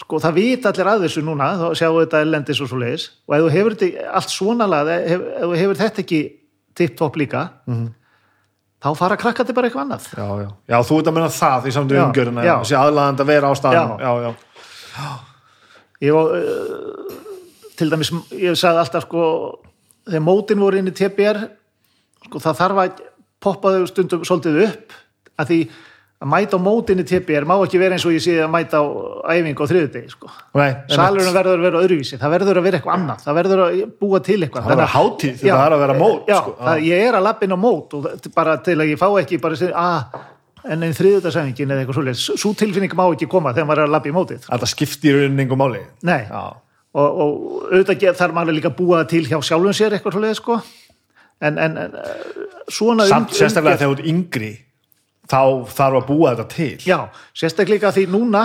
[0.00, 3.34] sko, það vita allir að þessu núna þá sjáu þetta ellendis og svo leiðis og
[3.36, 6.20] ef þú hefur þetta allt svona lað ef, þú hefur þetta ekki
[6.78, 7.88] tipp-topp líka Mhm.
[8.78, 10.48] Þá fara krakkandi bara eitthvað annað já, já.
[10.70, 12.54] já, þú ert að menna það í samt Já, umgjörðina já.
[12.62, 14.10] þessi aðlaðand að vera á staðan Já.
[14.22, 14.32] já,
[14.98, 15.08] já,
[16.06, 17.16] ég var uh,
[17.78, 19.24] til dæmis, ég sagði alltaf sko
[20.08, 21.42] þegar mótin voru inn í TBR
[22.28, 23.02] sko það þarf að
[23.42, 24.96] poppa þau stundum svolítið upp
[25.38, 25.58] að því
[26.18, 28.80] að mæta á mótin í TBR má ekki vera eins og ég sé að mæta
[28.82, 28.84] á
[29.36, 30.30] æfingu á þriðudegi sko.
[30.90, 34.20] Salurinn verður að vera öðruvísi, það verður að vera eitthvað annað það verður að búa
[34.26, 34.64] til eitthvað.
[34.66, 36.54] Það er að hátíð, þetta Já, er að vera mót, já, sko.
[36.58, 39.40] það, ég er að lappin á mót og það- bara til að ég fá ekki
[39.40, 40.26] bara að að
[40.74, 42.24] en einn þriðudagsæfingin eða eitthvað svoleiðis.
[42.42, 45.42] Svo tilfinning má ekki koma þegar maður er að lappa í mótið þetta skiptir rauninni
[45.46, 45.84] engum máli.
[46.02, 46.42] Nei, já,
[46.98, 50.42] og, og auðvitað þarf maður líka að búa það til hjá sjálfum sér eitthvað svoleiðis
[50.42, 50.58] sko.
[51.40, 51.92] En, en, en
[52.68, 54.50] svona samt um- sérstaklega umgjörð- þegar þú ert yngri
[55.28, 55.40] þá
[55.76, 56.98] þarf að búa þetta til Já,
[57.36, 58.42] sérstaklega því núna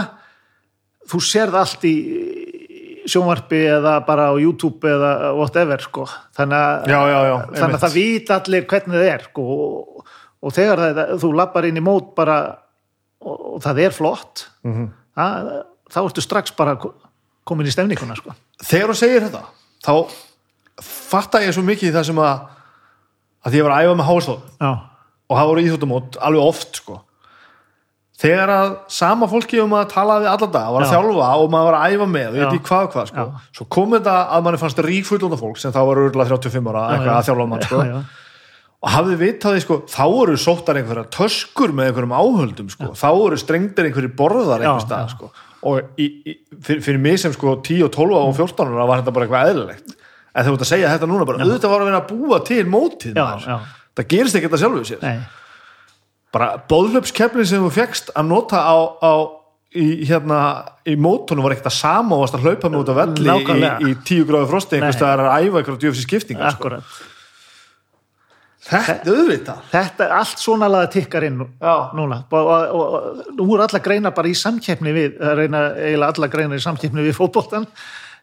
[1.10, 1.95] þú sérð allt í
[3.07, 6.05] sjónvarpi eða bara á YouTube eða whatever sko.
[6.38, 9.41] þannig Já, já, já, þannig að það vita allir hvernig það er sko.
[9.43, 10.05] og,
[10.43, 12.38] og þegar það, þú lappar inn í mót bara
[13.23, 14.88] og, og það er flott Mhm.
[15.18, 15.51] það,
[15.91, 16.93] þá ertu strax bara ko-
[17.45, 18.31] komin í stemninguna sko.
[18.64, 19.43] þegar þú segir þetta
[19.84, 19.93] þá
[20.81, 22.47] fatta ég svo mikið það sem að
[23.45, 24.72] að ég var að æfa með hástof já,
[25.34, 26.99] og það voru íþjóttumót alveg oft sko
[28.23, 30.93] þegar að sama fólki um að tala við alla dag, var að Já.
[30.93, 32.45] þjálfa og maður var að æfa með og ég Já.
[32.45, 33.39] veit ekki hvað og hvað sko Já.
[33.57, 37.10] svo kom þetta að manni fannst ríkfullunda fólk sem þá var örgulega 35 ára eitthvað
[37.10, 37.18] já.
[37.18, 38.03] að þjálfa mann sko já, já.
[38.84, 43.41] og hafði vitaði sko, þá voru sóttar einhverja töskur með einhverjum áhöldum sko, þá voru
[43.41, 45.18] strengdir einhverjir borðar einhver Já, stað já.
[45.18, 45.34] sko
[45.64, 48.99] og í, í, fyrir, fyrir mig sem sko 10 og 12 og 14 ára var
[49.01, 51.84] þetta bara eitthvað eðlilegt en þegar þú ert að segja þetta núna bara, auðvitað var
[51.84, 53.47] að vera að búa til mótið Já, maður.
[53.47, 53.57] já.
[53.98, 55.06] Það gerist ekki þetta sjálfuð sér.
[55.06, 55.24] Nei,
[56.34, 59.14] bara bóðlöpskeflin sem þú fegst að nota á, á
[59.78, 60.41] í, hérna,
[60.90, 63.72] í mótunum var ekkert að sama og varst að hlaupa með út af velli í,
[63.90, 65.02] í 10 gráðu frosti einhvers Nei.
[65.02, 66.61] staðar að æfa eitthvað djöfis skiptingar sko.
[66.61, 67.02] akkurat.
[68.64, 69.64] Þetta auðvitað.
[69.74, 71.74] Þetta er allt svona laða tikkar inn Já.
[71.98, 72.22] núna.
[72.32, 76.30] Og, og, og, nú er alla greina bara í samkeppni við, það reyna eiginlega alla
[76.32, 77.68] greina í samkeppni við fótboltan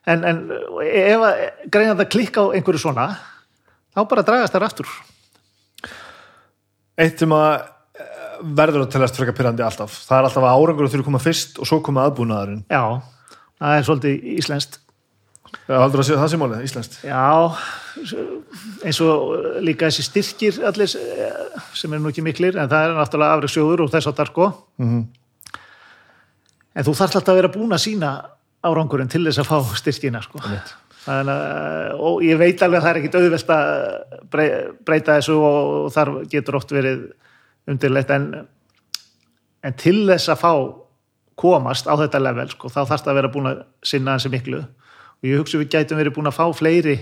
[0.09, 0.41] en, en
[0.87, 3.07] ef að greina það klikka á einhverju svona
[3.93, 4.95] þá bara dragast það aftur
[7.01, 7.49] eitt sem að
[8.01, 8.29] eh,
[8.61, 9.97] verður að telast frekar pyrrandi alltaf.
[10.07, 12.63] Það er alltaf að árangur þurfi að koma fyrst og svo koma aðbúnaðurinn.
[12.71, 12.85] Já,
[13.61, 14.81] það er svolítið íslenskt.
[15.71, 16.97] Heldur að sé það sem málið, íslenskt.
[17.07, 17.27] Já,
[18.87, 19.33] eins og
[19.67, 23.85] líka þessi styrkir allir eh, sem er nú ekki miklir en það er náttúrulega afriksjóður
[23.87, 24.51] og þess að það sko.
[24.83, 25.01] Mhm.
[26.71, 28.11] en þú þarf alltaf að vera búin að sína
[28.63, 30.39] árangurinn til þess að fá styrkina sko.
[31.01, 33.71] Þannig að, og ég veit alveg að það er ekkit auðvelt að
[34.33, 37.07] brey- breyta þessu og þar getur oft verið
[37.71, 38.27] undirleitt en,
[39.65, 40.53] en til þess að fá
[41.41, 43.63] komast á þetta level sko, þá þarf það að vera búin að
[43.93, 44.61] sinna hansi miklu.
[45.21, 46.99] Og ég hugsa við gætum verið búin að fá fleiri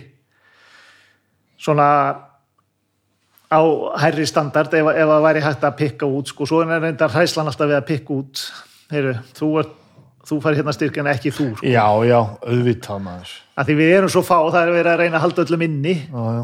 [1.58, 1.88] svona
[3.50, 3.60] á
[3.98, 7.50] hærri standard ef, ef það væri hægt að pikka út sko, svo er reyndar hræslan
[7.50, 8.46] alltaf við að pikka út.
[8.92, 9.50] Heyru, þú,
[10.28, 11.66] þú fær hérna styrk en ekki þú sko.
[11.66, 15.18] já, já, auðvitað maður að því við erum svo fá, það er verið að reyna
[15.18, 16.43] að halda öllum inni já, já.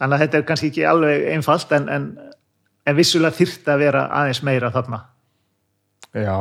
[0.00, 2.10] þannig að þetta er kannski ekki alveg einfalt en, en,
[2.88, 5.02] en vissulega þyrft að vera aðeins meira þarna
[6.16, 6.36] já.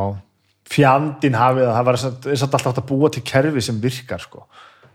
[0.72, 4.45] fjandinn hafið það, það var satt, alltaf að búa til kerfi sem virkar sko.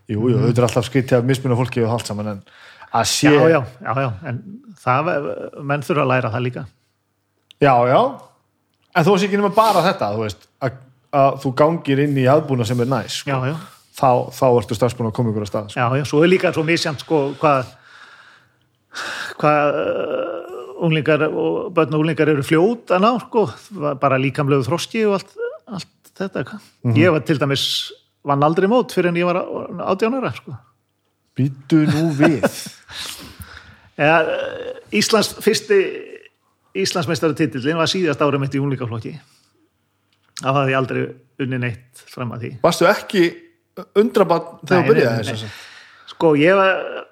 [0.07, 2.41] jú, jú, auðvitað er alltaf skrítið að mismuna fólki og allt saman en
[2.97, 4.41] að sé já, já, já, já, en
[4.81, 5.13] það
[5.61, 6.67] menn þurfa að læra það líka
[7.61, 8.01] já, já.
[8.95, 10.77] en þú veist ekki nema bara þetta þú veist, að,
[11.21, 13.35] að þú gangir inn í aðbúna sem er næs sko.
[13.35, 15.81] já, já, þá, þá ertu strax búin að koma ykkur að stað sko.
[15.81, 17.73] já, já, svo er líka svo misjant sko hvað
[19.37, 23.47] hvað uh, unglingar og börn og unglingar eru fljót að ná sko,
[24.01, 25.37] bara líkamlegu þroski og allt,
[25.69, 26.59] allt þetta
[26.97, 27.67] ég var til dæmis
[28.27, 29.39] vann aldrei mót fyrir en ég var
[29.87, 30.55] átján ára sko.
[31.37, 32.45] Býtu nú við.
[33.97, 34.19] Ja,
[34.93, 35.77] Íslands fyrsti
[36.77, 39.15] Íslandsmeistari titillin var síðast ára mitt í unglingaflokki.
[40.37, 40.99] Þá hafði ég aldrei
[41.41, 42.51] unni neitt fram að því.
[42.61, 43.23] Varstu ekki
[43.97, 45.51] undrabann þegar þú byrjaði
[46.07, 47.05] sko ég var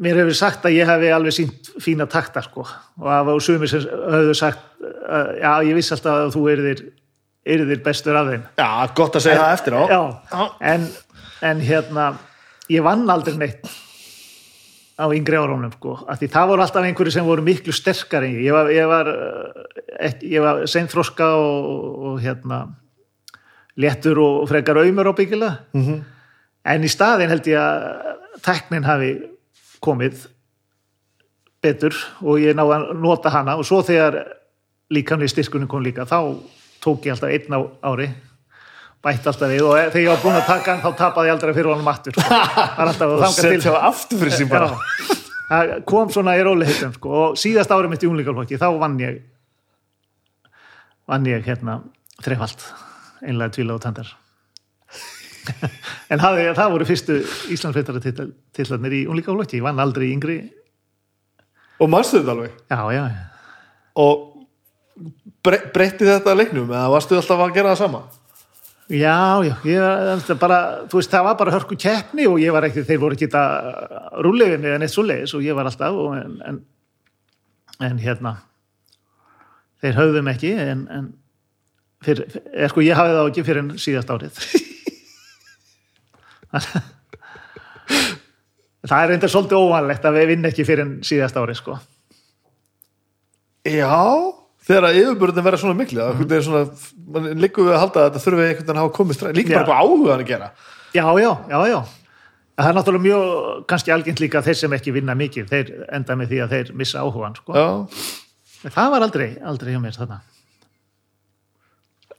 [0.00, 2.66] mér hefur sagt að ég hefði alveg sínt fína takta sko.
[3.00, 6.84] Og það var sumir sem höfðu sagt uh, já ég vissi alltaf að þú erðir
[7.46, 8.46] erðir bestur af þeim.
[8.58, 9.82] Já, gott að segja það eftir á.
[9.86, 10.00] Já,
[10.32, 10.46] Já.
[10.72, 10.86] en,
[11.50, 12.06] en hérna
[12.72, 13.68] ég vann aldrei neitt
[14.96, 18.38] á yngri árunum sko, af því það voru alltaf einhverju sem voru miklu sterkari en
[18.40, 18.46] ég.
[18.48, 19.10] ég var, var,
[20.00, 22.62] eh, var seinþroska og, og hérna
[23.76, 26.04] léttur og frekar auðmur ábyggilega Mhm.
[26.64, 29.10] en í staðin held ég að teknin hafi
[29.82, 30.26] komið
[31.62, 33.56] betur og ég náði að nota hana.
[33.58, 34.16] Og svo þegar
[34.92, 36.38] líkamlega styrkunum kom líka þá
[36.82, 38.08] tók ég alltaf einn á ári
[39.02, 41.54] bætt alltaf við og þegar ég var búin að taka hann þá tapaði ég aldrei
[41.54, 42.14] fyrir honum aftur.
[43.16, 44.70] Og setja á aftur fyrir sín bara.
[45.48, 47.08] Það kom svona í róliheitum sko.
[47.10, 49.20] og síðast árið mitt í unglingaflokki þá vann ég
[51.06, 51.80] vann ég hérna
[52.24, 52.64] þreifald
[53.22, 54.12] einlega tvíla og tandar.
[56.10, 57.16] En hafði, það voru fyrstu
[57.54, 60.38] Íslandsveitara tillarnir í unglingaflokki ég vann aldrei yngri.
[61.82, 62.54] Og mannstu þetta alveg?
[62.72, 63.04] Já, já,
[64.02, 64.46] og
[65.44, 68.02] bre breytti þetta leiknum eða varstu alltaf að gera það sama?
[68.86, 69.54] Já, já.
[69.66, 73.00] Ég, það bara, þú veist, það var bara hörku keppni og ég var ekki, þeir
[73.02, 73.70] voru ekki að
[74.24, 76.60] rúlega mig en eitt svo leiðis og ég var alltaf og, en, en,
[77.88, 78.36] en hérna
[79.82, 81.08] þeir höfðum ekki en, en
[82.04, 84.34] fyrir, er, sko, ég hafði þá ekki fyrir en síðast árið
[88.86, 91.74] það er reyndar svolítið óvanlegt að við vinn ekki fyrir en síðast árið sko.
[93.66, 93.96] já,
[94.68, 96.24] þegar að yfirbörðin verða svona miklu mm.
[96.24, 96.62] það er svona,
[97.16, 99.52] mann líkur við að halda að þetta þurfi einhvern veginn að hafa komið stræð, líka
[99.56, 99.60] Já.
[99.62, 100.48] bara áhugaðan að gera
[100.96, 101.80] Já, já, já, já.
[102.56, 106.30] Það er náttúrulega mjög, kannski algengt líka þeir sem ekki vinna mikið, þeir enda með
[106.30, 107.52] því að þeir missa áhugan, sko.
[107.52, 108.70] Já.
[108.72, 110.22] Það var aldrei, aldrei hjá mér þarna.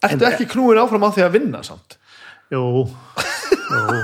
[0.05, 1.97] Ertu ekki knúin áfram á því að vinna samt?
[2.53, 3.99] Jú, jú.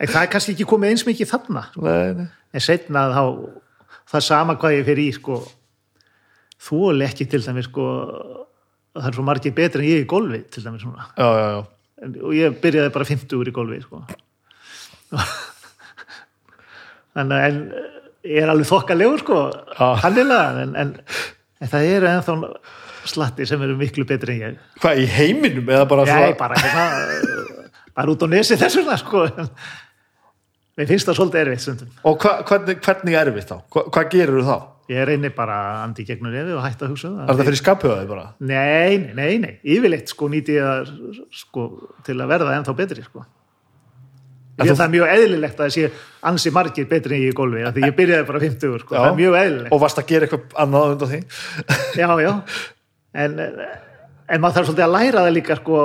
[0.00, 1.64] En það er kannski ekki komið eins mikið þarna.
[1.82, 2.28] Nei, nei.
[2.54, 3.24] En setna þá,
[4.10, 5.40] það er sama hvað ég fyrir í, sko,
[6.66, 7.86] þú og ekki til dæmis, sko,
[8.96, 11.10] það er svo margir betri en ég í golfi, til dæmis svona.
[11.18, 11.60] Já, já, já.
[12.00, 14.02] En- og ég byrjaði bara 50 í golfi sko.
[17.20, 17.58] en, en
[18.24, 19.40] ég er alveg þokkalegur sko,
[20.04, 20.94] hannilega en, en,
[21.60, 22.36] en það eru ennþá
[23.08, 26.88] slatti sem eru miklu betri en ég Hvað, í heiminum eða bara Já, bara hérna
[27.96, 29.26] bara út á nesi þessuna sko
[30.78, 33.56] mér finnst það svolítið erfitt stundum Og hva, hvernig, hvernig er við þá?
[33.72, 34.58] Hva, hvað gerir þú þá?
[34.90, 37.60] ég reynir bara andi gegnum nefið og hætta að hugsa um Er það það fyrir
[37.60, 38.24] skapjöðaði bara?
[38.42, 40.90] Nei, nei, nei, nei, yfirleitt sko nýti ég að
[41.42, 41.66] sko
[42.06, 43.22] til að verða ennþá betri sko
[44.60, 45.84] Ég, það er mjög eðlilegt að það sé
[46.28, 48.98] ansi margir betri en ég í golfi því ég byrjaði bara 50 sko, Já.
[48.98, 51.20] það er mjög eðlilegt Og varst að gera eitthvað annað undan því?
[51.96, 52.32] Já, já
[53.12, 55.82] en, en maður þarf svolítið að læra það líka sko,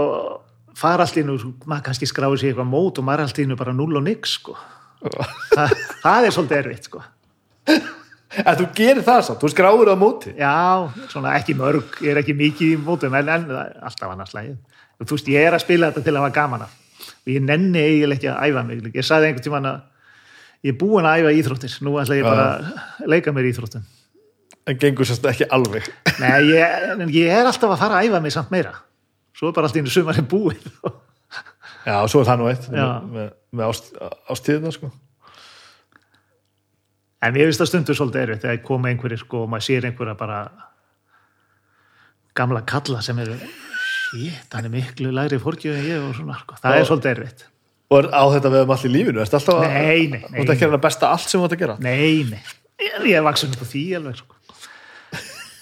[0.77, 3.75] fara allt innu maður kannski skráði sér eitthvað mót og maður er allt innu bara
[3.75, 4.57] 0 og nix sko.
[5.55, 7.03] það, það er svolítið erfitt sko.
[8.35, 10.55] En þú gerir það samt, þú skráður á móti Já,
[11.11, 14.57] svona ekki mörg, ég er ekki mikið í mótum, en, en alltaf annars lægið.
[15.03, 16.73] Þú veist, ég er að spila þetta til að hafa gaman af.
[17.25, 18.89] Og ég nenni eiginlega ekki að æfa mig.
[18.95, 19.79] Ég sagði einhvern tímann að
[20.65, 21.77] ég er búin að æfa íþróttir.
[21.85, 23.85] Nú ætla ég bara að leika mér í íþróttum.
[24.65, 25.85] En gengur sérst ekki alveg
[26.19, 28.71] Nei, ég, en ég er alltaf að fara að æfa mig samt meira.
[29.35, 30.61] Svo er bara allt í einu sumarinn búið.
[31.85, 32.85] Já, svo er það nú eitt Já.
[33.05, 33.89] með, með ást,
[34.31, 34.89] ástíðina sko.
[37.25, 40.15] En mér finnst það stundur svolítið erfitt þegar koma einhverjir sko og maður sér einhverja
[40.17, 40.39] bara
[42.37, 46.57] gamla kalla sem eru shit, hann er miklu lægri fórgjöf en ég og svona, sko.
[46.61, 46.79] það Já.
[46.81, 47.45] er svolítið erfitt.
[47.95, 50.47] Og á þetta við um allir lífinu Ertu alltaf að Nei, nei, Þú nei.
[50.49, 52.39] að reyna að besta allt sem þú ert að gera Nei, nei,
[52.81, 54.34] ég, ég er vaksin upp á því alveg sko.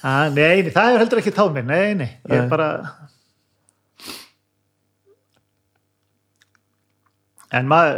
[0.04, 2.70] Ah, Nei, það er heldur ekki táð mér, nei, nei, ég er bara
[7.54, 7.98] En maður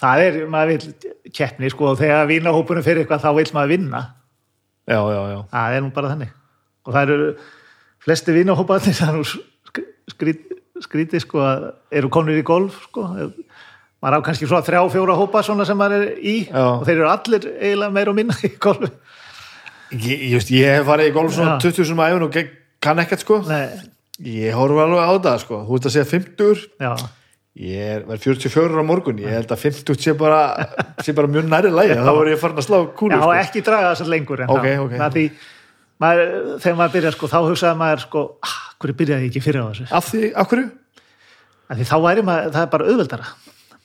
[0.00, 4.00] það er, maður vil keppni sko og þegar vínahópunum fyrir eitthvað þá vil maður vinna.
[4.88, 5.40] Já, já, já.
[5.52, 6.30] Það er nú bara þannig.
[6.86, 7.26] Og það eru
[8.06, 9.84] flesti vínahóparnir það er nú sk-
[10.14, 10.46] skrít,
[10.86, 11.66] skrítið sko að
[12.00, 13.04] eru konur í golf sko.
[14.00, 16.64] Maður á kannski svona þrjá, fjóra hópa svona sem maður er í Já.
[16.78, 18.88] og þeir eru allir eiginlega meira og minna í golfi
[19.94, 21.68] Ég, veist, ég hef farið í golf svona Já.
[21.68, 22.38] 20 sem æfun og
[22.86, 23.38] kann ekkert sko.
[23.46, 23.68] Nei,
[24.24, 25.58] Ég horf alveg á það sko.
[25.68, 26.92] Þú ert að segja 50 já,
[27.56, 29.18] Ég er verð 44 á morgun.
[29.20, 30.40] Ég held að 50 sé bara,
[31.04, 33.34] sé bara mjög næri lægi Þá er ég farin að slá kúlu já sko.
[33.42, 34.96] ekki draga þess að lengur en Ok, það, ok.
[35.00, 35.24] það því
[36.04, 36.32] maður,
[36.64, 39.66] þegar maður byrjar sko þá hugsaði maður sko ah, hverju byrjaði ég ekki fyrir á
[39.70, 39.86] þessu?
[39.96, 40.66] Af því, af hverju?
[41.66, 43.30] Af því þá væri maður, það er bara auðveldara.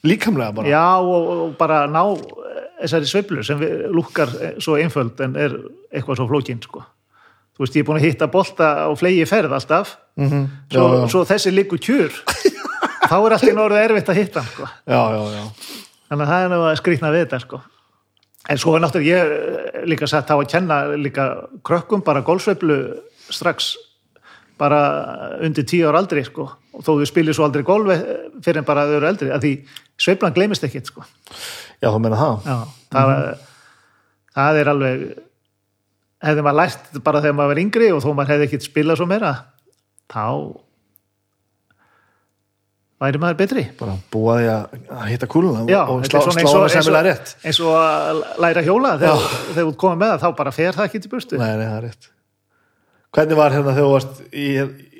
[0.02, 0.68] Líkamlega bara?
[0.72, 2.02] Já, og, og bara ná
[2.82, 5.54] þessari sveiflu sem við, lúkkar eh, svo einföld en er
[5.92, 6.82] eitthvað svo flókin sko.
[7.52, 10.42] Þú veist, ég er búin að hitta bolta á flegi ferð alltaf Mhm.
[10.72, 11.08] svo, Já, já.
[11.08, 12.12] svo þessi liggur kjur
[13.08, 14.66] þá er allt í norðu erfitt að hitta sko.
[14.84, 15.44] Já, já, já
[16.12, 17.60] þannig að það er að skrýtna við þetta sko.
[18.52, 21.24] en svo er náttúrulega ég eh, líka satt á að kenna líka
[21.64, 22.76] krökkum bara golfsveiflu
[23.32, 23.70] strax
[24.60, 26.50] bara undir tíu ár aldrei sko.
[26.72, 28.02] og þó þau spilir svo aldrei golf eh,
[28.44, 29.52] fyrir en bara þau eru eldri að því
[29.96, 31.04] sveiflan gleymist ekkit sko.
[31.82, 32.44] Já, þú meina það.
[32.46, 32.56] Já,
[32.94, 33.12] það,
[34.36, 35.06] það er alveg
[36.22, 39.06] hefði maður lært bara þegar maður var yngri og þó maður hefði ekkit spilað svo
[39.10, 39.32] meira
[40.12, 40.26] þá
[43.02, 43.64] væri maður betri.
[43.80, 47.32] Bara búa því að hitta kúluna Já, og slá, og- semmilega rétt.
[47.42, 50.86] eins og að læra hjóla þegar, þegar þú komið með það þá bara fer það
[50.86, 52.08] ekki til burstu Nei, nei, það er rétt.
[53.12, 54.46] Hvernig var hérna þegar þú varst í,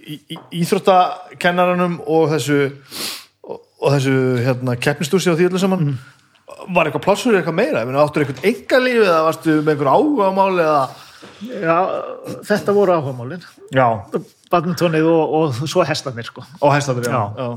[0.02, 2.58] í, í íþróttakennaranum og þessu
[3.46, 3.60] og,
[3.94, 5.78] þessu hérna keppnistúsi á því öllu saman?
[5.86, 5.98] Mhm.
[6.74, 7.82] Var eitthvað plássur eitthvað meira?
[7.82, 10.82] Ég meina, áttur eitthvað engalíf eða varstu með einhver áhugamál eða?
[11.42, 11.76] Já,
[12.48, 13.42] þetta voru áhugamálin
[13.74, 13.86] Já,
[14.52, 16.44] badmintonið og, og svo hestarnir sko.
[16.62, 17.22] Á hestaður, já, Já.
[17.42, 17.48] já.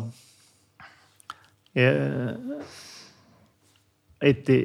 [1.81, 1.93] ég
[4.25, 4.57] eitti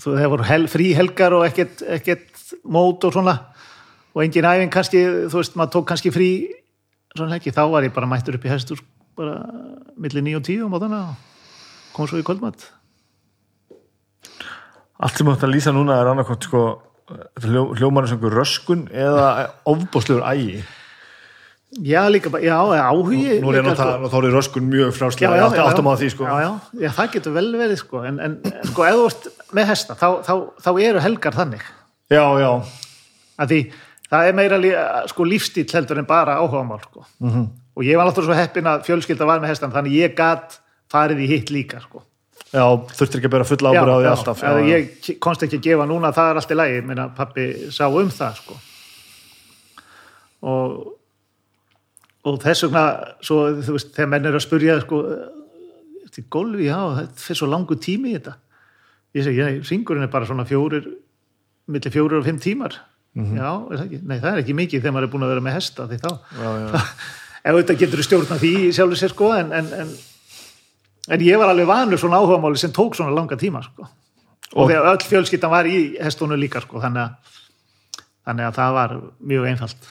[0.00, 3.34] þú þegar voru hel, frí helgar og ekkert, ekkert mót og svona.
[4.12, 5.00] Og engin æfing kannski,
[5.32, 6.28] þú veist, maður tók kannski frí
[7.16, 8.80] svona ekki, þá var ég bara mættur upp í hestur
[9.18, 9.34] bara
[10.00, 11.16] millir 9 og 10 á mótana og
[11.92, 12.64] kom svo í kvöldmatt
[14.98, 16.62] Allt sem ætti að lýsa núna er annarkvæmt sko
[17.42, 20.62] hljó, einhver röskun eða ofbóðslegur ægi
[21.80, 25.44] Já, líka bara, já, áhugi Nú er ég náttúrulega, þá er röskun mjög fráslega, ég
[25.46, 26.00] átti já, áttum á já.
[26.02, 26.50] því sko já, já,
[26.82, 28.34] já, það getur vel verið sko, en, en
[28.68, 31.64] sko, þú ert með hesta þá, þá, þá eru helgar þannig
[32.12, 32.50] Já, já,
[33.40, 33.60] að því
[34.12, 34.60] það er meira
[35.08, 37.06] sko, lífstíl heldur en bara áhugamál sko.
[37.22, 37.46] -hmm.
[37.76, 40.60] og ég var náttúrulega svo heppin að fjölskylda var með hestan þannig ég gat
[40.92, 42.04] farið í hitt líka sko.
[42.52, 44.42] Já, þurftir ekki að bera fulla ábyrð á því alltaf.
[44.44, 47.86] já, ég komst ekki að gefa núna það er allt í lagi, minna pappi sá
[47.88, 48.58] um það sko.
[50.42, 50.82] og
[52.22, 52.82] og þess vegna
[53.24, 55.00] svo, þú veist, þegar menn er að spurja sko,
[56.14, 58.36] til golfi, já, þetta fyrir svo langu tími þetta
[59.18, 60.86] ég segi, nei, syngurinn er bara svona fjórir
[61.72, 62.76] millir fjórir og fimm tímar
[63.16, 63.98] já, er það ekki?
[64.08, 66.10] Nei, það er ekki mikið þegar maður er búin að vera með hesta því þá
[66.12, 66.84] Já, já.
[67.50, 69.92] ef þetta getur stjórna því sjálfur sér sko en, en, en,
[71.08, 73.88] en ég var alveg vanur svona áhugamáli sem tók svona langa tíma sko.
[74.52, 77.34] Og, Og- þegar öll fjölskyldan var í hestunum líka sko þannig að,
[78.26, 79.90] þannig að það var mjög einfalt.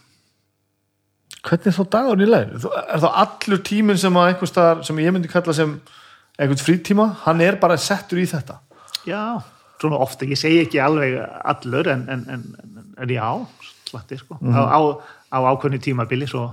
[1.41, 2.65] Hvernig er þá dagurinn í leið?
[2.93, 5.71] Er þá allur tíminn sem að einhvers staðar, sem ég myndi kalla sem
[6.37, 8.59] einhvern frítíma, hann er bara settur í þetta?
[9.09, 9.41] já,
[9.81, 11.15] svona ofta, ég segi ekki alveg
[11.49, 12.43] allur en, en, en,
[13.01, 13.25] en, já
[13.89, 14.79] slatti sko, á, á,
[15.33, 16.43] á ákveðni tímabili svo,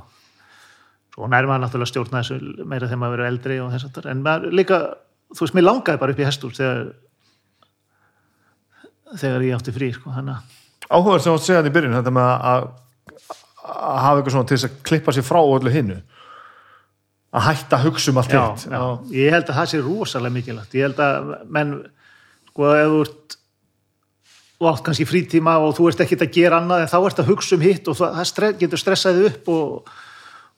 [1.19, 4.23] svo nær maður náttúrulega stjórna þessu meira þegar maður verður eldri og þess aftur, en
[4.23, 4.79] maður líka
[5.35, 6.93] þú veist, mér langaði bara upp í hestur þegar
[9.19, 10.57] þegar ég átti frí sko, þannig að
[10.89, 12.67] Áhugaður sem þú átt að segja þetta í byrjun, þetta með að,
[13.69, 15.97] hafa eitthvað svona til þess að klippa sér frá öllu hinnu.
[17.29, 18.63] Að hætta að hugsa um allt já, hitt.
[18.73, 18.85] já.
[19.13, 21.75] ég held að það sé rosalega mikilvægt ég held að menn
[22.49, 23.37] sko ef þú ert
[24.59, 27.29] og átt kannski frítíma og þú ert ekkert að gera annað en þá ert að
[27.29, 29.93] hugsa um hitt og það getur stressaðið upp og,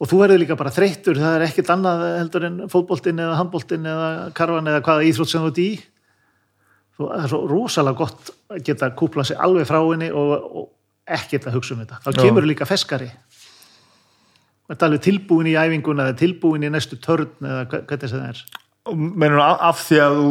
[0.00, 3.88] og þú verður líka bara þreyttur það er ekkert annað heldur en fótboltinn eða handboltinn
[3.90, 5.70] eða karvan eða hvaða íþrótt sem þú ert í
[7.00, 10.32] það er svo rosalega gott að geta kúpla sig alveg frá henni og,
[10.62, 10.70] og
[11.10, 12.22] ekkert að hugsa um þetta þá Já.
[12.24, 13.10] kemur líka feskari
[14.70, 18.42] Þetta er alveg tilbúin í æfinguna eða tilbúin í næstu törn eða hvernig það er.
[18.86, 20.28] Og Meinur af, því að þú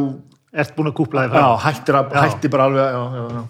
[0.64, 1.58] Ert búin að kúpla þig já, frá.
[1.66, 2.22] hættir, að, Já.
[2.24, 3.42] hættir bara alveg já, já, já.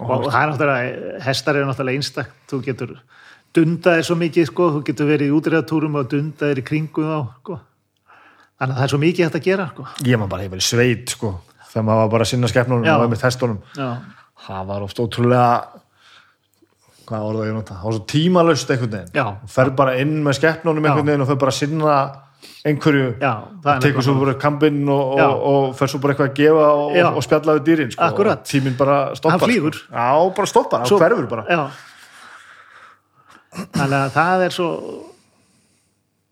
[0.00, 2.32] Og, og það er náttúrulega, hestar eru náttúrulega einstakt.
[2.50, 2.94] Þú getur
[3.56, 4.70] dundaðir svo mikið, sko.
[4.76, 7.58] Þú getur verið í útreðatúrum og dundaðir í kringum þá, sko.
[8.60, 9.86] Þannig að það er svo mikið hægt að gera, sko.
[10.06, 11.34] Ég maður bara hefur sveit sko,
[11.70, 12.94] þegar maður var bara að sinna skeppnunum Já.
[12.94, 13.60] og var með testunum.
[14.40, 15.46] Það var oft ótrúlega
[17.10, 19.38] hvað orða ég nota, það var svo tímalöst einhvern veginn.
[19.50, 21.94] Ferð bara inn með skeppnunum einhvern veginn og fer bara að sinna
[22.64, 23.32] einhverju já.
[23.64, 26.66] það er tekur svo bara kampinn og, og, og fer svo bara eitthvað að gefa
[26.76, 28.26] og, og spjalla við dýrin sko.
[28.48, 29.72] Tíminn bara stoppar sko.
[29.88, 31.62] já, bara stoppar, hann hverfur bara Já.
[33.50, 34.68] Þannig að það er svo...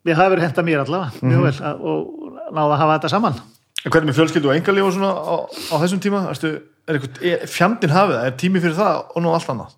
[0.09, 1.31] Ég hafi verið henda mér allavega, Mhm.
[1.33, 3.41] mjög vel, að- og náða að hafa þetta saman.
[3.85, 5.35] en hvernig með fjölskyldu og engalíf og svona á,
[5.71, 6.49] á þessum tíma, Erstu,
[6.89, 9.71] er fjandinn hafið það, er tími fyrir það og nú allt annað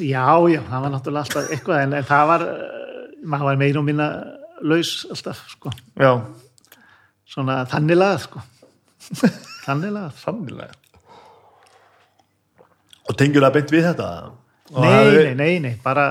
[0.00, 3.78] Já, já, það var náttúrulega alltaf eitthvað, en, en það var, eh, maður var meira
[3.78, 4.06] og minna
[4.62, 5.70] laus alltaf, sko.
[5.98, 6.12] já,
[7.26, 8.42] Svona þannig lagað, sko.
[9.66, 10.12] Þannig lagað.
[10.22, 10.72] sannilega
[13.08, 14.32] og tengjur það beint við þetta Og
[14.74, 16.04] Nei, nei, nei, nei, bara,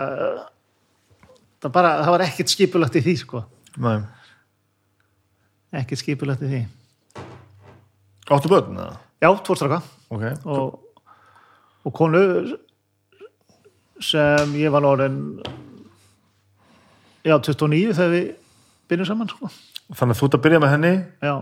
[1.60, 3.42] það, bara, það var ekkert skipulagt í því, sko.
[3.84, 3.98] nei.
[5.76, 6.62] Ekkert skipulagt í því.
[8.32, 8.94] áttu börn, eða?
[9.22, 9.82] Já, tvorstraka
[10.14, 10.80] ok, og,
[11.86, 12.22] og konu
[14.04, 15.20] sem ég var orðin,
[17.26, 18.26] já, 29 þegar við
[18.92, 19.50] byrjum saman, sko.
[19.96, 20.94] þannig að þú ert að byrja með henni
[21.26, 21.36] Já,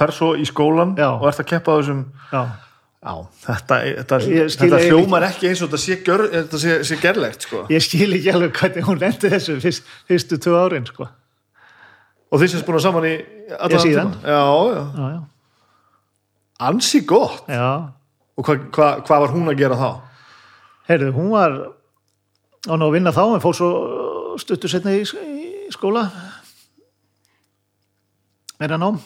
[0.00, 1.08] fer svo í skólan Já.
[1.16, 2.02] og ert að keppa á þessum
[2.32, 2.42] já,
[2.96, 3.12] Já,
[3.44, 4.18] þetta, þetta,
[4.56, 7.60] þetta hljómar ekki eins og þetta sé, gjör, þetta sé, sé gerlegt sko.
[7.70, 11.06] ég skil ekki alveg hvernig hún lendi þessu fyrst, fyrstu tvö árin, sko.
[12.32, 13.12] og þið sést búin að saman í
[13.60, 14.06] allan tíma.
[14.24, 15.20] já, já, Já, já,
[16.70, 17.68] ansi gott já.
[18.34, 19.90] og hvað hva, hva var hún að gera þá?
[20.88, 21.54] Heyrðu, hún var
[22.66, 23.70] á ná að vinna þá en fór svo
[24.40, 25.04] stuttur setna í,
[25.72, 26.08] skóla
[28.58, 28.98] meira nám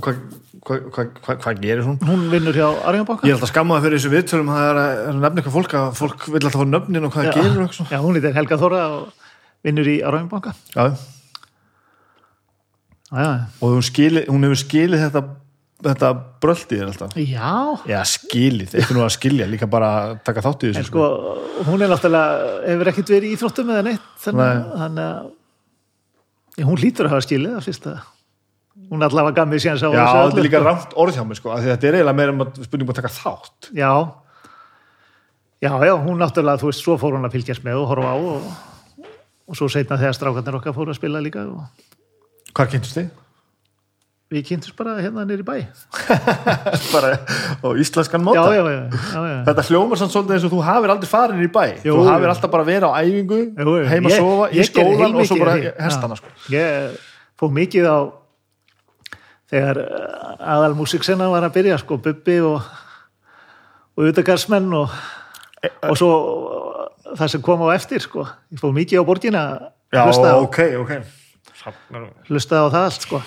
[0.00, 0.22] og hvað
[0.60, 1.98] hva, hva, hva, gerir hún?
[2.04, 5.18] hún vinnur hjá Arjónbanka Ég er alltaf skammaði fyrir þessu viðtölum það er að, er
[5.20, 8.20] nefna eitthvað fólk að fólk vil alltaf fá nöfnin og hvað það gerir já, hún
[8.20, 9.30] er Helga Þóra og
[9.66, 10.82] vinnur í Arjónbanka já,
[13.10, 15.24] já, já, og hún, skili, hún hefur skilið þetta,
[15.88, 16.12] þetta
[16.44, 17.16] bröldi er alltaf.
[17.16, 17.56] Já.
[17.88, 21.10] Já, skilið, eitthvað nú að skilja líka bara að taka þátt í þessu en sko,
[21.70, 24.86] hún er náttúrulega hefur ekkert verið í íþróttum eða neitt þannig Nei.
[24.86, 25.28] að
[26.60, 28.08] já, hún lítur að hafa skilið að
[28.90, 31.54] hún allavega gaf mér síðan sá Já, þetta er líka rámt orð hjá mig sko,
[31.60, 33.90] þetta er eiginlega meira um að spurningum að taka þátt já
[35.60, 38.16] já, já, hún náttúrulega, þú veist, svo fór hún að fylgjast með og horfa á
[38.16, 38.50] og,
[39.50, 41.66] og svo setna þegar strákarnir okkar fóru að spila líka og
[42.56, 43.10] Hvað kynntust þið?
[44.30, 45.56] við kynntumst bara hérna nýri bæ
[46.94, 47.16] bara
[47.58, 49.38] á íslenskan móta já, já, já, já.
[49.48, 52.04] Þetta hljómar samt svolítið eins og þú hafir aldrei farin í bæ Jú, Þú jú.
[52.06, 53.40] hafir alltaf bara verið á æfingu
[53.90, 55.90] heima að sofa, í skólan og svo bara Já.
[55.90, 56.30] sko.
[56.54, 56.94] ég
[57.42, 57.98] fór mikið á
[59.50, 59.80] þegar
[60.38, 62.62] aðal músiksena var að byrja sko, Bubbi og
[63.98, 64.92] og Utagarsmenn og
[65.84, 66.10] og svo
[67.18, 68.24] það sem kom á eftir sko.
[68.52, 69.42] ég fór mikið á borgina
[69.90, 70.92] Já, hlustaði, á, ok, ok.
[72.30, 73.22] Hlustaði á það allt sko.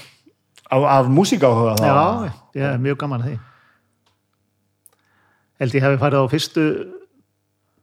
[0.71, 1.83] Af, af músík áhuga þá?
[1.83, 3.33] Já, ég er mjög gaman að því.
[5.59, 6.63] Held ég hefði farið á fyrstu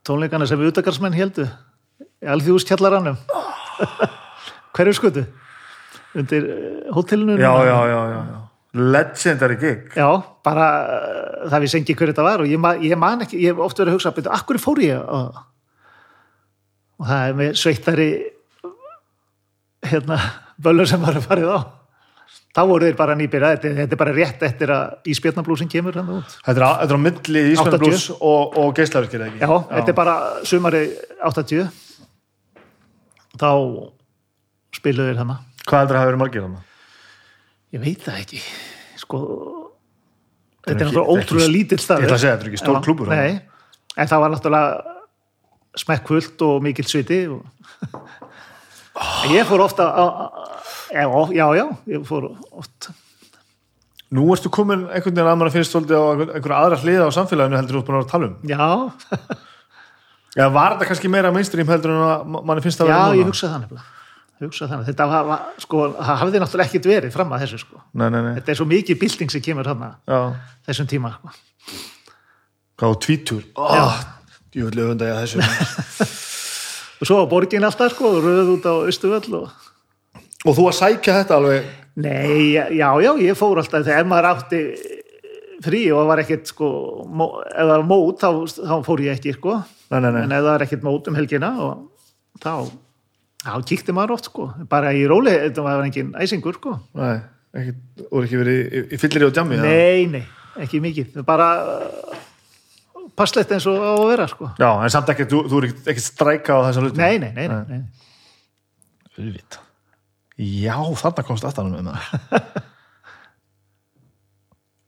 [0.08, 1.44] tónleikana sem utakarsmenn heldu
[2.00, 3.20] í alþjóðskjallaranum
[4.76, 5.26] hverju skutu
[6.18, 8.38] undir uh, hótelinu já, já, já, já, já.
[8.72, 9.96] Legendary gig.
[9.98, 10.10] Já,
[10.46, 13.54] bara uh, það við sengi hver þetta var og ég, ma ég man ekki, ég
[13.54, 15.00] hef oft verið að hugsa betur, akkur fór ég?
[15.00, 15.42] Og,
[17.00, 18.08] og það er með sveittari
[19.90, 20.20] hérna,
[20.62, 21.60] böllur sem var að farið á.
[22.50, 26.54] Þá voru þeir bara nýbyrja þetta, þetta er bara rétt eftir að íspjarnablúsin kemur Þetta
[26.56, 27.82] er á, þetta er á milli Ísland 80.
[27.84, 29.42] Blues og, og geislaverkir ekki?
[29.42, 30.16] Já, þetta er bara
[30.50, 30.82] sumari
[31.26, 31.68] 80
[33.38, 33.50] þá
[34.74, 35.38] spiluðu þeir hana
[35.70, 36.62] Hvað heldur að hafa verið margir hana?
[37.70, 38.40] ég veit það ekki.
[38.98, 39.18] Sko
[40.66, 42.82] þetta er náttúrulega ótrúlega lítill Ég staður ætla að segja, þetta er ekki stór Já,
[42.86, 43.36] klúbbur nei,
[43.96, 44.96] en það var náttúrulega
[45.84, 47.20] smekkvöld og mikill sviti
[49.30, 49.86] ég fór ofta
[50.90, 51.06] já,
[51.38, 51.64] já, já,
[51.94, 52.90] ég fór oft.
[54.10, 57.10] Nú ertu komin einhvern veginn að mann finnst svolítið á einhver- einhverja aðra hliða á
[57.14, 58.34] samfélaginu heldur þú búin að vera að tala um.
[58.50, 58.58] Já,
[60.40, 63.20] Já, var þetta kannski meira mainstream heldur en að mann finnst það já, vera núna?
[63.22, 63.86] ég hugsaði þannig
[64.40, 67.80] hugsaði þannig, þetta var, var, sko hafði náttúrulega ekkit verið fram að þessu sko.
[67.92, 70.20] Nei, nei, nei, þetta er svo mikið bilding sem kemur þarna já.
[70.68, 71.34] þessum tíma sko.
[72.80, 73.42] Hvað á tvítur?
[73.60, 73.98] Oh,
[74.56, 76.08] ég vil öfunda ég að þessu.
[77.00, 79.68] Og svo á borgin alltaf sko, röð út á Östuvöll og
[80.48, 81.68] Og þú að sækja þetta alveg?
[82.00, 83.84] Nei, já, já, ég fór alltaf.
[83.84, 84.60] Þegar maður átti
[85.60, 86.68] frí og var ekkert sko,
[87.04, 89.58] ef það var mót þá, þá fór ég ekki sko.
[89.92, 90.22] Nei, nei, nei.
[90.22, 92.54] En ef það var ekkert mót um helgina og þá,
[93.40, 94.48] þá kíkti maður oft sko.
[94.70, 96.76] Bara í róli, þetta var engin æsingur sko.
[96.98, 97.16] Nei,
[97.60, 97.76] ekki,
[98.08, 99.60] og ekki verið í, í fyllir og djammi?
[99.62, 100.24] Nei, nei,
[100.64, 101.20] ekki mikið.
[101.26, 102.20] Bara uh,
[103.18, 104.52] passlegt eins og á að vera sko.
[104.60, 107.00] Já, en samt ekki, þú, þú er ekki, ekki stræka á þessa hluti?
[107.00, 107.82] Nei, nei, nei, nei, nei.
[109.16, 109.66] Auðvitað.
[110.40, 112.04] Já, þarna komst aftanum með maður.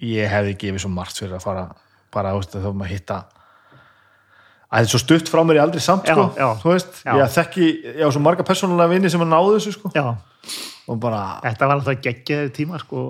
[0.03, 1.65] Ég hefði gefið svo margt fyrir að fara
[2.13, 3.19] bara, þú veist, þá maður hitta
[4.73, 6.49] að þetta er svo stutt frá mér í aldrei samt, Já, sko, já.
[6.63, 7.13] þú veist Já.
[7.21, 7.67] ég þekki,
[8.01, 9.91] ég á svo marga persónulega vini sem að náðu þessu, sko,
[10.89, 13.03] og bara þetta var alltaf geggjaði tíma sko,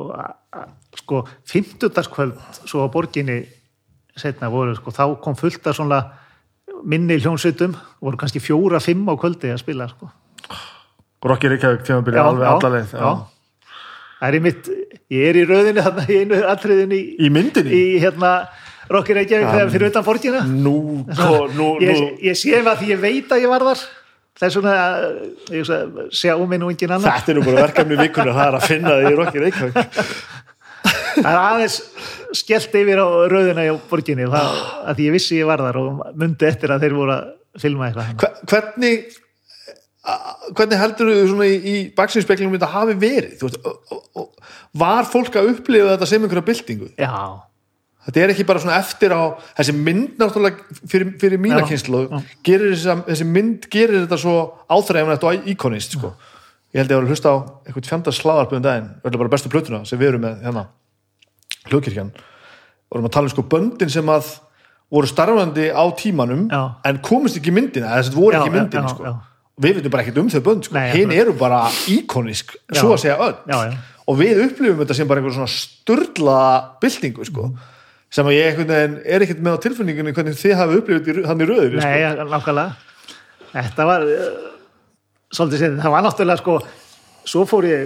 [0.98, 2.34] sko fimmtudagskvöld
[2.66, 3.38] svo á borginni
[4.18, 6.02] setna voru, sko, þá kom fullt af svona
[6.84, 10.10] minni hljónsveitum voru kannski fjóra, fimm á kvöldi að spila sko.
[11.22, 13.12] Rokki Reykjavík tímabili alveg allalegð já.
[14.18, 14.68] það er í mitt
[15.12, 17.70] ég er í röðinu þarna í einu atriðinu í, Í myndinni?
[17.70, 18.32] í hérna
[18.96, 20.76] Rocky Reykjavík þegar fyrir utan borgina Nú,
[21.16, 22.06] ko, nú, ég, nú.
[22.28, 23.82] ég sé það því ég veit að ég var þar.
[24.42, 25.02] Þess vegna að
[25.52, 25.78] ég hugsa,
[26.16, 28.94] sjá mig nú engin annar Þetta er nú bara verkefni vikunar, það er að finna
[28.96, 30.06] því í Rokki Reykjavík.
[31.12, 31.76] Það er aðeins
[32.40, 34.54] skellt yfir á rauðina í borginni það,
[34.88, 37.26] að því ég vissi ég var þar og mundi eftir að þeir voru að
[37.62, 38.14] filma eitthvað.
[38.22, 39.18] Hve- Hvernig
[40.56, 43.36] hvernig heldur þú svona í, í baksinspeglinum þetta hafi verið?
[43.44, 43.58] Veist,
[44.82, 46.88] var fólk að upplifa þetta sem einhverja byltingu?
[46.98, 47.12] já,
[48.02, 52.02] Þetta er ekki bara svona eftir á þessi mynd náttúrulega fyrir, fyrir mína kynslu
[52.42, 56.10] þessi mynd gerir þetta svo áþræfnætt og íkonist sko.
[56.74, 59.52] ég held ég að vera að hlusta á eitthvað fjandar slaðarpöðum daginn, verður bara bestu
[59.52, 60.64] plötuna sem við erum með hérna
[61.68, 62.10] hlugkirkjan,
[62.90, 64.32] vorum að tala um sko böndin sem að
[64.92, 66.62] voru starfandi á tímanum Já.
[66.84, 69.12] en komist ekki myndina þess að þetta voru Já, ekki í já, sko.
[69.62, 70.82] við veitum bara ekkert um þau bönd sko.
[70.82, 71.12] Já.
[71.22, 71.60] eru bara
[71.92, 76.40] íkonisk svo að segja öll og við upplifum þetta sem bara einhver svona sturla
[76.82, 77.52] byltingu sko.
[78.12, 81.48] Sem að ég veginn er ekkert með á tilfinningunni hvernig þið hafi upplifið hann í
[81.48, 82.26] röður nei, sko.
[82.28, 82.72] nákvæmlega
[83.52, 84.26] þetta var uh,
[85.32, 86.58] svolítið séð, það var náttúrulega sko
[87.32, 87.80] svo fór ég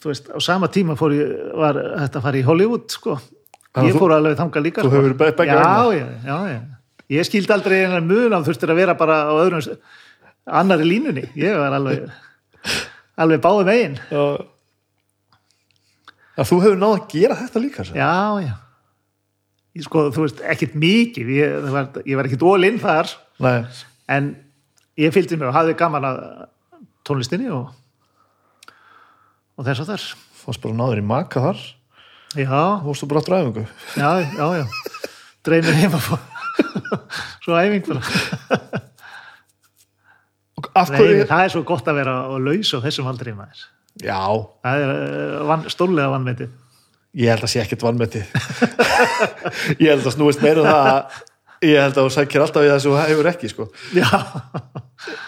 [0.00, 3.88] þú veist, á sama tíma fór ég var þetta að fara í Hollywood sko að
[3.88, 5.00] ég fór alveg þangað líka þú sko.
[5.00, 5.72] hefur begge já, vegna.
[5.96, 9.64] já, já, já ég skildi aldrei einan mun að þurftir að vera bara á öðrum
[10.60, 12.08] annari línunni, ég var alveg
[13.22, 14.00] alveg báðum megin
[16.40, 17.96] þú hefur náð að gera þetta líka svo.
[17.96, 18.12] já,
[18.44, 18.54] já
[19.76, 21.32] ég, sko, þú veist, ekkit mikið.
[21.36, 23.12] Ég, var, ég var ekkit all-in þar.
[23.44, 23.58] Nei,
[24.10, 24.32] en
[25.00, 26.18] ég fylgdi mér og hafði gaman að
[27.06, 27.70] tónlistinni og,
[29.56, 30.08] og þess að þar
[30.40, 31.62] fórst bara náður í maka þar?
[32.38, 33.64] Já, fórstu bara á dræfingu?
[33.98, 34.66] Já, já, já.
[35.46, 36.20] Dreymir heima fór
[37.44, 38.02] svo æfing bara.
[40.60, 43.62] Og af Nei, það er svo gott að vera á laus á þessum aldrei maður.
[44.04, 44.20] Já,
[44.62, 46.52] það er uh, van, stórlega vannmetið
[47.18, 48.22] ég held að sé ekkert vannmeti
[49.82, 51.18] ég held að snúist meira um það að
[51.66, 53.66] ég held að þú sækir alltaf í það sem þú hefur ekki sko.
[53.96, 54.14] Ég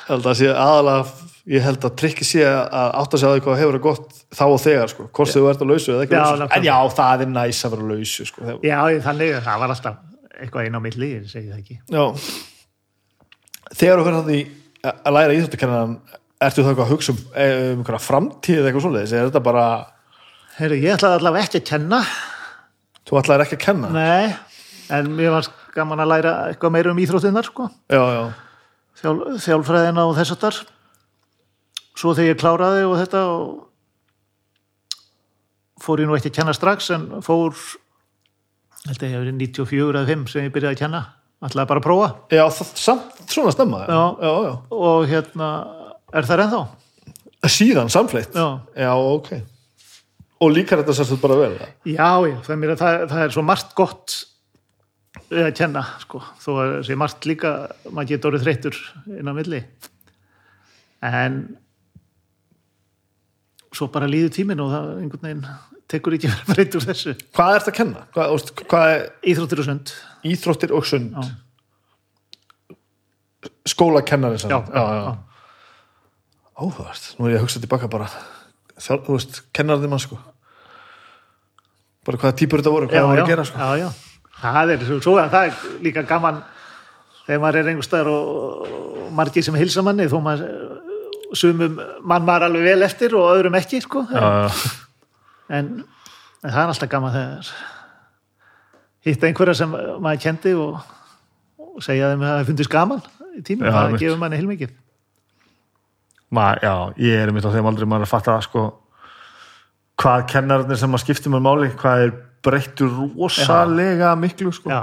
[0.09, 3.77] held að sé aðalega ég held að trikki sé að sig að því hvað hefur
[3.77, 6.49] það gott þá og þegar sko, hvort þú ert á lausu eða ekki Já, lausu,
[6.57, 8.57] en já, það er næs að vera á lausu sko.
[8.63, 8.79] já,
[9.09, 9.61] þannig það.
[9.63, 9.97] Var alltaf
[10.39, 11.79] eitthvað einn á milli, ég segi það ekki.
[11.91, 12.05] Já.
[13.73, 15.97] Þegar þú fyrir þannig að læra íþróttakennaran
[16.43, 19.67] ertu það eitthvað að hugsa um, eh, um einhverja framtíð eitthvað svoleiðis, er þetta bara
[20.59, 22.01] Heru, ég ætlaði allavega ekki að kenna.
[23.09, 23.89] Þú ætlaðir ekki að kenna?
[23.95, 24.35] nei,
[24.93, 27.69] en mér var gaman að læra eitthvað meira um íþróttinnar sko.
[27.93, 28.23] Já, já,
[29.03, 30.59] Þjál, þjálfræðina og þess að þar
[31.99, 33.47] svo þegar ég kláraði og þetta og
[35.83, 37.57] fór ég nú ekki að kenna strax en fór
[38.87, 41.01] held að ég hef verið 94 eða 5 sem ég byrjaði að kenna.
[41.43, 42.09] Ætlaði bara að prófa.
[42.31, 44.03] Já það, samt svona stemma Já.
[44.23, 44.53] já, já.
[44.79, 45.49] og hérna
[46.15, 46.63] er það ennþá?
[47.51, 48.47] Síðan samfleitt já,
[48.79, 49.33] já, ok
[50.43, 53.35] Og líkar þetta sérst bara vel já, já það, er mér, að það, það er
[53.37, 54.19] svo margt gott
[55.33, 56.21] við að kenna sko.
[56.41, 57.53] þó að sé margt líka
[57.91, 58.79] maður getur orðið þreyttur
[59.19, 59.61] inn á milli
[61.03, 61.39] en
[63.73, 65.47] svo bara líður tíminn og það einhvern veginn
[65.93, 68.05] tekur ekki verið breytt úr þessu Hvað ert að kenna?
[68.17, 69.95] Hvað, veist, hvað er íþróttir og sund
[70.33, 71.17] íþróttir og sund?
[71.17, 71.23] Já.
[73.73, 75.13] Skólakennari já, já, já.
[76.63, 78.11] Óhugast, nú er ég að hugsa tilbaka bara
[78.83, 80.19] Þjál, þú veist, kennarði mann sko
[82.07, 83.89] bara hvaða típur þetta voru, hvað það voru að gera sko já, já.
[84.43, 86.41] það er svo, svo að það er líka gaman
[87.27, 90.47] þegar maður er einhver staðar og, og margir sem hilsa manni þó maður
[91.39, 94.05] sumum mann maður alveg vel eftir og öðrum ekki sko.
[94.11, 94.73] já, já.
[95.59, 95.71] en,
[96.43, 97.55] en það er alltaf gaman þegar
[99.07, 100.79] hitta einhverja sem maður kendi og,
[101.63, 103.03] og segja þeim að það fundist gaman
[103.33, 104.79] í tímum, Já, það gefur manni heilmikið
[106.33, 108.67] já, ég er mitt á þeim aldrei maður að fatta sko
[110.03, 112.13] hvað kennararnir sem að skipta mér máli hvað er
[112.43, 114.83] breyttur rosalega miklu sko Já.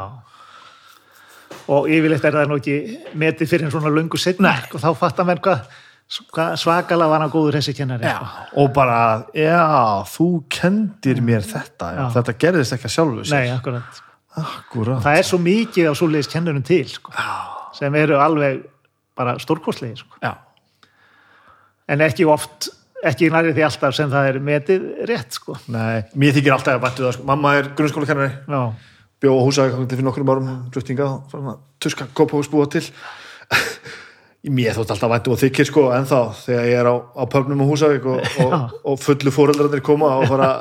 [1.69, 2.75] Og yfirleitt er það nú ekki
[3.19, 5.67] metið fyrir en svona löngu setna og þá fattar menn hvað
[6.09, 8.07] svakalega var hann góður þessi kennari.
[8.09, 11.99] Já, og bara, já, þú kendir mér þetta, já.
[11.99, 12.07] Já.
[12.17, 13.35] þetta gerðist ekki að sjálfu sér.
[13.35, 14.01] Nei, akkurat.
[14.39, 15.03] Akkurat.
[15.05, 17.13] Það er svo mikið á svoleiðis kennurum til sko,
[17.77, 18.63] sem eru alveg
[19.19, 20.17] bara stórkostlegir sko.
[20.23, 20.33] Já,
[21.89, 22.71] en ekki oft,
[23.07, 25.55] ekki nærið því alltaf sem það er metið rétt sko.
[25.71, 27.27] nei, mér þykir alltaf að bættu það sko.
[27.29, 28.61] Mamma er grunnskóla kennari, Já,
[29.23, 31.07] bjó á húsæk fyrir nokkrum árum, fluttinga,
[31.83, 32.83] tuska, kópahús búa til.
[34.55, 37.65] Mér þótt alltaf væntu og þykir sko ennþá þegar ég er á, á pöfnum á
[37.67, 40.51] Húsavík og, og, og fullu fóreldrarnir koma og fara,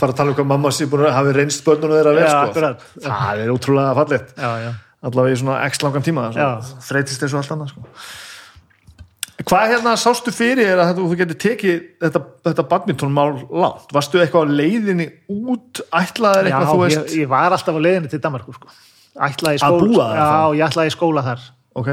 [0.00, 2.72] fara að tala um hvað mamma sé búin að hafi reynst börnunum þeirra vel sko.
[3.04, 3.52] Það er
[4.40, 4.70] já, já.
[5.04, 6.30] allavega í svona x langan tíma
[6.88, 7.84] þreytist og allt annað sko.
[9.46, 13.92] Hvað hérna sástu fyrir er að þú getur tekið þetta, þetta badmintonmál langt?
[13.94, 15.82] Varstu eitthvað á leiðinni út?
[15.94, 17.16] Ætlaðir Já, eitthvað þú ég, veist?
[17.20, 18.72] ég var alltaf á leiðinni til Danmarku sko.
[19.28, 20.18] ætlaði í Að skóla búa þar?
[20.18, 21.44] Já, ég ætlaði í skóla þar.
[21.78, 21.90] Ok,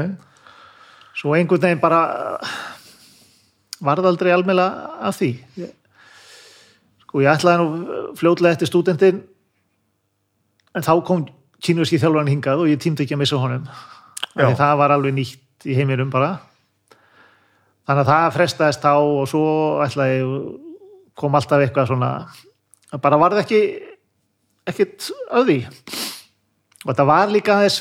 [1.20, 2.00] svo einhvern veginn bara
[2.40, 2.56] uh,
[3.86, 4.66] varð aldrei almela
[5.06, 5.30] af því.
[7.06, 9.22] Sko ég ætlaði nú fljótlega eftir stúdentin
[10.76, 11.24] en þá kom
[11.62, 13.70] kínurski þjálfarinn hingað og ég tímdi ekki að missa honum.
[14.36, 14.50] Já.
[14.58, 16.34] Það var alveg nýtt í heiminum bara
[17.86, 19.46] þannig að það frestaðist þá og svo
[19.84, 20.18] ætlaði
[21.16, 22.10] kom alltaf eitthvað svona
[23.02, 23.60] bara varð ekki
[24.66, 25.58] ekkit að því
[26.86, 27.80] og þetta var líka aðeins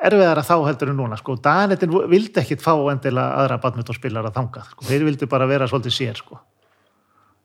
[0.00, 1.36] erfiðara þá heldur en núna sko.
[1.42, 4.86] Danetin vildi ekkit fá endilega aðra badmintonspilar að þangað sko.
[4.88, 6.40] þeir vildi bara vera svolítið sér sko.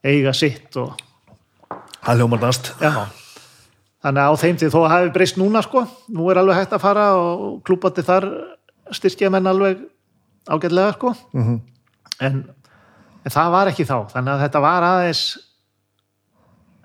[0.05, 0.93] eiga sitt og
[2.05, 3.07] það hljómar dast já.
[4.05, 5.85] þannig að á þeim til þó að hafi breyst núna sko.
[6.09, 8.29] nú er alveg hægt að fara og klúpandi þar
[8.91, 9.81] styrkja menn alveg
[10.47, 11.15] ágætlega sko.
[11.33, 11.61] Mhm.
[12.23, 12.39] En,
[13.25, 13.97] en það var ekki þá.
[14.13, 15.25] Þannig að þetta var aðeins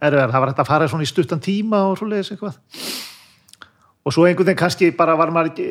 [0.00, 2.58] erfiðar, það var hægt að fara svona í stuttan tíma og svoleiðis eitthvað.
[4.00, 5.70] Og svo einhvern veginn kannski bara var maður ekki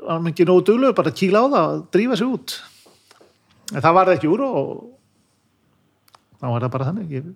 [0.00, 2.56] var maður ekki nógu duglegur bara að kíla á það og drífa sig út.
[3.70, 4.74] En það var það ekki úr og
[6.40, 7.14] þá var það bara þannig.
[7.14, 7.30] Ég,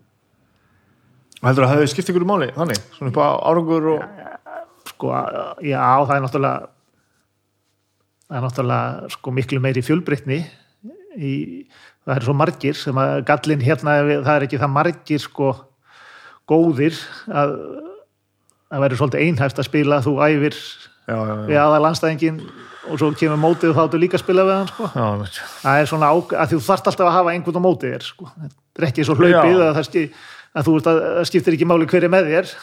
[1.44, 4.04] heldur að það hefði skipt ykkur í máli þannig, svona upp á árangur og
[4.90, 5.10] sko,
[5.64, 6.68] já, það er náttúrulega
[8.24, 10.40] það er náttúrulega sko miklu meiri fjölbreytni
[11.16, 11.34] í,
[12.04, 15.52] það er svo margir sem að gallin hérna, það er ekki það margir sko
[16.50, 16.98] góðir
[17.30, 17.54] að
[18.74, 20.58] það verður svolítið einhæft að spila þú æfir
[21.06, 22.38] já, já, við aða landstæðingin
[22.84, 24.90] og svo kemur mótið og þá áttu líka að spila við hann sko.
[24.90, 28.06] já, já, það er svona að þú þarft alltaf að hafa einhvern á mótið þér
[28.08, 28.30] sko.
[28.34, 29.64] þetta er ekki svo hlaupið Já.
[29.64, 30.04] að það, ski,
[30.54, 32.54] að að það skiptir ekki máli hver er með þér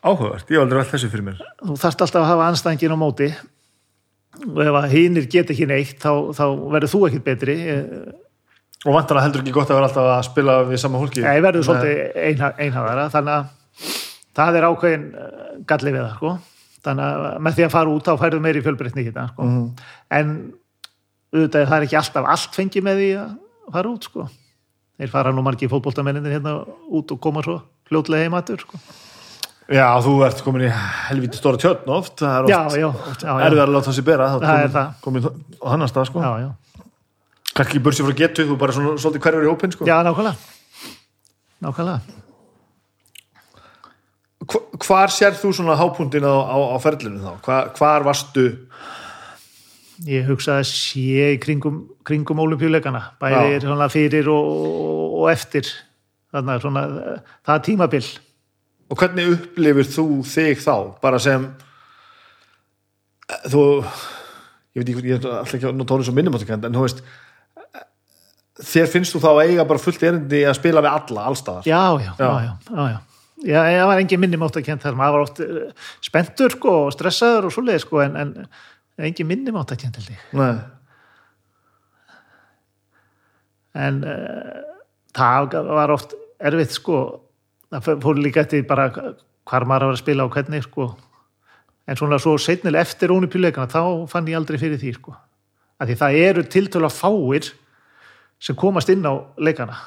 [0.00, 3.30] áhugavert, ég aldrei velt þessu fyrir mér þú þarft alltaf að hafa anstæðingin á móti
[4.38, 7.88] og ef að hinnir get ekki neitt þá, þá verður þú ekkit betri ég,
[8.86, 11.42] og vantar að heldur ekki gott að vera alltaf að spila við sama hólki ég
[11.44, 13.90] verður svolítið einha, einhafara þannig að
[14.40, 16.34] það er ákveðin eh, galli við það sko.
[16.86, 19.48] þannig að með því að fara út þá færðu meiri fjölbreytni þetta sko.
[20.20, 20.32] en
[21.34, 23.36] auðvitað það er ekki alltaf allt fengið með því að
[23.74, 24.28] fara út sko.
[25.00, 26.56] þeir fara nú margir fótboltamenninir hérna
[26.88, 28.80] út og koma svo fljótlega heim aður sko.
[29.70, 30.70] Já, þú ert komin í
[31.06, 34.06] helviti stóra tjötn oft, það er já, oft já, já, já, erfið að láta sér
[34.08, 35.36] bera, þá Það er komin, það.
[35.62, 36.22] á þannig stað, sko.
[37.60, 39.86] ekki börsið frá getu, þú bara svona, svolítið hverfur í hópin, sko.
[39.86, 40.34] já, nákvæmlega
[41.62, 42.00] nákvæmlega
[44.50, 47.32] Hva- Hvar sér þú svona hápuntin á, á, á ferlinu þá?
[47.44, 48.46] Hva, hvar varstu?
[50.08, 53.60] ég hugsa að sé í kringum, kringum olimpíuleikana, bæði Já.
[53.66, 54.46] svona fyrir og,
[55.20, 55.68] og, eftir
[56.32, 56.84] þannig að svona,
[57.44, 58.06] það er tímabil
[58.90, 60.74] Og hvernig upplifir þú þig þá?
[61.02, 61.46] Bara sem
[63.50, 63.64] þú
[64.74, 67.04] ég veit ekki, ég er alltaf ekki að orðið svo minnumáttikend en þú veist
[68.70, 72.10] þér finnst þú þá eiga bara fullt erindi að spila við alla, allstaðar já, já,
[72.18, 72.98] já, já, já, já.
[73.40, 76.74] Já, það var engin minni mátt að kent þar, maður var oft eh, spenntur sko,
[76.84, 80.26] og stressaður og svoleiði sko, en, en engin minni mátt að kent held ég.
[80.36, 80.50] Nei,
[83.80, 84.60] En uh,
[85.14, 86.96] það var oft erfitt sko,
[87.70, 90.90] það fór líka eftir bara hvar maður var að spila og hvernig sko.
[91.90, 95.16] En svona svo setnilega eftir ónupjuleikana, þá fann ég aldrei fyrir því sko.
[95.80, 97.50] Af því það eru tiltölu fáir
[98.40, 99.78] sem komast inn á leikana.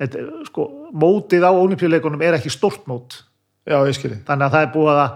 [0.00, 3.22] Þetta, sko, mótið á ónupjuleikunum er ekki stórt mót.
[3.66, 5.12] já, Þannig að það er búið að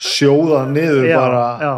[0.00, 1.74] sjóða niður já, bara já.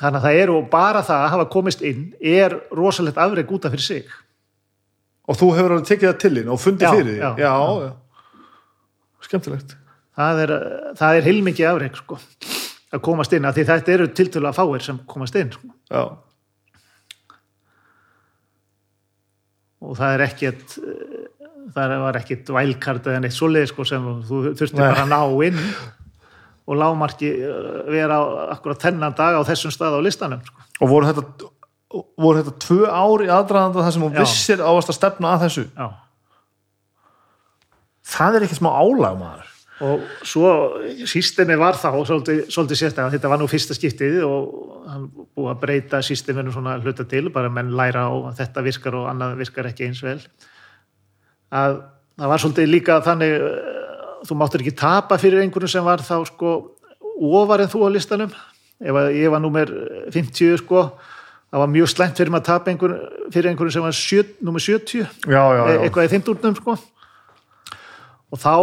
[0.00, 3.68] þannig að það eru og bara það að hafa komist inn er rosalegt afreg út
[3.68, 4.14] af fyrir sig
[5.24, 7.54] og þú hefur alveg tekið það til þín og fundið Já, fyrir því já, já,
[7.84, 7.90] já.
[9.28, 9.74] skemmtilegt
[10.18, 10.52] það er,
[11.00, 12.20] það er heilmikið afreg sko,
[12.94, 15.72] að komast inn af því þetta eru tiltölulega fáir sem komast inn sko.
[15.90, 16.04] já,
[19.84, 20.78] og það er ekkert
[21.74, 24.86] það var ekkert vælkart eða neitt svoleið sko, sem þú þurfti Nei.
[24.86, 25.60] bara að ná inn
[26.64, 28.20] og lágmarki uh, vera
[28.54, 30.64] akkurat þennan dag á þessum stað á listanum sko.
[30.80, 31.50] og voru þetta
[31.94, 34.14] voru þetta tvö ár í aðdraðanda þar sem Já.
[34.18, 35.66] vissir ávast að stefna að þessu.
[35.74, 35.88] Já.
[38.14, 39.50] það er ekki smá álag maður.
[39.82, 40.50] Og svo
[41.10, 44.44] sístemi var þá svolítið, svolítið sérstaklega, þetta var nú fyrsta skiptið og
[44.86, 49.08] hann búið að breyta sísteminu svona hluta til, bara menn læra að þetta virkar og
[49.10, 50.20] annað virkar ekki eins vel.
[51.50, 51.80] Að
[52.20, 53.74] það var svolítið líka þannig eh,
[54.28, 56.54] þú máttur ekki tapa fyrir einhverjum sem var þá sko
[57.34, 58.38] ofar en þú á listanum.
[58.78, 59.70] Ef ég var númer
[60.14, 60.86] 50 sko
[61.54, 62.92] það var mjög slæmt fyrir maður að tapa einhver,
[63.30, 65.06] fyrir einhverjum sem var sjö, númer 70 já,
[65.38, 65.76] já, já.
[65.84, 66.74] eitthvað í fimmtúrnum sko.
[68.34, 68.54] Og þá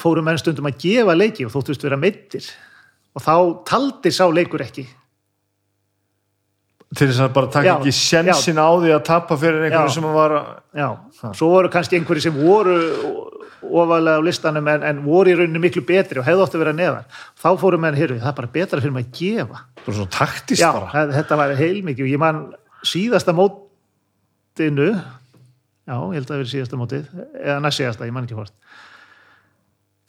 [0.00, 2.46] fóru menn stundum að gefa leiki og þóttust vera meittir
[3.12, 3.34] og þá
[3.68, 4.86] taldi sá leikur ekki.
[6.96, 9.96] Til þess að bara taka ekki sjensin á því að tapa fyrir einhverju Já.
[9.98, 10.36] sem var
[10.72, 10.88] já,
[11.36, 12.78] svo voru kannski einhverju sem voru
[13.62, 16.72] ofalega á listanum en, en voru í rauninu miklu betri og hefðu ótt að vera
[16.76, 17.08] neðan
[17.42, 19.62] þá fóru menn, heyrðu, það er bara betra fyrir maður að gefa.
[19.84, 20.90] Bara svona taktist já, bara.
[20.94, 22.04] það- þetta var heilmikið.
[22.06, 22.40] Og ég man
[22.84, 27.10] síðasta mótinu já, ég held að það verið síðasta mótið
[27.44, 28.54] eða næst síðasta, ég man ekki hvort.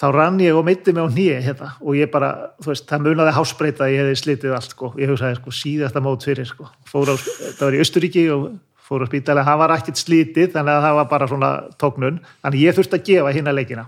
[0.01, 2.31] Þá rann ég og mitti mig á nýja hérna, og ég bara,
[2.63, 6.01] þú veist, það munaði hásbreyta að ég hefði slitið allt, sko, ég hugsaði sko, síðasta
[6.01, 8.47] mót fyrir, sko, fór á það var í Östuríki og
[8.91, 12.63] fór á spítalega það var ekkit slitið, þannig að það var bara svona tóknun, þannig
[12.65, 13.85] ég þurfti að gefa hérna leikina,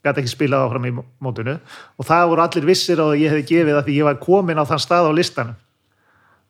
[0.00, 1.58] gæti ekki spilað áfram í mótinu.
[2.00, 4.64] Og það voru allir vissir og ég hefði gefið það því ég var komin á
[4.70, 5.58] þann stað á listanum.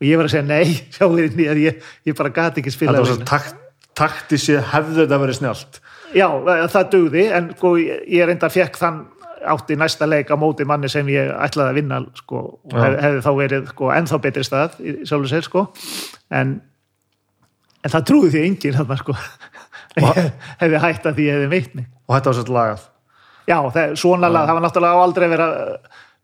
[0.00, 3.02] Og ég var að segja nei, sjáu þið nýjar ég, ég bara gæti ekki spilað
[3.02, 3.58] var svo takt,
[3.98, 5.80] taktisið hefðu þetta verið snjált
[6.10, 6.26] Já,
[6.72, 9.04] það dugði, en sko, ég ég reynda fekk þann
[9.46, 13.22] átti næsta leik á móti manni sem ég ætlaði að vinna sko, og hef, hefði
[13.24, 15.62] þá verið sko, ennþá betri stað í sjálfur sér sko.
[16.40, 16.58] en,
[17.80, 19.16] en það trúði því enginn þarna, sko.
[20.60, 21.90] Hefði hætt að því hefði veitt mig.
[22.06, 22.86] Og þetta var svolítið lagað.
[23.50, 25.50] Já, það, svona lag, það var náttúrulega aldrei vera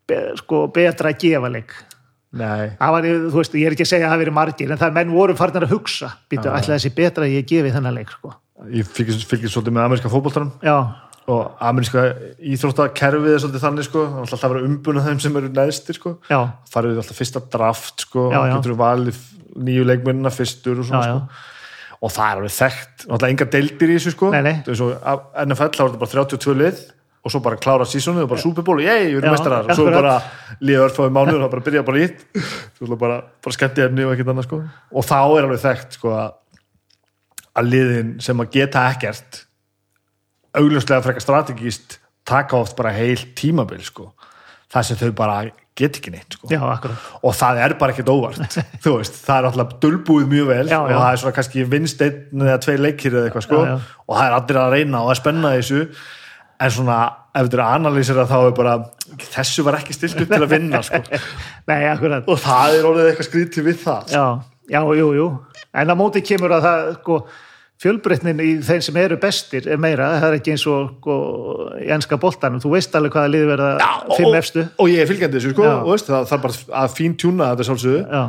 [0.06, 1.74] be, sko, betra að gefa leik.
[2.36, 4.96] Var, þú veist, ég er ekki að segja að það hafi verið margir en það
[4.98, 8.32] menn voru farnir að hugsa býtu, ætla þessi betra að ég gefi þennan leik sko.
[8.72, 10.76] ég fylgist svolítið með ameríska fótboltarum Já,
[11.26, 12.02] og ameríska
[12.54, 15.98] íþróttakerfið er svolítið þannig sko, það er alltaf að vera umbuna þeim sem eru neðstir
[15.98, 16.12] sko,
[16.70, 18.52] farið við alltaf fyrsta draft sko, Já, já.
[18.56, 19.18] getur við valið
[19.66, 21.20] nýju leikmennina fyrstur og svona Já, já.
[21.22, 21.52] sko.
[22.06, 24.54] Og það er alveg þekkt, náttúrulega enga deildir í þessu sko, Nei, nei.
[24.68, 24.90] Svo,
[25.46, 26.82] NFL þá er þetta bara 32 lið
[27.26, 29.86] og svo bara klára sísónu og bara Super Bowl, ég, við erum mestarar og svo
[29.90, 30.12] bara
[30.62, 32.20] líða örfáði mánuður og það bara byrja bara ít
[32.76, 34.60] svo bara, bara skemmt efni og ekkert annað sko.
[34.94, 36.12] Og þá er alveg þekkt sko
[37.56, 39.40] að liðin sem að geta ekkert
[40.56, 44.10] augljóslega frekar strategíst taka oft bara heil tímabil sko.
[44.72, 45.36] Það sem þau bara
[45.76, 46.48] get ekki neitt sko.
[46.50, 46.60] Já,
[47.22, 50.78] og það er bara ekkert óvart þú veist, það er alltaf dulbúið mjög vel Já,
[50.80, 50.96] og já.
[50.96, 53.62] það er svona kannski vinst einn eða tvei leikir eða eitthvað sko.
[54.06, 55.84] Og það er allir að reyna og að spenna þessu.
[56.56, 56.98] En svona
[57.36, 58.76] ef þetta er að analýsera þá er bara
[59.36, 61.02] þessu var ekki stilt upp til að vinna sko.
[61.68, 62.24] Nei, akkurat.
[62.32, 64.14] Og það er orðið eitthvað skrítið við það.
[64.16, 64.24] Já,
[64.72, 65.26] já, jú, jú.
[65.76, 67.18] En á móti kemur að það, sko
[67.82, 71.16] fjölbreytnin í þeim sem eru bestir er meira, það er ekki eins og sko,
[71.82, 74.64] í enska boltanum, þú veist alveg hvaða liði verða og, fimm efstu.
[74.80, 75.72] og ég er fylgjandi þessu sko Já.
[75.82, 78.04] og veist, það er bara að fín tjúna þetta sjálfsögðu.
[78.06, 78.22] Já,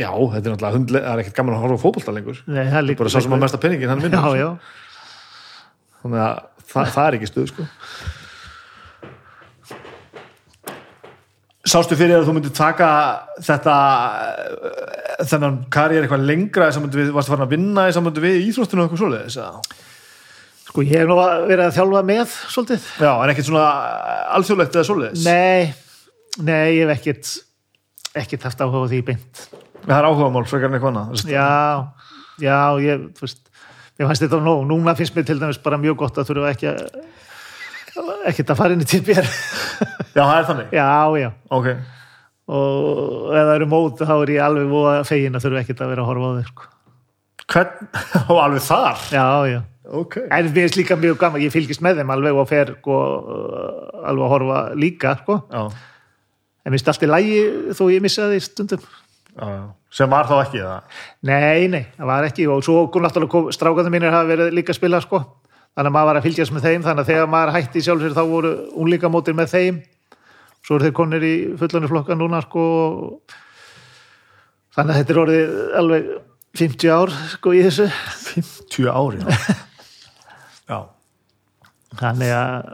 [0.00, 2.40] já, þetta er náttúrulega hundle, það er ekkert gaman að horfa á fótbolta lengur.
[2.48, 4.48] Nei, það er líka bara sá sem að mesta penningin hann vinnur Já, já,
[6.00, 6.40] þannig að
[6.70, 7.68] það, það er ekki stuð sko
[11.68, 12.88] Sástu fyrir að þú myndir taka
[13.44, 13.74] þetta
[14.32, 19.02] eh, þennan karriér eitthvað lengra við, varstu farin að vinna í sambandi við íþróttinu eitthvað
[19.02, 19.78] svoleiðis eða?
[20.70, 22.88] sko ég hef nú verið að þjálfa með svolítið.
[23.02, 23.68] Já, en ekkert svona
[24.38, 25.24] alþjóðlegt eða svoleiðis?
[25.26, 25.72] Nei,
[26.46, 27.32] nei, ég hef ekkert
[28.20, 29.44] ekkert haft áhuga á því beint.
[29.84, 31.50] Það er áhugamál frekar en eitthvað annað Já,
[32.42, 33.42] já, ég, þú veist
[34.00, 36.70] ég fannst þetta nóg, núna finnst mér til dæmis bara mjög gott að þurfa ekki
[36.70, 36.84] að
[38.30, 39.26] ekkert að fara inn í TPR
[40.14, 40.70] Já, það er þannig.
[40.76, 40.88] Já,
[41.20, 41.68] já, Ok,
[42.50, 45.92] og ef það eru mót þá er ég alveg voða fegin að þurfa ekkert að
[45.94, 46.70] vera að horfa á þau sko.
[47.50, 47.90] hvern?
[48.32, 49.04] Og alveg þar?
[49.14, 49.60] Já, já,
[49.90, 52.96] Ok, en mér finnst líka mjög gaman ég fylgist með þeim alveg og fer sko,
[54.06, 55.38] alveg að horfa líka sko.
[56.64, 57.40] en finnst allt í lægi
[57.74, 58.84] þó ég missaði því stundum.
[59.90, 62.46] Sem var þá ekki það Nei, nei, það var ekki.
[62.50, 65.20] Og svo náttúrulega strákarnir mínir hafa verið líka að spila sko,
[65.80, 68.12] þannig að maður var að fylgjast með þeim þannig að þegar maður hætti sjálf sér
[68.12, 68.48] þá voru
[68.82, 69.76] unlíkamótir með þeim.
[70.60, 72.64] Svo eru þeir konir í fullunni flokka núna sko
[74.76, 76.10] þannig að þetta er orðið alveg
[76.60, 77.86] 50 ár sko í þessu.
[78.26, 79.56] 50 ári já.
[80.74, 80.78] já,
[82.02, 82.68] þannig að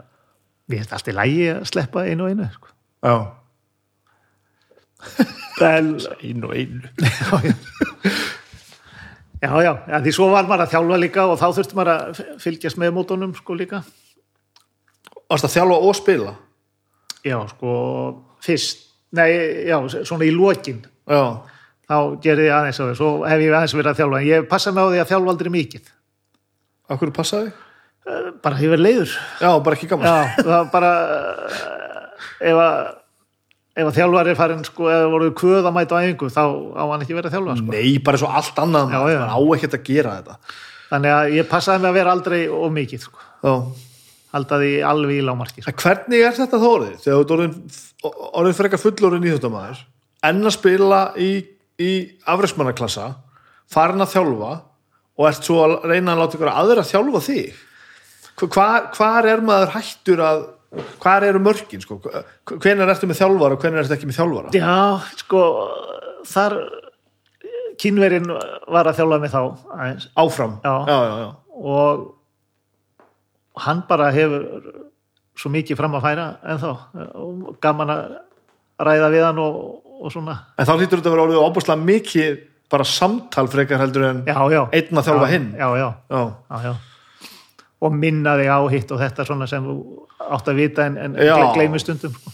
[0.67, 2.73] ég finnst allt í lægi að sleppa einu og einu sko.
[3.07, 3.15] já.
[5.63, 6.83] Einu og einu
[9.41, 12.21] já, já, já, því svo var maður að þjálfa líka og þá þurfti maður að
[12.43, 13.83] fylgjast með mótunum sko líka.
[15.27, 16.33] Varst að þjálfa og spila?
[17.27, 17.71] Já, sko,
[18.45, 18.85] fyrst,
[19.17, 19.29] nei,
[19.67, 21.23] já, svona í lokin, Já,
[21.87, 24.47] þá gerði ég aðeins á því, svo hef ég aðeins verið að þjálfa, en ég
[24.51, 25.89] passa mig á því að þjálfa aldrei mikið,
[26.87, 27.51] af hverju passaði?
[28.07, 30.07] Eh, bara ég verið leiður, Já, bara ekki gaman.
[30.07, 32.89] Já, það bara, eh, ef að,
[33.77, 36.43] ef að þjálfar er farin, sko, það voru kvöð að mæta á æfingu, þá
[36.73, 37.73] á hann ekki verið að þjálfa, sko.
[37.75, 39.19] Nei, bara svo allt annað Já, já.
[39.21, 40.39] maður á ekkert að gera þetta
[40.87, 43.53] Þannig að ég passaði mig að vera aldrei of mikið, sko, Já
[44.37, 45.73] halda því alveg í lámarki, sko.
[45.81, 46.97] Hvernig er þetta þá orðið?
[47.03, 48.09] Þegar þú
[48.41, 49.83] orðin frekar fullorinn íþjóttamæður
[50.27, 51.29] enn að spila í,
[51.79, 51.91] í
[52.27, 53.07] afræksmannaklassa
[53.71, 54.51] farin að þjálfa
[55.17, 57.63] og ert svo að reyna að láta ykkur aðra að þjálfa þig
[58.53, 60.43] hvar, hvar er maður hættur að
[61.01, 61.99] hvar eru mörkin sko?
[62.59, 64.51] hvenær ertu með þjálfara og hvenær ertu ekki með þjálfara?
[64.57, 64.75] Já,
[65.21, 65.41] sko,
[66.27, 66.57] þar,
[67.81, 68.27] kynverinn
[68.73, 69.41] var að þjálfa mig þá,
[69.77, 70.57] aðeins, áfram?
[70.65, 70.75] Já.
[70.91, 71.27] Já,
[71.57, 72.05] og
[73.65, 74.43] hann bara hefur
[75.37, 76.69] svo mikið fram að færa en þá
[77.61, 78.03] gaman að
[78.87, 79.57] ræða við hann og,
[80.01, 80.35] og svona.
[80.57, 82.37] En þá hlýtur þetta að vera orðið óbúslega mikið
[82.73, 85.47] bara samtal frekar heldur en já, já, einn að þjálfa já, hinn.
[85.55, 86.21] já, já, Já.
[86.51, 86.73] já, já.
[87.87, 89.77] og minna þig á hitt og þetta svona sem þú
[90.35, 91.35] átt að vita en, en Já.
[91.55, 92.31] gleymi stundum sko.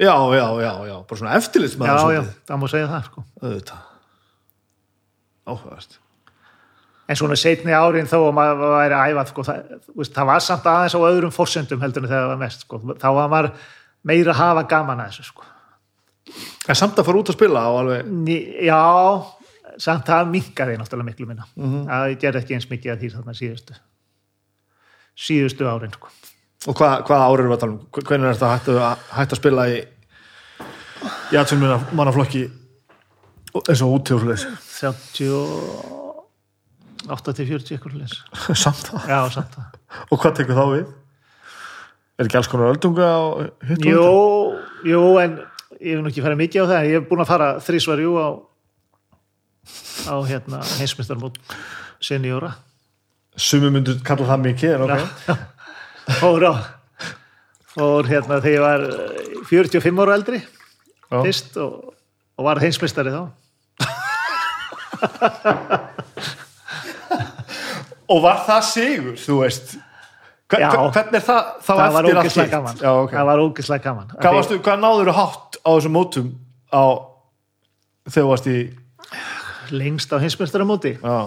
[0.00, 3.24] já, já, já, já, bara svona eftirlitsmaður já, já, það má segja það sko.
[5.50, 5.98] áhugast
[7.10, 9.62] en svona setni árin þó að maður væri æfað sko, það,
[9.98, 12.78] veist, það var samt aðeins á öðrum forsendum heldur en þegar það var mest sko.
[13.02, 13.50] þá var maður
[14.06, 15.48] meira að hafa gaman að þessu sko.
[16.70, 18.78] en samt að fara út að spila og alveg Ný- Já,
[19.82, 21.46] samt það minkaði náttúrulega miklu minna.
[21.56, 23.78] Það gerði ekki eins mikið að því þarna síðustu
[25.20, 26.08] síðustu árin sko.
[26.68, 28.78] Og hvað, hvað árið erum við að tala um hvernig er þetta hægt að,
[29.16, 29.74] hægt að spila í
[31.32, 32.42] í aðsumuna mannaflokki
[33.64, 34.42] eins og út til úrleis
[34.80, 38.16] 38 til 40 eitthvað leins.
[38.64, 39.66] samt það Já, samt það.
[40.10, 40.86] og hvað tekur þá við?
[42.20, 43.32] er ekki alls konar öldunga og
[43.64, 44.20] hitt og Jú, þetta?
[44.90, 45.32] jú, en
[45.80, 46.80] ég hef nú ekki farið mikið á það.
[46.90, 48.28] Ég hef búin að fara þrísvar jú á
[50.12, 51.36] á hérna heimsmyndarmót
[52.04, 52.50] seniora.
[53.40, 55.00] sumi myndu kalla það mikið en ok
[56.18, 56.54] Fór á
[57.70, 61.20] fór hérna þegar ég var eh, 45 ára eldri Já.
[61.22, 61.92] fyrst og,
[62.38, 63.22] og var heimsmyndari þá.
[68.10, 69.76] og var það sigur, þú veist
[70.50, 70.70] Hver, Já.
[70.74, 72.50] hver- hvernig er það þá það var eftir allt ógislega hitt?
[72.56, 73.12] gaman Já, ok.
[73.14, 76.32] það var ógislega gaman hvað, varstu, hvað náður þú hátt á þessum mótum
[76.74, 76.82] á
[78.10, 78.56] þegar þú varst í
[79.70, 81.18] lengst á hinsmestaramóti já.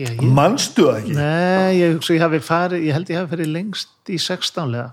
[0.00, 1.16] Ég, manstu það ekki?
[1.18, 4.92] nei, ég hugsa ég farið ég held ég hafi farið lengst í 16 lega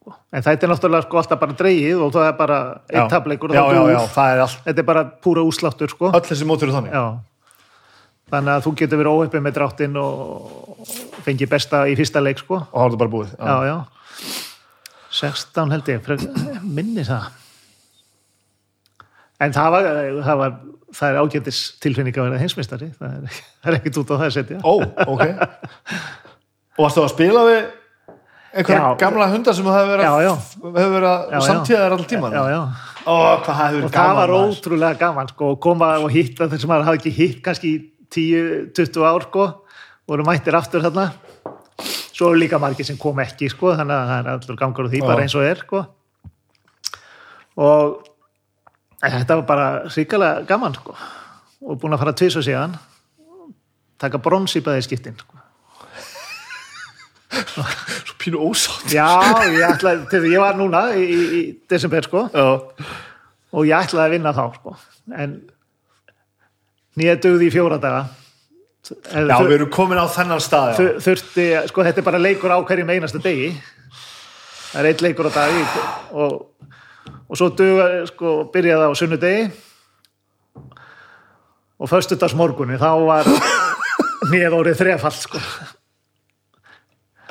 [0.00, 0.14] Sko.
[0.32, 2.58] en þetta er náttúrulega sko alltaf bara dreigið og það er bara
[2.88, 6.08] einn tableikur já, já, já, það er allt þetta er bara púra úsláttur sko.
[6.16, 6.94] Öll þessi mótur eru þannig.
[6.96, 7.04] Já.
[8.30, 10.94] Þannig að þú getur verið óheppið með dráttinn og
[11.26, 12.62] fengið besta í fyrsta leik sko.
[12.62, 13.76] Og hálfðu bara búið já, já
[15.20, 16.10] 16 held ég,
[16.64, 17.28] minni það.
[19.40, 19.88] En það var,
[20.24, 20.58] það var
[20.96, 24.26] það er ágætis tilfinning að vera heimsmeistari það er, það er ekkert út á það
[24.28, 24.74] að setja Ó,
[25.06, 25.22] ok
[26.78, 27.60] Og varstu að spila við
[28.50, 30.32] einhverja gamla hundar sem hefur verið, Já, já.
[30.64, 31.40] hefur verið Já, já.
[31.46, 32.60] samtíðar allir tíman já, já.
[33.06, 33.14] Ó,
[33.44, 34.54] hvað það hefur og verið það gaman var maður.
[34.56, 37.78] ótrúlega gaman sko, og koma og hitta þeir sem maður hafði ekki hitt kannski í
[38.10, 39.46] 10-20 ár sko,
[40.10, 41.04] voru mættir aftur þarna
[41.86, 44.92] svo eru líka margir sem kom ekki sko, þannig að það er allur gangur á
[44.92, 45.84] því bara eins og er sko.
[47.60, 48.09] og
[49.00, 50.94] þetta var bara ríkalega gaman sko.
[51.64, 52.74] og búin að fara tvis og síðan
[54.00, 55.36] taka brons í bæði skiptin sko.
[58.04, 59.06] Svo pínu ósátt já,
[59.46, 62.46] ég ætlaði, til ég var núna í, í, í desember sko Já,
[63.54, 64.74] og ég ætlaði að vinna þá sko.
[65.14, 65.36] en
[66.98, 68.02] nýja dugði í fjóra daga
[68.90, 70.70] já við erum komin á þennan stað.
[70.80, 73.52] Þur- þurfti, sko þetta er bara leikur á hverjum einasta degi
[74.72, 75.62] það er eitt leikur á dagi
[76.16, 76.38] og,
[77.30, 79.42] og svo duga, sko, byrjaði á sunnudegi
[81.80, 83.28] og föstudags morgunni þá var
[84.32, 85.40] nýjað orðið þrefall sko.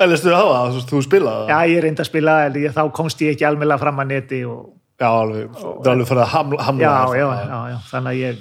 [0.00, 1.50] En leistu það það, þú- spilaði það?
[1.52, 4.42] já ég reyndi að spila en ég, þá komst ég ekki almennilega fram að neti
[4.48, 4.68] og,
[5.00, 7.20] Já, alveg, það er alveg fyrir að hamla, hamla já, þér.
[7.20, 8.40] já, já, já, þannig að ég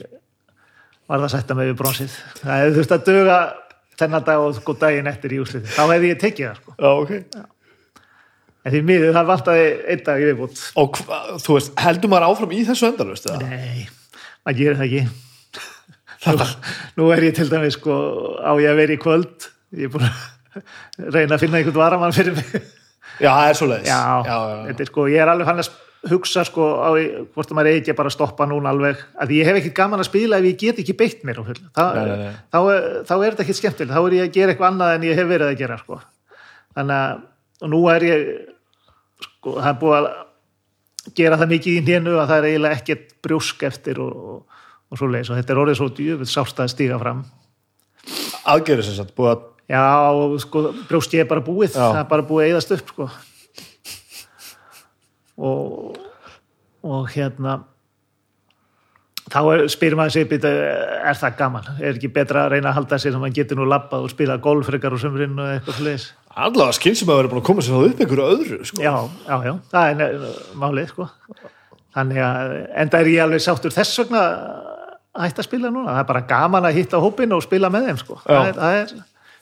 [1.09, 3.37] var það að setja mig við bronsið það hefði þurft að duga
[3.99, 6.89] þennan dag og sko daginn eftir í úrslitin þá hefði ég tekið það sko Já,
[7.03, 7.13] ok
[8.65, 12.27] en því miður það vantaði einn dag í viðbútt Og hva, þú veist, heldur maður
[12.33, 13.47] áfram í þessu endalust eða?
[13.47, 13.85] nei,
[14.45, 15.03] maður gerir það ekki
[16.39, 16.49] nú,
[16.99, 17.95] nú er ég til dæmis sko
[18.43, 19.47] á ég að vera í kvöld
[19.79, 20.25] ég er búin að
[21.15, 22.57] reyna að finna einhvern varamann fyrir mig
[23.19, 24.57] Já, það er svo leiðis já, já, já.
[24.69, 25.71] Þetta er sko, ég er alveg fann að
[26.09, 26.89] hugsa sko á
[27.35, 30.37] hvort maður eigi bara að stoppa núna alveg, að ég hef ekkert gaman að spila
[30.39, 32.37] ef ég get ekki beitt mér á fullu Þa, Nei, nei, nei.
[32.53, 32.59] Þá,
[33.09, 35.27] þá er þetta ekki skemmtileg þá er ég að gera eitthvað annað en ég hef
[35.33, 35.99] verið að gera sko.
[36.77, 37.25] þannig að
[37.59, 38.23] og nú er ég
[39.39, 40.09] sko, það er búið að
[41.17, 44.99] gera það mikið í hnénu að það er eiginlega ekkert brjósk eftir og, og, og
[44.99, 47.23] svo leiðis og þetta er orðið svo djöfull sárt að stíga fram
[48.49, 50.09] Aðgerið sem sagt, búið að Já,
[50.41, 51.91] sko, brjósti er bara búið, Já.
[51.93, 53.05] það er bara búið að eyðast upp, sko.
[55.45, 55.99] Og,
[56.89, 57.59] og hérna,
[59.29, 60.49] þá spyrir maður sig, býta,
[61.09, 61.69] er það gaman?
[61.79, 64.37] Er ekki betra að reyna að halda sér sem maður getur nú labbað og spila
[64.41, 66.07] golf frekar og sömurinn og eitthvað sliðis?
[66.39, 68.83] allavega skinn sem að vera búin að koma sér þá upp einhverju öðru sko.
[68.83, 68.93] Já,
[69.27, 71.07] já, já, það er ne- málið, sko.
[71.97, 72.53] Þannig að,
[72.83, 75.89] enda er ég alveg sáttur þess vegna að hætta að spila núna.
[75.95, 78.19] Það er bara gaman að hitta hópin og spila með þeim, sko.
[78.27, 78.93] Það er, það er,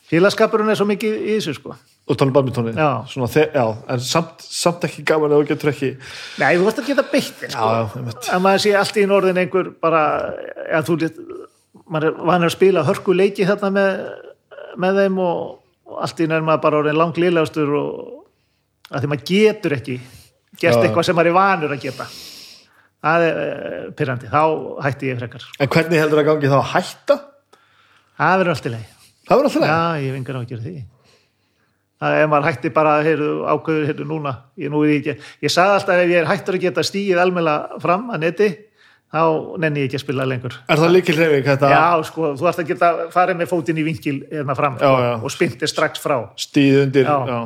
[0.10, 1.76] félagskapurinn er svo mikið í þessu, sko.
[2.08, 5.90] Og tala um badmintóni en samt, samt ekki gaman þú getur ekki
[6.40, 7.68] Nei, þú varst að geta beitt þér, sko.
[8.32, 10.04] Að maður sé allt í norðin einhver bara,
[10.72, 11.20] ja, þú lit
[11.88, 14.00] maður er vanur að spila hörku leiki þarna með,
[14.80, 15.44] með þeim og,
[15.88, 17.92] og allt í nær maður bara orðin langlilegastur og
[18.92, 20.00] að því maður getur ekki
[20.58, 22.08] gert eitthvað sem maður er vanur að geta.
[23.08, 24.44] Það er uh, pyrrandi, þá
[24.84, 25.44] hætti ég frekar.
[25.62, 27.18] En hvernig heldur það gangi þá að hætta?
[28.18, 28.94] það verður allt í leið
[29.28, 30.76] Það verður alltaf leið Já, ég vingar á að gera því.
[31.98, 35.54] Það er maður hætti bara, heyrðu, ákveður, heyrðu, núna, ég, nú er ég ekki, ég
[35.54, 38.50] sagði alltaf ef ég er hættur að geta stíið almenna fram að neti,
[39.10, 39.22] þá
[39.64, 40.58] nenni ég ekki að spila lengur.
[40.70, 43.88] Er það líkil reyfing þetta Já, sko, þú ert að geta farið með fótinn í
[43.88, 45.14] vinkil hérna fram Já, já.
[45.18, 46.20] og spyntir strax frá.
[46.38, 47.18] stíð undir Já.
[47.32, 47.40] já.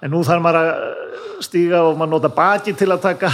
[0.00, 3.30] En nú þarf maður að stíga og maður nota baki til að taka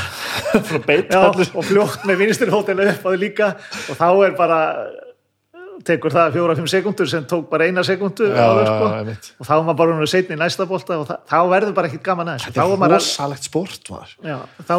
[1.57, 3.53] og fljótt með vinstri fótinn upp á því líka
[3.89, 4.61] og þá er bara
[5.85, 8.89] tekur það fjóra-fimm sekundur sem tók bara eina sekundu já, sko.
[9.41, 12.05] og þá er maður bara setni í næsta bolta og það, þá verður bara ekkit
[12.07, 13.91] gaman aðeins Þetta er rosalegt sport
[14.25, 14.77] já, þá,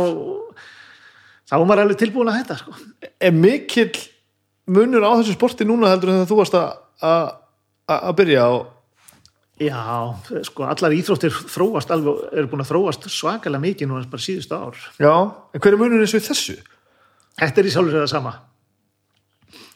[1.48, 2.74] þá er maður alveg tilbúin að hætta sko.
[3.22, 3.92] Er mikill
[4.68, 8.52] munur á þessu sporti núna heldur en þegar þú varst að- byrja á
[9.58, 9.80] já,
[10.46, 14.76] sko, allar íþróttir þróast alveg, eru búin að þróast svakalega mikið núna bara síðustu ár
[15.00, 15.14] Já,
[15.54, 16.58] en hver er munur eins og þessu?
[17.38, 18.34] þetta er í sjálfur það sama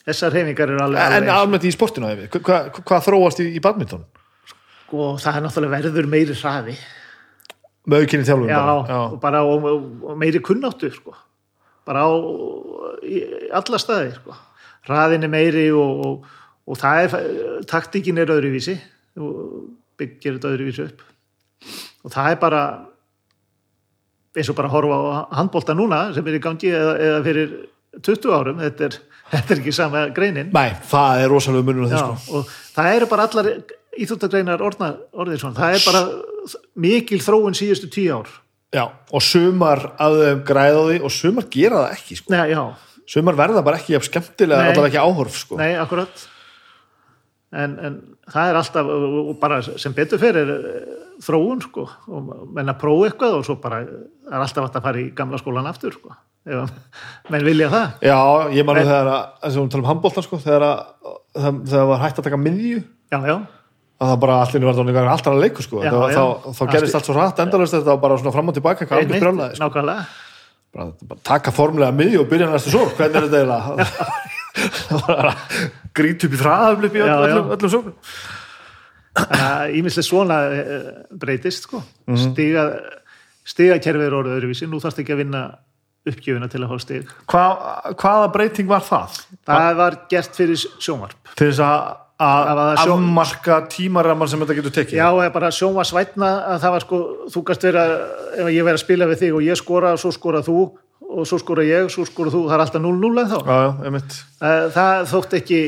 [0.08, 4.04] þessar reyfingar eru alveg, En almennt í sportinu hefði, hvað, hvað, þróast í, í badminton?
[4.92, 6.76] sko, það er náttúrulega verður meiri hraði
[7.90, 8.98] Með aukinni þjálfum já, bara.
[9.08, 11.16] og bara og, og, meiri kunnáttu sko.
[11.88, 12.10] bara á
[13.58, 14.36] alla staði sko.
[14.90, 16.28] hraðin er meiri og, og,
[16.68, 18.78] og það er taktíkin er öðruvísi
[19.98, 21.02] byggir þetta öðruvísi upp
[22.06, 22.62] og það er bara
[24.38, 27.56] eins og bara horfa á handbólta núna sem er í gangi eða, eða fyrir
[27.98, 29.00] 20 árum þetta er,
[29.32, 32.42] þetta er ekki sama greinin Nei, það er rosalega munur á þessu sko.
[32.42, 33.50] og það eru bara allar
[34.02, 36.04] íþjóttagreinar orðið svona, það er bara
[36.86, 38.32] mikil þróun síðustu tíu ár
[38.72, 42.32] Já, og sumar að þeim græða því og sumar gera það ekki sko.
[42.32, 42.62] Nei, já,
[43.12, 45.58] Sumar verða bara ekki jafn skemmtilega, það er ekki áhorf sko.
[45.60, 46.22] nei, akkurat
[47.52, 47.98] en, en
[48.32, 48.92] það er alltaf
[49.42, 50.54] bara sem betur fyrir
[51.22, 51.86] þróun sko.
[52.10, 55.40] Og menna prófa eitthvað og svo bara það er alltaf hægt að fara í gamla
[55.42, 56.72] skólan aftur sko ef að
[57.30, 57.90] menn vilja það.
[58.02, 58.18] Já,
[58.58, 60.80] ég mann En- þegar að, þess að við tala um handbóltan sko, þegar að
[61.38, 63.36] það, var hægt að taka miðju já, já,
[64.02, 65.84] að það bara allir var þannig alltaf að leiku sko.
[65.86, 66.18] Já, þá, já.
[66.18, 69.04] þá, þá gerist allt svo hratt endalist þetta var bara svona fram og tilbaka hvað
[69.04, 69.68] alveg brjálaði sko.
[69.68, 70.04] nákvæmlega.
[70.72, 74.12] Bara, bara taka formlega miðju og byrja næstu svo hvernig er þetta eiginlega?
[74.52, 75.42] Það var að
[75.96, 77.28] grít upp í þraðaflip í öll, Já, já.
[77.30, 77.96] öllum, öllum sóknum
[79.18, 80.86] þannig að ímislega svona eh,
[81.24, 81.82] breytist sko.
[82.08, 82.22] Mhm.
[82.32, 82.66] stiga,
[83.52, 84.70] stigakerfið er orðið öðruvísi.
[84.70, 85.42] Nú þarfst ekki að vinna
[86.08, 87.10] uppgjöfina til að fá stig.
[87.30, 87.42] Hva,
[87.94, 89.20] hvaða breyting var það?
[89.46, 91.34] það var gert fyrir sjónvarp.
[91.38, 91.92] Til þess að,
[92.58, 94.98] var sjón- afmarka tímaramman sem þetta getur tekið?
[94.98, 97.02] Já, bara sjónvarsvætna að það var sko,
[97.34, 97.86] þú gast vera
[98.38, 100.58] ef ég verið að spila við þig og ég skora svo skora þú
[101.12, 103.72] og svo skora ég, svo skora þú það er alltaf 0-0 en þá já, já,
[103.86, 104.20] einmitt.
[104.42, 105.62] Eh, það þótt ekki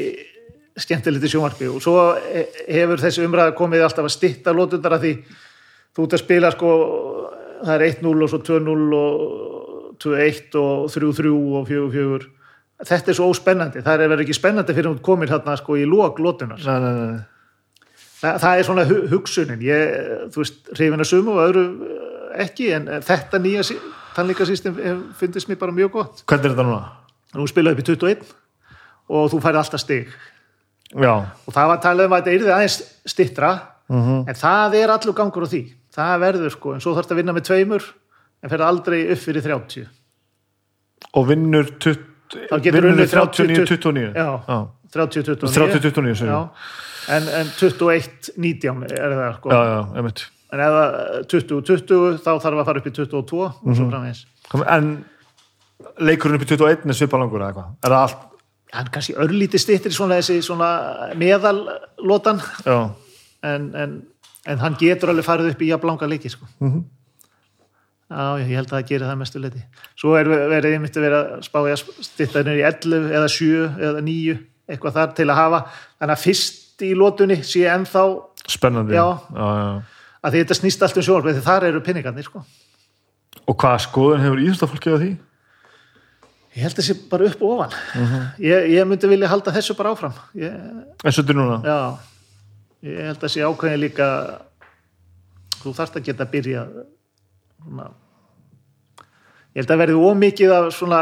[0.77, 1.69] skemmtilegt í sjónvarpi.
[1.69, 5.13] Og svo he- hefur þessi umræða komið alltaf að stitta lótundar að því
[5.93, 6.69] þú ert að spila sko
[7.63, 12.31] það er 1-0 og svo 2-0 og 2-1 og 3-3 og 4-4
[12.83, 15.85] þetta er svo óspennandi, það er verið ekki spennandi fyrir hún komin hérna sko í
[15.87, 17.21] lók lótunar nei, nei, nei, nei.
[18.23, 19.59] Þa, það er svona hu hugsunin.
[19.67, 19.95] Ég,
[20.31, 23.65] þú veist, hrifin að sumu og öðru eh, ekki en þetta nýja
[24.15, 24.77] tannlíkasýstem
[25.19, 26.21] finnst mér bara mjög gott.
[26.23, 26.85] Hvernig er þetta núna?
[27.33, 28.31] nú spilaði upp í 21
[29.13, 30.11] og þú færi alltaf stig
[30.95, 31.13] já,
[31.47, 33.53] og það var talað um að þetta yrði aðeins stittra
[33.89, 34.23] Mhm.
[34.29, 35.61] en það er allur gangur á því
[35.93, 37.83] það verður sko, en svo þarf þetta að vinna með tveimur
[38.43, 39.87] en fer aldrei upp fyrir 30
[41.13, 44.59] og vinnur 20 Þá getur vinnur unnið 39, 30, 29 já, já,
[44.93, 46.39] 30, 29 30, 29 segir já.
[46.39, 46.49] við.
[47.13, 50.07] En, en 21, 19 er það sko já, já, en
[50.63, 53.75] ef það 20, 20 þá þarf að fara upp í 22 og Mhm.
[53.75, 54.25] svo framvegis
[54.77, 55.05] en
[55.99, 58.17] leikurinn upp í 21 er svipalangur eða eitthvað er það allt?
[58.73, 60.69] Hann kannski örlítið stittir svona þessi svona
[61.19, 62.41] meðallotan
[63.43, 63.95] en, en,
[64.49, 66.49] en hann getur alveg farið upp í jafnlanga leiki sko.
[66.59, 66.83] Mhm.
[68.13, 69.61] Já, ég held að það gerir það mestu leiti.
[69.97, 73.29] Svo er verið einmitt að vera að spá í að stitta henni í 11 eða
[73.31, 74.35] 7 eða 9
[74.69, 78.03] eitthvað þar til að hafa þannig að fyrst í lótunni sé ennþá
[78.53, 79.05] spennandi Já.
[79.33, 79.71] Já, já.
[80.23, 82.43] að þetta snýst allt um því þar eru pinningarnir sko.
[83.47, 85.11] og hvaða skoðun hefur íþjóðstafólkið á því?
[86.53, 87.71] Ég held sé bara upp og ofan.
[87.97, 88.25] Mhm.
[88.39, 90.13] ég, ég myndi vilja halda þessu bara áfram.
[90.37, 90.53] Ég,
[91.03, 91.61] og þetta er núna?
[91.65, 91.97] já,
[92.83, 94.07] ég held sé ákveðin líka
[95.63, 96.63] þú þarft að geta að byrja
[97.63, 97.89] svona
[99.53, 101.01] ég held að verði ómikið af svona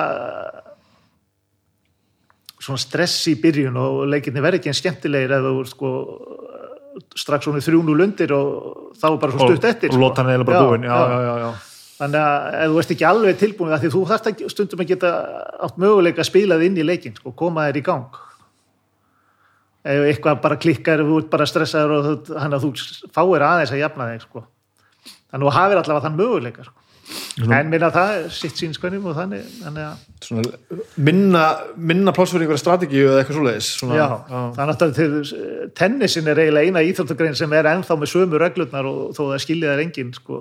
[2.61, 5.91] svona stress í byrjun og leikinni verði ekki en skemmtilegir ef þú sko
[7.17, 10.03] strax svona þrjúnu lundir og þá bara svo stutt eftir og sko.
[10.03, 11.51] lotan er eiginlega bara búin já, já, já, já.
[12.01, 14.91] Þannig að ef þú ert ekki alveg tilbúin að því þú þarft að stundum að
[14.91, 15.13] geta
[15.67, 18.19] átt möguleika að spila þið inn í leikin sko, koma þér í gang
[19.81, 23.45] ef eitthvað bara klikkar ef þú ert bara stressaður og þú- þannig að þú fáir
[23.47, 24.45] aðeins að jafna þig sko.
[25.31, 26.77] þannig að þú hafir allavega þann möguleika sko.
[27.51, 31.45] en minna það er sitt sínskvæðum og þannig, þannig að Svona, minna,
[31.75, 34.07] minna einhverja strategíu eða eitthvað svoleiðis svona, já,
[34.57, 39.15] þannig að til, tennisin er eiginlega eina íþjóttagrein sem er ennþá með sömu reglurnar og
[39.17, 40.37] þó það skilja þær engin sko,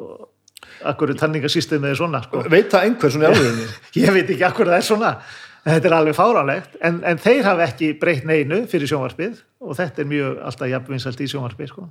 [0.91, 2.43] akkur tanningasýstemið er svona sko.
[2.51, 3.66] veit það einhver svona í alvegni
[4.05, 5.12] ég veit ekki akkur það er svona
[5.65, 10.03] þetta er alveg fáránlegt en, en þeir hafa ekki breytt neinu fyrir sjónvarpið og þetta
[10.05, 11.89] er mjög alltaf jafnvinsalt í sjónvarpið sko.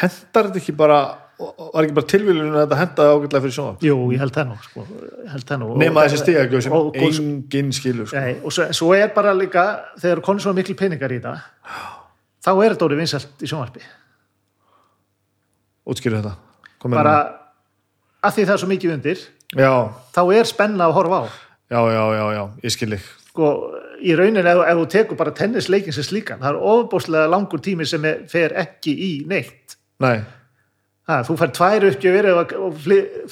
[0.00, 0.98] hendar þetta ekki bara
[1.36, 4.56] var ekki bara tilvílun að þetta henda ágætlega fyrir sjónvarp jú, ég held það nú,
[4.64, 4.86] sko.
[5.60, 5.68] Nú.
[5.76, 8.16] nema Og- þessi stigagjöf sem og- enginn skilur sko.
[8.16, 9.66] Nei, og svo, svo er bara líka
[10.00, 11.42] þegar konur svo miklu peningar í það
[12.46, 13.84] þá er þetta orðið vinsalt í sjónvarpi
[15.86, 16.34] útskýru þetta
[16.82, 16.96] meinarðu?
[16.96, 17.16] bara
[18.26, 19.22] að því það er svo mikið undir
[19.56, 19.72] já,
[20.16, 21.24] þá er spenna að horfa á.
[21.66, 23.06] Já, já, já, já, ég skil þig.
[23.26, 23.52] Sko,
[24.06, 27.86] í raunin ef, ef þú tekur bara tennisleikin sem slíkan, það er ofbúslega langur tími
[27.88, 29.78] sem er, fer ekki í neitt.
[30.04, 30.18] Nei,
[31.10, 32.80] ha, þú fær tvær uppgjöfir og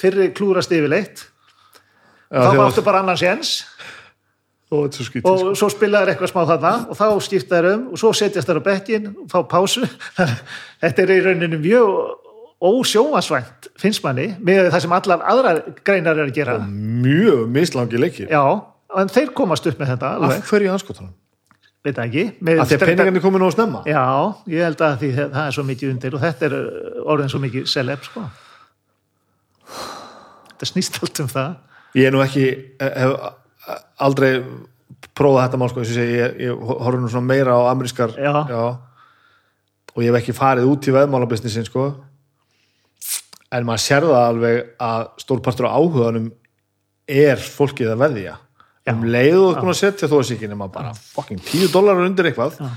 [0.01, 1.27] fyrri klúrast yfirleitt.
[2.33, 3.59] Já, þá áttu bara annars jens
[4.65, 5.55] er svo og sko.
[5.55, 8.63] svo spilaður eitthvað smá þarna og þá skipta þær um og svo setjast þær á
[8.65, 9.85] bekkin og fá pásu.
[10.81, 11.91] Þetta er í rauninu mjög
[12.63, 16.57] ósjómasvænt finnst manni með það sem allar aðrar greinar er að gera.
[16.63, 18.31] Mjög mislangi leikir.
[18.31, 18.43] Já,
[19.01, 21.13] en þeir komast upp með þetta alveg, af hverju anskotanum?
[21.85, 22.23] veit ekki
[22.57, 23.81] af því að peningarnir komið nú að snemma.
[23.85, 24.05] Já,
[24.49, 26.55] ég held að því það er svo mikið undir og þetta er
[27.13, 28.23] orðin svo mikið celeb sko.
[30.49, 31.51] Þetta snýst allt um það.
[31.95, 32.47] Ég er nú ekki
[32.81, 33.13] hef
[34.01, 34.31] aldrei
[35.15, 38.33] prófað þetta mál sko, segja, ég, ég horfði nú svona meira á amerískar Já.
[39.93, 41.87] og ég hef ekki farið út í veðmálabisnissin sko
[43.53, 46.31] en maður sér það alveg að stórpartur á áhuganum
[47.05, 48.93] er fólkið að veðja Já.
[48.93, 52.07] um leið og þú að setja þó að sér ekki nema bara fucking 10 dólarar
[52.07, 52.69] undir eitthvað Já.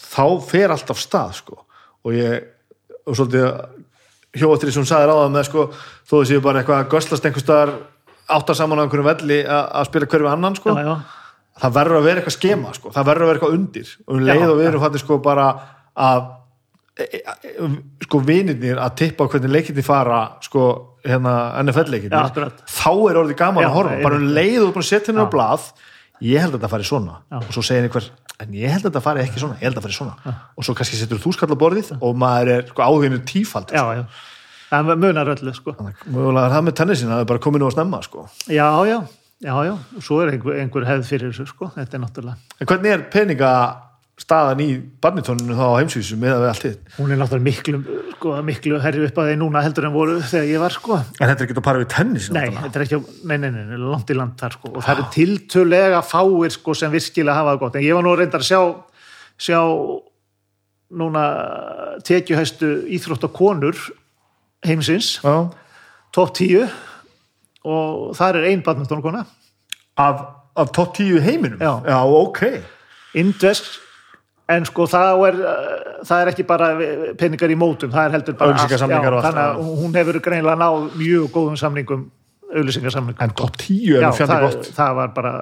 [0.00, 1.60] þá fer allt af stað sko
[2.06, 2.52] og ég
[3.06, 3.46] og svolítið
[4.36, 5.66] hjóatri sem hún sagði ráða með sko,
[6.06, 7.74] þó þessi bara eitthvað að göslast einhvers staðar
[8.36, 10.74] áttar saman á einhverjum velli að að spila hverju annan sko.
[10.74, 10.96] já, já,
[11.62, 12.92] það verður að vera eitthvað skema sko.
[12.96, 15.18] það verður að vera eitthvað undir og um leið Já, og við erum fattir sko
[15.24, 15.46] bara
[16.06, 16.26] að
[18.06, 20.62] sko vinirnir að tippa hvernig leikindi fara sko
[21.04, 22.62] hérna NFL Já, leikindir akkurat.
[22.64, 25.24] þá er orðið gaman Já, að horfa það bara um leið og að setja henni
[25.24, 25.32] á Já.
[25.34, 25.66] blað
[26.24, 27.36] ég held að þetta fari svona Já.
[27.42, 28.08] og svo segir einhver
[28.40, 30.76] en ég held að þetta fari ekki svona, ég held að fari svona og svo
[30.76, 34.02] kannski setur þú skall á borðið og maður er sko áhuginu tífald já, já.
[34.72, 35.76] það munar öllu sko.
[35.76, 38.98] er það með tennisin það er bara komið nú að snemma sko já, já,
[39.44, 41.70] já, já svo er einhver, einhver hefð fyrir þessu sko.
[41.76, 43.52] þetta er náttúrulega en hvernig er peninga
[44.16, 44.66] staðan í
[45.04, 46.84] badmintoninu þá á heimsvísu með að við allt hitt.
[46.96, 47.80] Hún er náttúrulega miklu,
[48.14, 50.96] sko, miklu herri upp að þeir núna heldur en voru þegar ég var sko.
[50.96, 53.50] en þetta er ekki að para við tennis nei, þetta er ekki, á- nei, nei,
[53.52, 54.72] nei, nei, langt í land þar sko.
[54.72, 57.76] og það eru tiltölega fáir sko, sem virkilega hafa það gott.
[57.76, 58.60] En ég var nú reyndar að sjá
[59.36, 59.60] sjá
[60.96, 61.22] núna
[62.06, 63.76] tekjuhæstu íþróttakonur
[64.64, 65.50] heimsins, Já.
[66.12, 66.70] top 10
[67.66, 69.24] og þar er ein badmintonkona
[69.98, 70.20] af,
[70.56, 71.58] af top 10 í heiminum?
[71.60, 71.82] Já.
[71.84, 72.62] já ok.
[73.14, 73.82] Indvest
[74.48, 75.38] en sko það er,
[76.06, 76.68] það er ekki bara
[77.18, 79.78] peningar í mótum, það er heldur bara Auglýsingasamningar já, allt, þannig að já.
[79.82, 82.04] hún hefur greinilega náð mjög góðum samningum
[82.52, 84.70] auðlýsingarsamningum en top 10 er já, fjandi það, gott.
[84.76, 85.32] það var bara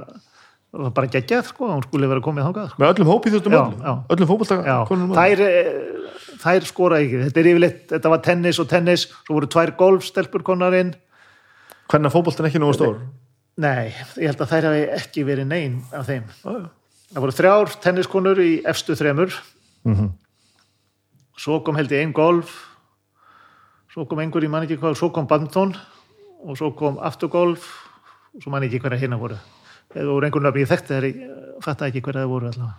[0.74, 2.82] það var bara geggjað sko, hún skulle vera komið þangað sko.
[2.82, 3.82] með öllum hópið þjóttum Já, öllum.
[3.85, 3.93] já.
[4.14, 7.20] öllum já, konum þær, eh, þær skora ekki.
[7.28, 10.94] Þetta er yfirleitt, þetta var tennis og tennis svo voru tvær golfstelpur konarinn
[11.93, 12.97] hvernig fótboltin ekki nógu stór?
[13.60, 16.26] Nei, ég held að þær hafi ekki verið nein af þeim.
[16.43, 16.66] Já, já.
[17.14, 19.32] Það voru þrjár tenniskonur í efstu þremur
[19.84, 20.10] Mhm.
[21.36, 22.52] svo kom held ég einn golf
[23.92, 25.74] svo kom einhver í mann ekki hvað svo kom badminton
[26.44, 27.66] og svo kom aftur golf
[28.34, 29.36] og svo mann ekki hverja hérna voru
[29.94, 32.74] eða voru einhvern veginn ég þekkti þeir ég fattaði ekki hverja það voru allavega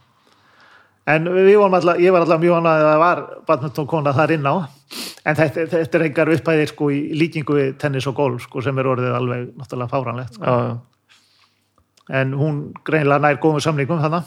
[1.07, 4.31] en við vorum allavega, ég var allavega mjög annað að það var badminton kona þar
[4.35, 4.55] inn á
[5.25, 8.77] en þetta, þetta er engar upphæðir sko í líkingu við tennis og golf sko sem
[8.81, 10.43] er orðið alveg náttúrulega fáranlegt sko.
[10.43, 10.75] Já, já.
[12.09, 14.23] En hún greinlega nær góðum samlingum þannig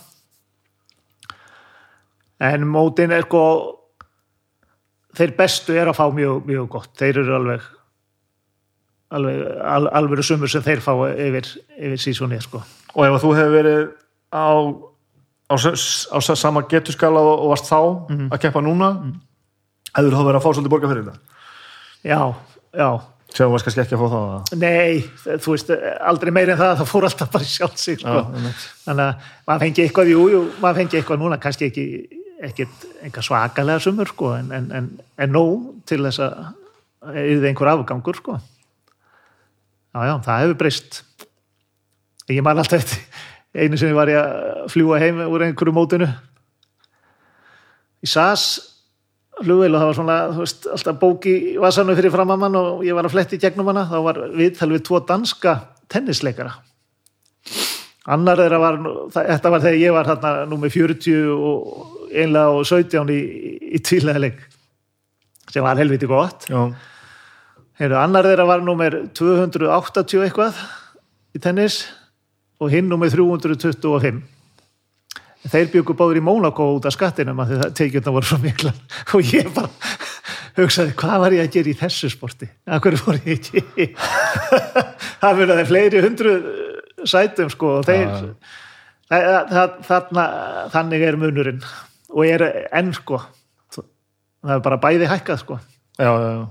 [2.40, 3.42] en mótin er sko
[5.18, 6.92] þeir bestu er að fá mjög, mjög gott.
[6.98, 7.64] Þeir eru alveg
[9.10, 11.48] alveg, al, alveg sumur sem þeir fá yfir,
[11.78, 12.60] yfir sísónið sko.
[12.94, 13.82] Og ef þú hefur verið
[14.30, 14.46] á
[15.48, 17.78] á, á, sama geturskala og, og varst þá
[18.12, 18.28] Mhm.
[18.32, 18.90] að keppa núna
[19.96, 21.18] hefur þú verið að fá svolítið borga fyrir þetta
[22.04, 22.34] já,
[22.76, 22.90] já,
[23.28, 25.72] sem þú varst kannski ekki að fá það nei þú veist,
[26.10, 28.22] aldrei meir en það það fór alltaf bara sjálf sig sko.
[28.86, 31.86] þannig að maður fengi eitthvað jú, jú, maður fengi eitthvað núna kannski ekki
[32.48, 34.88] ekkert enga svakalega sumur sko, en, en, en,
[35.18, 38.38] en nóg til þess að yfir einhver afgangur sko.
[39.94, 41.02] já, já, það hefur breyst
[42.32, 43.04] ég man alltaf eftir
[43.58, 46.08] einu sinni var ég að fljúa heim úr einhverju mótinu
[48.04, 48.48] í SAS
[49.44, 52.96] flugvél og það var svona, þú veist, alltaf bók í vasanum fyrir framamann og ég
[52.96, 55.54] var að fletti gegnum hana, þá var viðtal við tvo danska
[55.92, 56.52] tennisleikara.
[58.08, 62.64] Annar þeirra var, nú- þetta var þegar ég var þarna númer 40 og einlega og
[62.64, 63.18] 17 í,
[63.76, 64.38] í tvílegaðleik
[65.52, 66.46] sem var helviti gott.
[66.48, 66.72] Já,
[67.78, 70.56] Heyrðu, annar þeirra var númer 280 eitthvað
[71.36, 71.84] í tennis
[72.58, 74.18] og hinn númer 325
[75.46, 78.72] þeir byggu báður í Mónakó út af skattinum að það tekjurna voru svo mikla
[79.14, 79.70] og ég bara
[80.58, 83.88] hugsaði hvað var ég að gera í þessu sporti að hverju fór ég ekki
[85.22, 86.34] það verður þeir fleiri hundru
[87.06, 88.28] sætum sko og þeir Já.
[89.12, 90.28] það, það, þarna,
[90.74, 91.62] þannig er munurinn
[92.08, 93.22] og er enn sko
[93.78, 96.44] það er bara bæði hækkað sko já, já, já.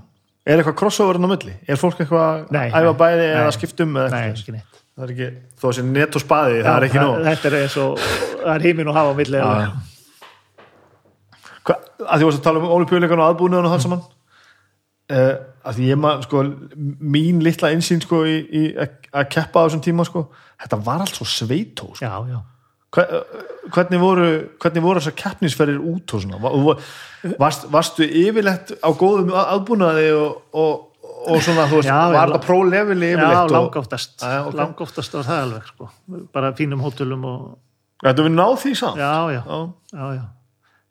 [0.48, 1.54] er eitthvað crossover inn á milli?
[1.68, 3.32] er fólk eitthvað að æfa bæði nei.
[3.36, 4.42] eða skiptum eða Nei, eitthvað?
[4.42, 5.28] ekki neitt það er ekki,
[5.62, 8.02] þó að sé net og spaði það er ekki nóg Þetta er eins og,
[8.42, 9.42] það er heiminn og hafa á milli
[11.68, 14.02] að því að tala um olípjuleikan og aðbúnaðan og það saman
[15.12, 15.32] uh,
[15.68, 16.42] að því ég maður sko
[17.16, 20.22] mín litla einsýn sko í, í að keppa á þessum tíma sko
[20.62, 22.04] þetta var allt svo sveitó sko.
[22.06, 22.38] já, já.
[22.94, 23.42] Hva- eh,
[23.74, 24.28] hvernig voru
[24.62, 26.78] hvernig voru þessar keppnisferðir út og svona Va- va-
[27.42, 30.87] varst, varstu yfirlegt á góðum aðbúnaði og, og,
[31.28, 34.58] og svona þú veist, Já, var það prófleveli já yfirleitt og, Já, já, ok.
[34.62, 35.90] langoftast var það alveg sko.
[36.34, 37.46] bara fínum hótelum og
[38.04, 40.04] Þetta við náð því samt já, já, Já.
[40.18, 40.26] já,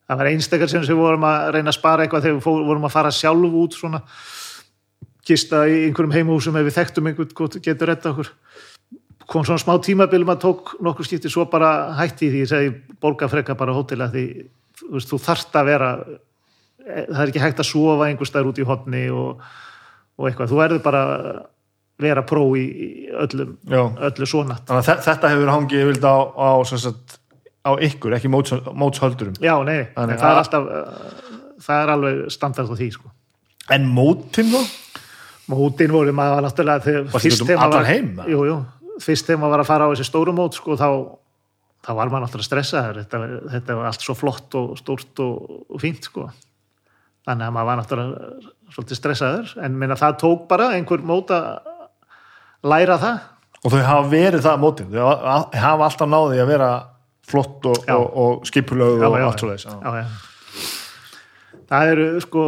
[0.10, 2.96] það var einstakar sem við vorum að reyna að spara eitthvað þegar við vorum að
[2.98, 4.02] fara sjálf út svona
[5.28, 8.32] gista í einhverjum heimhúsum ef við þekktum einhvern getur retta okkur
[9.28, 12.70] kom svona smá tímabilum að tók nokkur skipti svo bara hætti því ég segi
[13.04, 14.24] borga frekka bara hótela því
[14.80, 18.52] þú, veist, þú þarft að vera eh, það er ekki hægt að sofa einhver staðar
[18.54, 19.44] út í hotni og,
[20.18, 21.02] og eitthvað, þú verður bara
[22.02, 22.90] vera pró í, í
[23.26, 23.82] öllum, Já.
[24.10, 27.18] öllu svona þetta hefur hangið yfirleitt á, á, sagt,
[27.66, 31.30] á ykkur, ekki móts, mótshöldurum já, nei, Þannig það er alltaf uh,
[31.68, 33.10] það er alveg standard á því sko.
[33.74, 34.62] En mótin þá?
[35.48, 37.08] mótin voru maður náttúrulega þegar
[39.04, 40.90] fyrst þegar maður var- að fara á þessi stóru mót sko, þá,
[41.86, 43.22] þá var maður náttúrulega stressaður þetta,
[43.56, 46.28] þetta var allt svo flott og stórt og, og fínt sko.
[47.28, 51.50] Þannig að maður var náttúrulega svolítið stressaður en minna það tók bara einhver mót að
[52.68, 53.26] læra það
[53.66, 54.90] Og þau hafa verið það mótin.
[54.94, 55.08] Þau
[55.58, 56.68] hafa- alltaf náði að vera
[57.28, 60.06] flott og, og, og skipulög og allt svo já.
[61.68, 62.44] það eru sko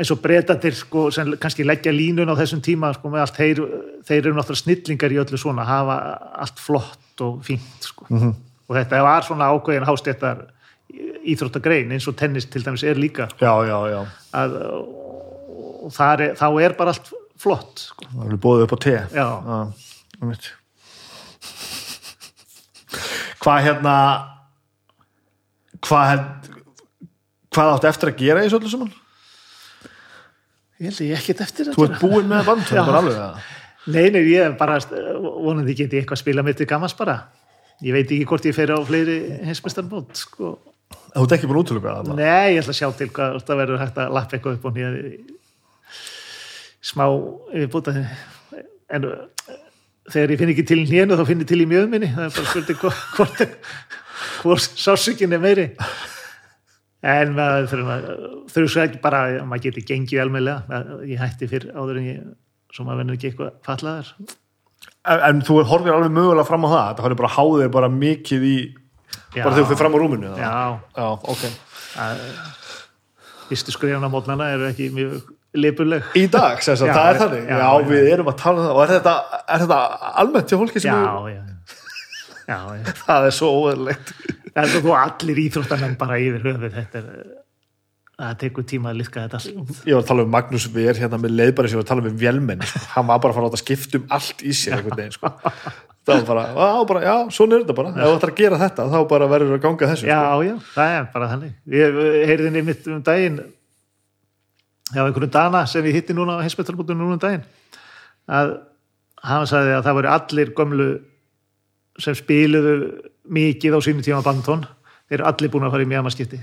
[0.00, 3.60] eins og breytandir sko, sem kannski leggja línun á þessum tíma sko, með allt, þeir,
[4.08, 5.96] þeir eru náttúrulega snillingar í öllu svona, hafa
[6.46, 8.06] allt flott og fínt sko.
[8.08, 8.32] Mhm.
[8.68, 10.46] og þetta var svona ákveðin hástéttar
[11.32, 14.00] íþróttagrein eins og tennis til dæmis er líka Já, já, já.
[14.38, 14.56] að,
[15.86, 17.12] og er, þá er bara allt
[17.42, 18.06] flott sko.
[18.12, 18.96] Það er búið upp á te.
[19.16, 19.28] Já.
[20.22, 20.34] um.
[23.42, 23.94] Hvað hérna,
[25.82, 26.26] hvað,
[27.50, 28.92] hvað áttu eftir að gera í öllu saman?
[30.82, 32.82] ég held að ég ekkert eftir Þú ert búinn með band, það Já.
[32.82, 33.50] er bara alveg það.
[33.92, 34.78] Nei, nei, ég er bara
[35.42, 37.16] vonandi geti eitthvað að spila mitt til gammans bara
[37.82, 39.16] ég veit ekki hvort ég fer á fleiri
[39.46, 40.52] heimsmestarmót sko.
[41.12, 42.12] Þú ert ekki búin útlöka það.
[42.18, 44.76] Nei, ég ætla að sjá til hvað það verður hægt að lappa eitthvað upp og
[44.76, 44.90] nýja
[46.82, 47.04] smá
[47.54, 47.94] yfirbúta
[48.92, 49.26] en uh,
[50.10, 52.50] þegar ég finn ekki til hnénu þá finn ég til í mjöðminni það er bara
[52.50, 53.44] spurning hvort hvort,
[54.42, 55.68] hvort sásökin er meiri
[57.12, 61.70] en maður þurfum að svo ekki bara að maður geti gengið almennlega ég hætti fyrr
[61.70, 62.30] áður en ég
[62.74, 64.14] svo maður verður ekki eitthvað fallaðar
[65.02, 66.90] En, en þú horfir alveg mögulega fram á það.
[66.98, 67.06] Það
[69.36, 70.32] bara þegar þú fyrir fram á rúminu.
[70.38, 70.52] Já,
[70.98, 71.44] Já, ok.
[72.02, 72.24] að
[73.48, 75.30] fyrstu skrifana mótnana eru ekki mjög
[75.62, 77.42] lipuleg Í dag, sem sagt, Já, það er þannig.
[77.44, 77.88] Já, já, já.
[77.90, 78.76] við erum að tala um það.
[78.76, 79.14] Og er þetta,
[79.56, 79.80] er þetta
[80.22, 81.42] almennt til fólki sem já, er, já,
[82.48, 82.96] já, já.
[83.04, 84.14] það er svo óverlegt.
[84.52, 87.22] Það er þú allir íþróttamenn bara yfir höfuð þetta er
[88.22, 91.18] það tekur tíma að liðka þetta allt Ég var að tala um Magnús Ver hérna
[91.18, 92.66] með leiðbæri sem ég var að tala um við vélmenn.
[92.68, 92.82] Sko.
[92.92, 94.84] Hann var bara að fara að láta skipta um allt í sér.
[95.16, 95.32] Sko.
[96.02, 97.90] Það var bara, já, bara, já, svona er þetta bara.
[97.94, 100.06] Ef þú ætlar að gera þetta, þá bara verður að ganga þessu.
[100.08, 100.42] Já, Sko.
[100.48, 101.98] já, það er bara þannig Ég
[102.30, 103.36] heyrði nefnitt um daginn
[104.92, 107.44] hjá einhverjum dana sem ég hitti núna á heimsbættalbútum núna um daginn
[108.28, 108.50] að
[109.22, 110.88] hann sagði að það voru allir gömlu
[112.02, 112.74] sem spiluðu
[113.38, 114.66] mikið á sínu tíma bandtón
[115.06, 116.40] þeir eru allir búin að fara í mjögmaskipti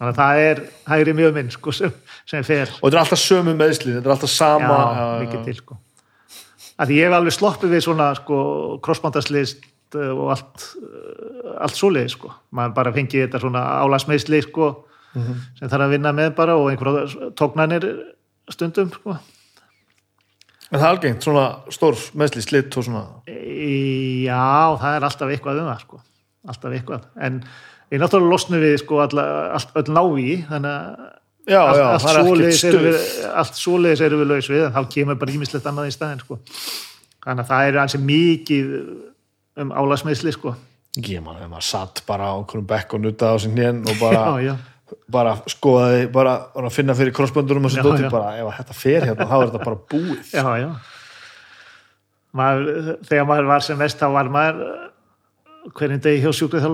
[0.00, 1.92] þannig að það er hægri mjög minn sko, sem,
[2.26, 4.78] sem fer Og þetta er alltaf sömu meðslið, þetta er alltaf sama.
[4.96, 5.78] já, mikið til sko.
[6.82, 8.38] Að því ég hef alveg sloppið við svona sko,
[8.82, 9.68] crossbandarslist
[10.02, 12.32] og allt uh, allt svoleið sko.
[12.50, 14.70] maður bara fengið þetta svona álasmeðsli sko,
[15.12, 17.84] sem þarf að vinna með bara og einhverja tóknanir
[18.50, 19.18] stundum sko.
[20.72, 23.02] En það er algengt, svona stór meðslið, slitt og svona.
[23.28, 26.00] Í- já, það er alltaf eitthvað um það sko.
[26.48, 27.42] alltaf eitthvað en
[27.92, 29.26] við náttúrulega losnum við sko, alla,
[29.58, 31.10] allt, öll náví þannig að
[31.42, 32.98] Já, allt, já, allt, svoleiðis við,
[33.34, 36.38] allt svoleiðis erum við laus við en þá kemur bara ímislegt annað í staðin sko.
[37.24, 38.68] þannig að það er ansi mikið
[39.62, 40.54] um álasmeðsli sko.
[41.02, 43.98] Ég man, þegar maður satt bara á einhverjum bekk og nutta á sin hnén og
[43.98, 44.54] bara, já,
[45.10, 49.36] bara skoðaði, bara, bara finna fyrir krossböndunum og svo bara, ef þetta fer hérna, þá
[49.40, 50.32] er þetta bara búið.
[50.38, 50.70] já, já.
[52.38, 54.90] Maður, þegar maður var sem mest þá var maður uh,
[55.74, 56.70] hverjum degi hjá sjúkrið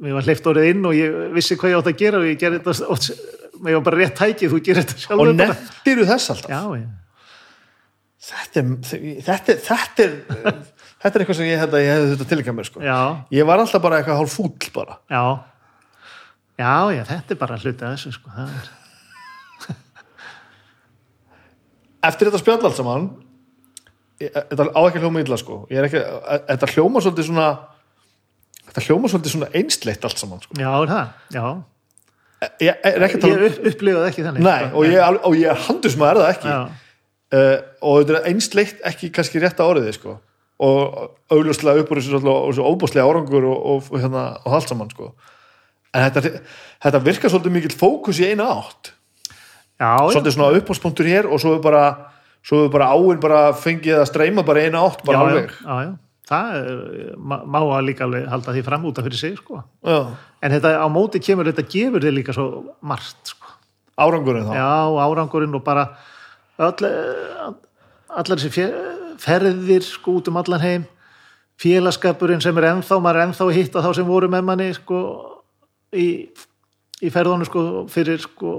[0.00, 2.38] mér var hleyft orðið inn og ég vissi hvað ég átt að gera og ég
[2.40, 3.08] gerði þetta oft,
[3.60, 5.54] var bara rétt tækið, þú gerir þetta Og sjálfur bara.
[5.54, 6.50] nefndiru þess alltaf.
[6.50, 6.88] já,
[8.20, 8.64] Þetta er,
[9.24, 10.10] þetta, er- þetta er,
[11.00, 12.80] þetta er eitthvað sem ég ég hefði þetta tilkæða mér, sko.
[13.32, 14.98] Ég var alltaf bara eitthvað hálf fúll bara.
[15.10, 15.22] já.
[16.60, 18.28] Já, já, þetta er bara hluti að þessu, sko.
[22.04, 23.08] Eftir þetta spjall allt saman,
[24.20, 25.62] þetta á ekki hljóma illa, sko.
[25.72, 26.00] Ég er ekki,
[26.48, 27.48] þetta hljóma svolítið svona,
[28.70, 30.56] þetta hljóma svolítið svona einsleitt allt saman, sko.
[30.60, 31.44] já, það, já.
[32.60, 34.44] Ég er ekki að tala Ég um, upp, upplifaði ekki þannig.
[34.46, 36.54] nei, og ég, er og ég er handus maður er það ekki.
[37.30, 40.16] Uh, og þetta er einsleitt ekki kannski rétt að orðið sko.
[40.60, 40.96] og
[41.32, 45.14] augljóslega upp úr þessu svolítið- og óbúslega árangur og, og, hérna, og allt saman sko.
[45.94, 46.40] en þetta,
[46.84, 48.92] þetta virkar svolítið mikill fókus í eina átt
[49.80, 51.84] já, svolítið svona uppáspunktur hér og svo er bara
[52.52, 55.92] er bara áin bara fengið að streyma bara eina átt bara já, alveg já, já.
[56.30, 56.82] Það er,
[57.18, 59.64] má, má að líka alveg halda því fram út af fyrir sig, sko.
[60.40, 62.44] En þetta á móti kemur, þetta gefur þið líka svo
[62.86, 63.50] margt, sko.
[64.00, 64.54] árangurinn þá?
[64.54, 64.68] Já,
[65.08, 65.88] árangurinn og bara
[66.60, 66.76] all,
[68.14, 70.86] allar þessi fe- ferðir sko út um allan heim.
[71.60, 75.00] Félagskapurinn sem er ennþá maður er ennþá að hitta þá sem voru með manni sko
[75.92, 76.06] í,
[77.04, 78.54] í ferðunum sko fyrir sko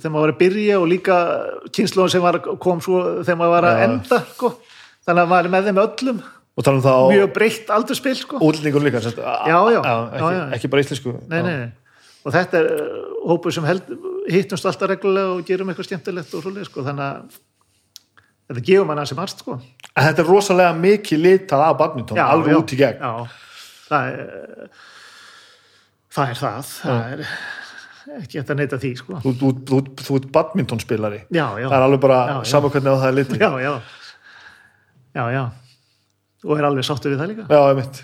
[0.00, 1.18] þegar maður var að byrja og líka
[1.76, 4.54] kynnslóðin sem var, kom svo þegar maður var að enda sko.
[5.06, 6.22] Þannig að maður er með þeim öllum
[6.60, 10.42] og tala um það á mjög breytt aldurspil sko útlendingur líka Já, já, ekki, já,
[10.56, 11.70] ekki bara íslensku nei, nei, nei.
[12.24, 13.94] og þetta er uh, hópur sem held,
[14.30, 17.38] hittumst alltaf reglulega og gerum eitthvað skemmtilegt og svoleið sko, þannig að
[18.50, 19.56] þetta gefur manna sem marst sko.
[19.94, 23.04] En þetta er rosalega mikið litað af badminton, alveg út í gegn.
[23.04, 23.46] Já,
[23.86, 24.70] það er
[26.10, 27.24] það er það, það er
[28.18, 29.20] ekki hægt að neyta því sko.
[29.22, 31.22] Þú, þú, þú, þú ert badmintonspilari.
[31.30, 31.68] Já, já.
[31.68, 33.44] Það er alveg bara saman hvernig á það er litið.
[33.44, 33.72] Já, já.
[35.14, 35.44] Já, já.
[36.46, 37.46] Og er alveg sáttu við það líka.
[37.50, 38.02] Já, ég mitt.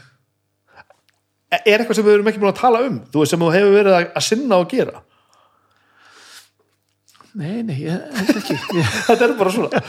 [1.57, 2.97] Er eitthvað sem við erum ekki búin að tala um?
[3.13, 5.05] Þú veist sem þú hefur verið að, að sinna og gera.
[7.37, 8.57] Nei, nei, ég held ekki.
[9.09, 9.85] Þetta er bara svona.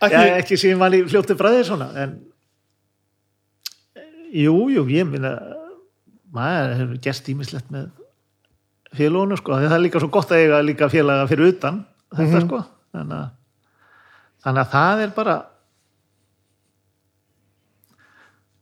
[0.00, 2.14] Ekki, já, ekki sem mann í fljóti bræðir svona, en
[4.32, 5.34] jú, jú, ég minna
[6.32, 7.90] maður hefur gert ímislegt með
[8.96, 11.82] félagunum, sko, það er líka svo gott að eiga líka félaga fyrir utan
[12.16, 12.62] þetta, sko,
[12.94, 13.28] þannig að
[14.40, 15.36] þannig að það er bara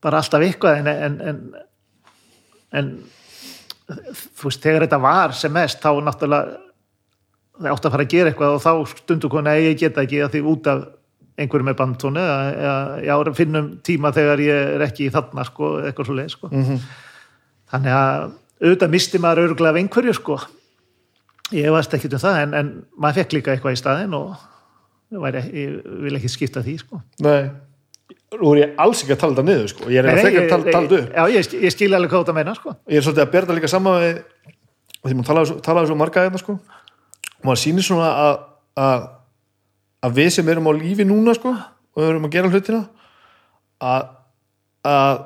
[0.05, 1.41] bara alltaf eitthvað en, en, en,
[2.79, 2.91] en
[3.89, 6.59] þú veist, þegar þetta var sem mest, þá náttúrulega
[7.59, 10.21] það átti að fara að gera eitthvað og þá stundu koni að ég geta ekki
[10.23, 10.85] að því út af
[11.39, 12.23] einhverju með bandtónu
[13.07, 16.51] já, finnum tíma þegar ég er ekki í þarna sko, eitthvað svo leið sko.
[16.51, 16.79] Mhm.
[17.73, 20.39] þannig að auðvitað misti maður örgulega af einhverju sko
[21.55, 24.35] ég veist ekki um það en, en maður fekk líka eitthvað í staðinn og
[25.13, 27.51] ég, væri, ég vil ekki skipta því sko Nei.
[28.39, 29.87] Nú er ég alls ekki að tala þetta niður, sko.
[29.93, 31.15] Ég er Nei, ekki að tala, þetta upp.
[31.17, 33.71] Já, ég, ég skil alveg hvað þetta meina sko Ég er svolítið að berða líka
[33.73, 34.19] saman við
[35.09, 36.57] því maður talaði, svo- talaði svo marga hérna, sko.
[37.39, 38.39] Og maður sýnir svona að,
[38.85, 39.09] að,
[40.09, 41.55] að við sem erum á lífi núna, sko,
[41.97, 42.81] og erum að gera hlutina,
[43.89, 44.09] að,
[44.93, 45.21] að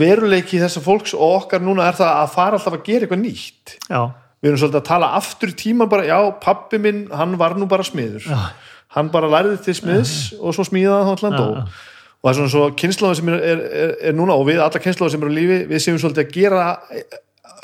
[0.00, 3.74] veruleiki þessa fólks og okkar núna er það að fara alltaf að gera eitthvað nýtt.
[3.90, 4.00] Já,
[4.40, 7.84] við erum svolítið að tala aftur tíma bara, já, pappi minn, hann var nú bara
[7.86, 8.40] smiður Já.
[8.94, 11.62] Hann bara lærði til smiðs og svo smíðaði hann allan Já, dó já.
[12.20, 15.16] og það er svona svo kynnslóðin sem er, er, er, núna og við alla kynnslóðin
[15.16, 16.66] sem eru á lífi við séum svolítið að gera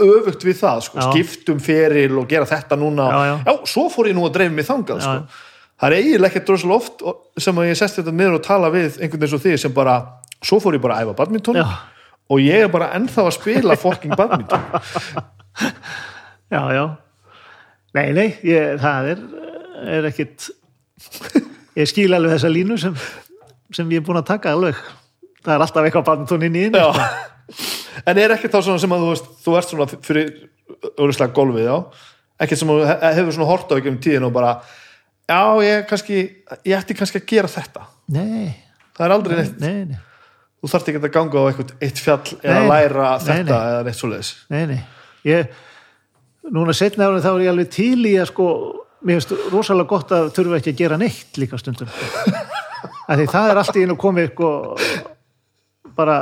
[0.01, 1.07] öfugt við það, sko, Já.
[1.11, 3.55] skiptum feril og gera þetta núna, Já, já.
[3.69, 5.47] svo fór ég nú að dreif mig þangað, Já, sko
[5.81, 7.05] það er eiginlega ekkert droslega oft
[7.41, 9.95] sem að ég sest þetta niður og tala við einhvern veginn svo þig sem bara,
[10.45, 11.67] svo fór ég bara að æfa badminton Já.
[12.31, 14.67] og ég er bara ennþá að spila fucking badminton
[16.55, 16.85] já, já
[17.91, 19.23] Nei, nei, ég, það er,
[19.97, 20.45] er ekkit
[21.81, 22.97] ég skil alveg þessa línu sem,
[23.75, 24.79] sem ég er búin að taka alveg.
[25.41, 26.91] Það er alltaf eitthvað badminton inn í inn Já.
[28.11, 30.29] en er ekkert þá svona sem að þú veist þú ert svona fyrir
[31.01, 31.77] örugslag golfið já,
[32.45, 32.85] ekkert sem að
[33.17, 34.53] hefur svona hort á ekki um tíðin og bara
[35.31, 36.21] já, ég kannski,
[36.69, 37.87] ég ætti kannski að gera þetta.
[38.15, 38.53] Nei,
[38.97, 39.99] það er aldrei neitt, nei, nei,
[40.61, 43.73] þú þarft ekki að ganga á eitthvað eitt fjall eða Nei, læra nei, þetta nei.
[43.73, 44.31] eða neitt svoleiðis.
[44.53, 44.81] Nei, nei.
[45.29, 45.59] Ég,
[46.55, 48.49] núna setna árið þá er ég alveg til í að sko,
[49.07, 51.89] mér finnst rosalega gott að þurfa ekki að gera neitt líka stundum.
[53.11, 54.51] Það er allt í einu komið sko,
[55.99, 56.17] bara,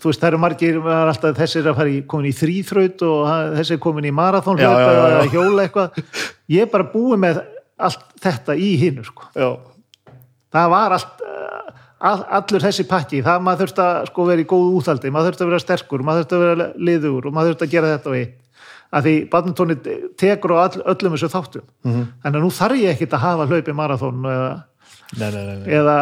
[0.00, 3.04] þú veist, það eru margir er alltaf þessi er að fara í, komin í þrýþraut
[3.08, 5.06] og þessi er komin í marathón Já, já, já, já.
[5.14, 6.02] eða hjóla eitthvað.
[6.52, 7.40] Ég er bara búið með
[7.88, 9.30] allt þetta í hinu sko.
[9.36, 9.48] Já,
[10.56, 11.36] það var allt uh,
[12.10, 15.44] all, allur þessi pakki, það maður þurft að sko vera í góðu úthaldi, maður þurft
[15.46, 18.18] að vera sterkur maður þurft að vera liður og maður þurft að gera þetta og
[18.20, 18.36] eitt
[18.94, 19.76] að því badmintóni
[20.18, 21.66] tekur á all, öllum þessu þáttum.
[21.84, 22.02] Mhm.
[22.22, 24.50] þannig að nú þarf ég ekkit að hafa hlaupi marathón eða,
[25.18, 25.96] nei, nei, nei, eða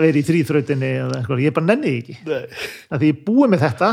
[0.00, 2.16] vera í þrýþrautinni eða eitthvað, ég bara nenni ekki.
[2.90, 3.90] Að því ég búið með þetta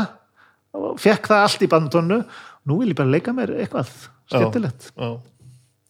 [0.98, 2.22] fekk það allt í badmintónu
[2.68, 3.90] nú vil ég bara leika mér eitthvað
[4.28, 4.90] skemmtilegt,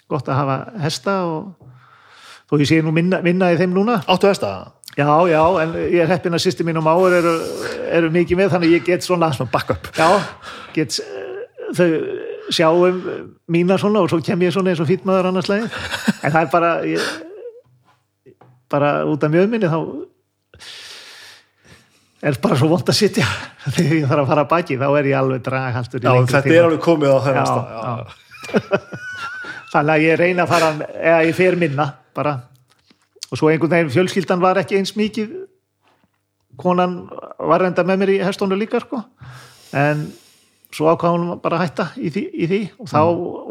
[0.08, 1.54] gott að hafa hesta og
[2.48, 3.98] þó ég sé nú minna, minna í þeim núna.
[4.08, 4.72] Áttu það?
[4.98, 7.34] Já, já, en ég er heppin að sýsti mín og máur eru,
[7.94, 9.90] eru mikið með, þannig ég get svona, svona backup.
[9.94, 10.08] Já,
[10.74, 11.86] get eh, þau
[12.54, 13.00] sjáum
[13.50, 15.80] mína svona og svo kem ég svona eins og fýtmaður annars lagið,
[16.22, 17.08] en það er bara ég,
[18.72, 19.80] bara út af mjög minni þá
[22.28, 23.26] er bara svo vond að sitja.
[23.68, 26.56] Þegar ég þarf að fara baki, þá er ég alveg draghaltur í já, þetta tíma.
[26.56, 28.96] er alveg komið á þennan Já, stað
[29.72, 32.34] þannig að ég reyna að fara eða ég fer minna bara.
[33.28, 35.34] Og svo einhvern veginn fjölskyldan var ekki eins mikið
[36.58, 37.02] konan
[37.38, 39.02] var reynda með mér í hestónu líka sko.
[39.76, 40.08] En
[40.74, 42.60] svo ákvað hún bara að hætta í því, í því.
[42.78, 43.00] og þá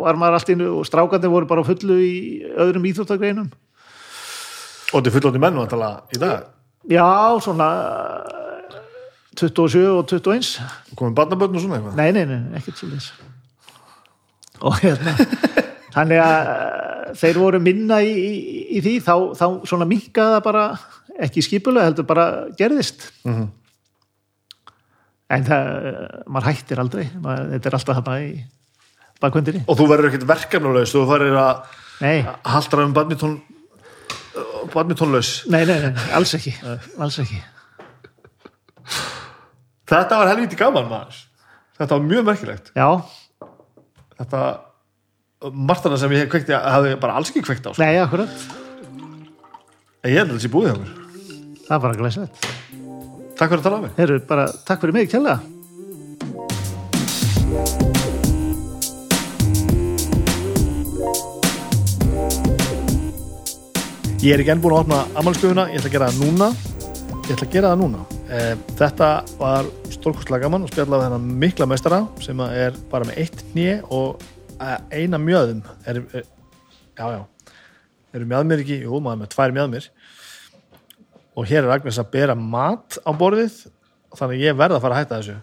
[0.03, 2.13] var maður allt innu og strákandi voru bara fullu í
[2.53, 6.45] öðrum íþjóttagreinum og þetta er fullótti menn að tala í dag?
[6.87, 7.07] Já,
[7.43, 7.69] svona
[9.37, 10.53] 27 og 21
[10.97, 11.97] komið barnabötn og svona eitthvað?
[11.97, 13.11] Nei, nei, nei, ekkert svo leys
[14.57, 15.13] og hérna
[15.97, 20.43] þannig að eh, þeir voru minna í, í, í því, þá, þá svona minkaði það
[20.45, 20.65] bara,
[21.27, 22.27] ekki skipulega heldur bara
[22.59, 23.09] gerðist.
[23.25, 23.47] Mhm.
[25.33, 25.67] En það
[26.31, 28.31] maður hættir aldrei, maður, þetta er alltaf þarna í
[29.23, 32.17] bakvöndinni, og þú verður ekkert verkefnulegs þú farir að nei,
[32.47, 33.37] haldra um badminton
[34.73, 35.31] badmintonlaus.
[35.51, 36.53] Nei, nei, nei alls ekki
[37.01, 37.41] alls ekki,
[39.89, 41.23] þetta var helviti gaman maður.
[41.77, 42.71] Þetta var mjög merkilegt.
[42.73, 42.87] Já.
[44.17, 44.39] Þetta,
[45.53, 47.83] martana sem ég kveikti hafði ég bara alls ekki kveikt á sko.
[47.83, 48.47] Nei, akkurat,
[50.05, 50.91] En ég held að þessi búið hjá mér.
[51.67, 52.45] Það er bara glæsilegt
[53.37, 53.93] Takk fyrir að tala á mig.
[53.99, 55.39] Heyrðu, bara takk fyrir mig, kjærlega
[64.17, 66.47] Ég er ekki enn búin að opna ammálskjöfuna, ég ætla að gera það núna.
[67.27, 67.99] Ég ætla að gera það núna.
[68.33, 69.09] Eh, Þetta
[69.39, 73.93] var stórkostlega gaman og spjalla við hennar mikla meistara sem er bara með eitt hnið
[73.93, 74.25] og
[74.57, 76.25] eh, eina mjöðum er, er,
[76.97, 77.53] já, já.
[78.17, 79.87] Eru mjöðmir ekki, jú, maður með tvær mjöðmir
[81.37, 83.63] og hér er Agnes að bera mat á borðið
[84.17, 85.39] þannig ég verð að fara að hætta þessu.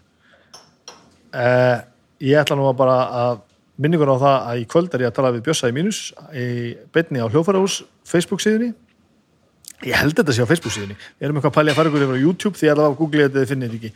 [1.34, 1.82] Eh,
[2.24, 3.40] Ég ætla nú að bara að
[3.82, 5.98] minningur á það að í kvöld er ég að tala við Bjössa í mínus
[6.30, 6.46] í
[6.94, 8.70] beinni á hljófarahús Facebook síðunni.
[9.84, 10.96] Ég held þetta sé á Facebook síðunni.
[11.18, 13.50] Við erum eitthvað að pælja að fara ykkur yfir á YouTube því allavega googlið þetta
[13.50, 13.90] finnir ekki.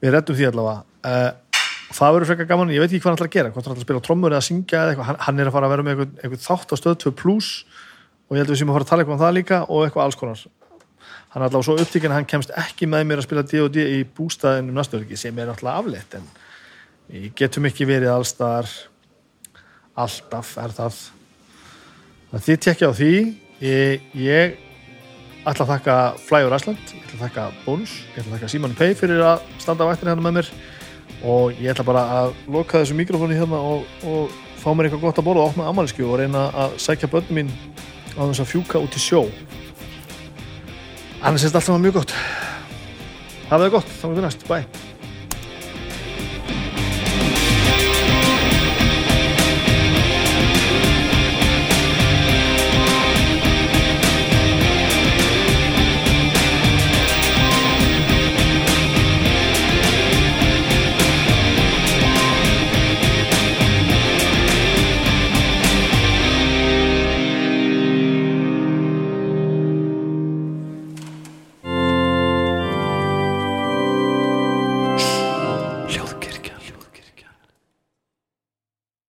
[0.00, 0.78] Við reddum því allavega.
[1.10, 1.58] Uh,
[1.90, 3.82] það verður frekar gaman, ég veit ekki hvað hann ætlar að gera hvort hann ætlar
[3.82, 5.20] að spila trommur eða syngja eða eitthvað.
[5.26, 7.50] Hann er að fara að vera með eitthvað, eitthvað þátt á stöð 2 plus
[8.30, 9.84] og ég held að við séum að fara að tala eitthvað um það líka og
[9.84, 10.44] eitthvað alls konar
[11.30, 14.00] hann er allavega svo upptíkin að hann kemst ekki með mér að spila D&D í
[14.16, 16.30] bústæðinum næstörki sem er náttúrulega afleitt en
[17.10, 18.70] við getum ekki verið allstar
[20.00, 20.98] alltaf er það.
[22.30, 23.14] Að þið tekja á því.
[23.60, 24.58] Ég, ég
[25.44, 28.76] ætla að þakka Flyer Iceland ég ætla að þakka Bónus, ég ætla að þakka Simon
[28.78, 30.52] Pay fyrir að standa á vættinni hérna með mér.
[31.20, 35.20] Og ég ætla bara að loka þessu mikrofónu hérna og, og fá mér eitthvað gott
[35.20, 37.52] að borða og opna ammæliskju og reyna að sækja börnum mín
[38.16, 39.26] á þess að fjúka út í sjó
[41.20, 42.14] annars er þetta allt saman mjög gott.
[43.50, 44.89] Hafa það gott, þá er við næst, bye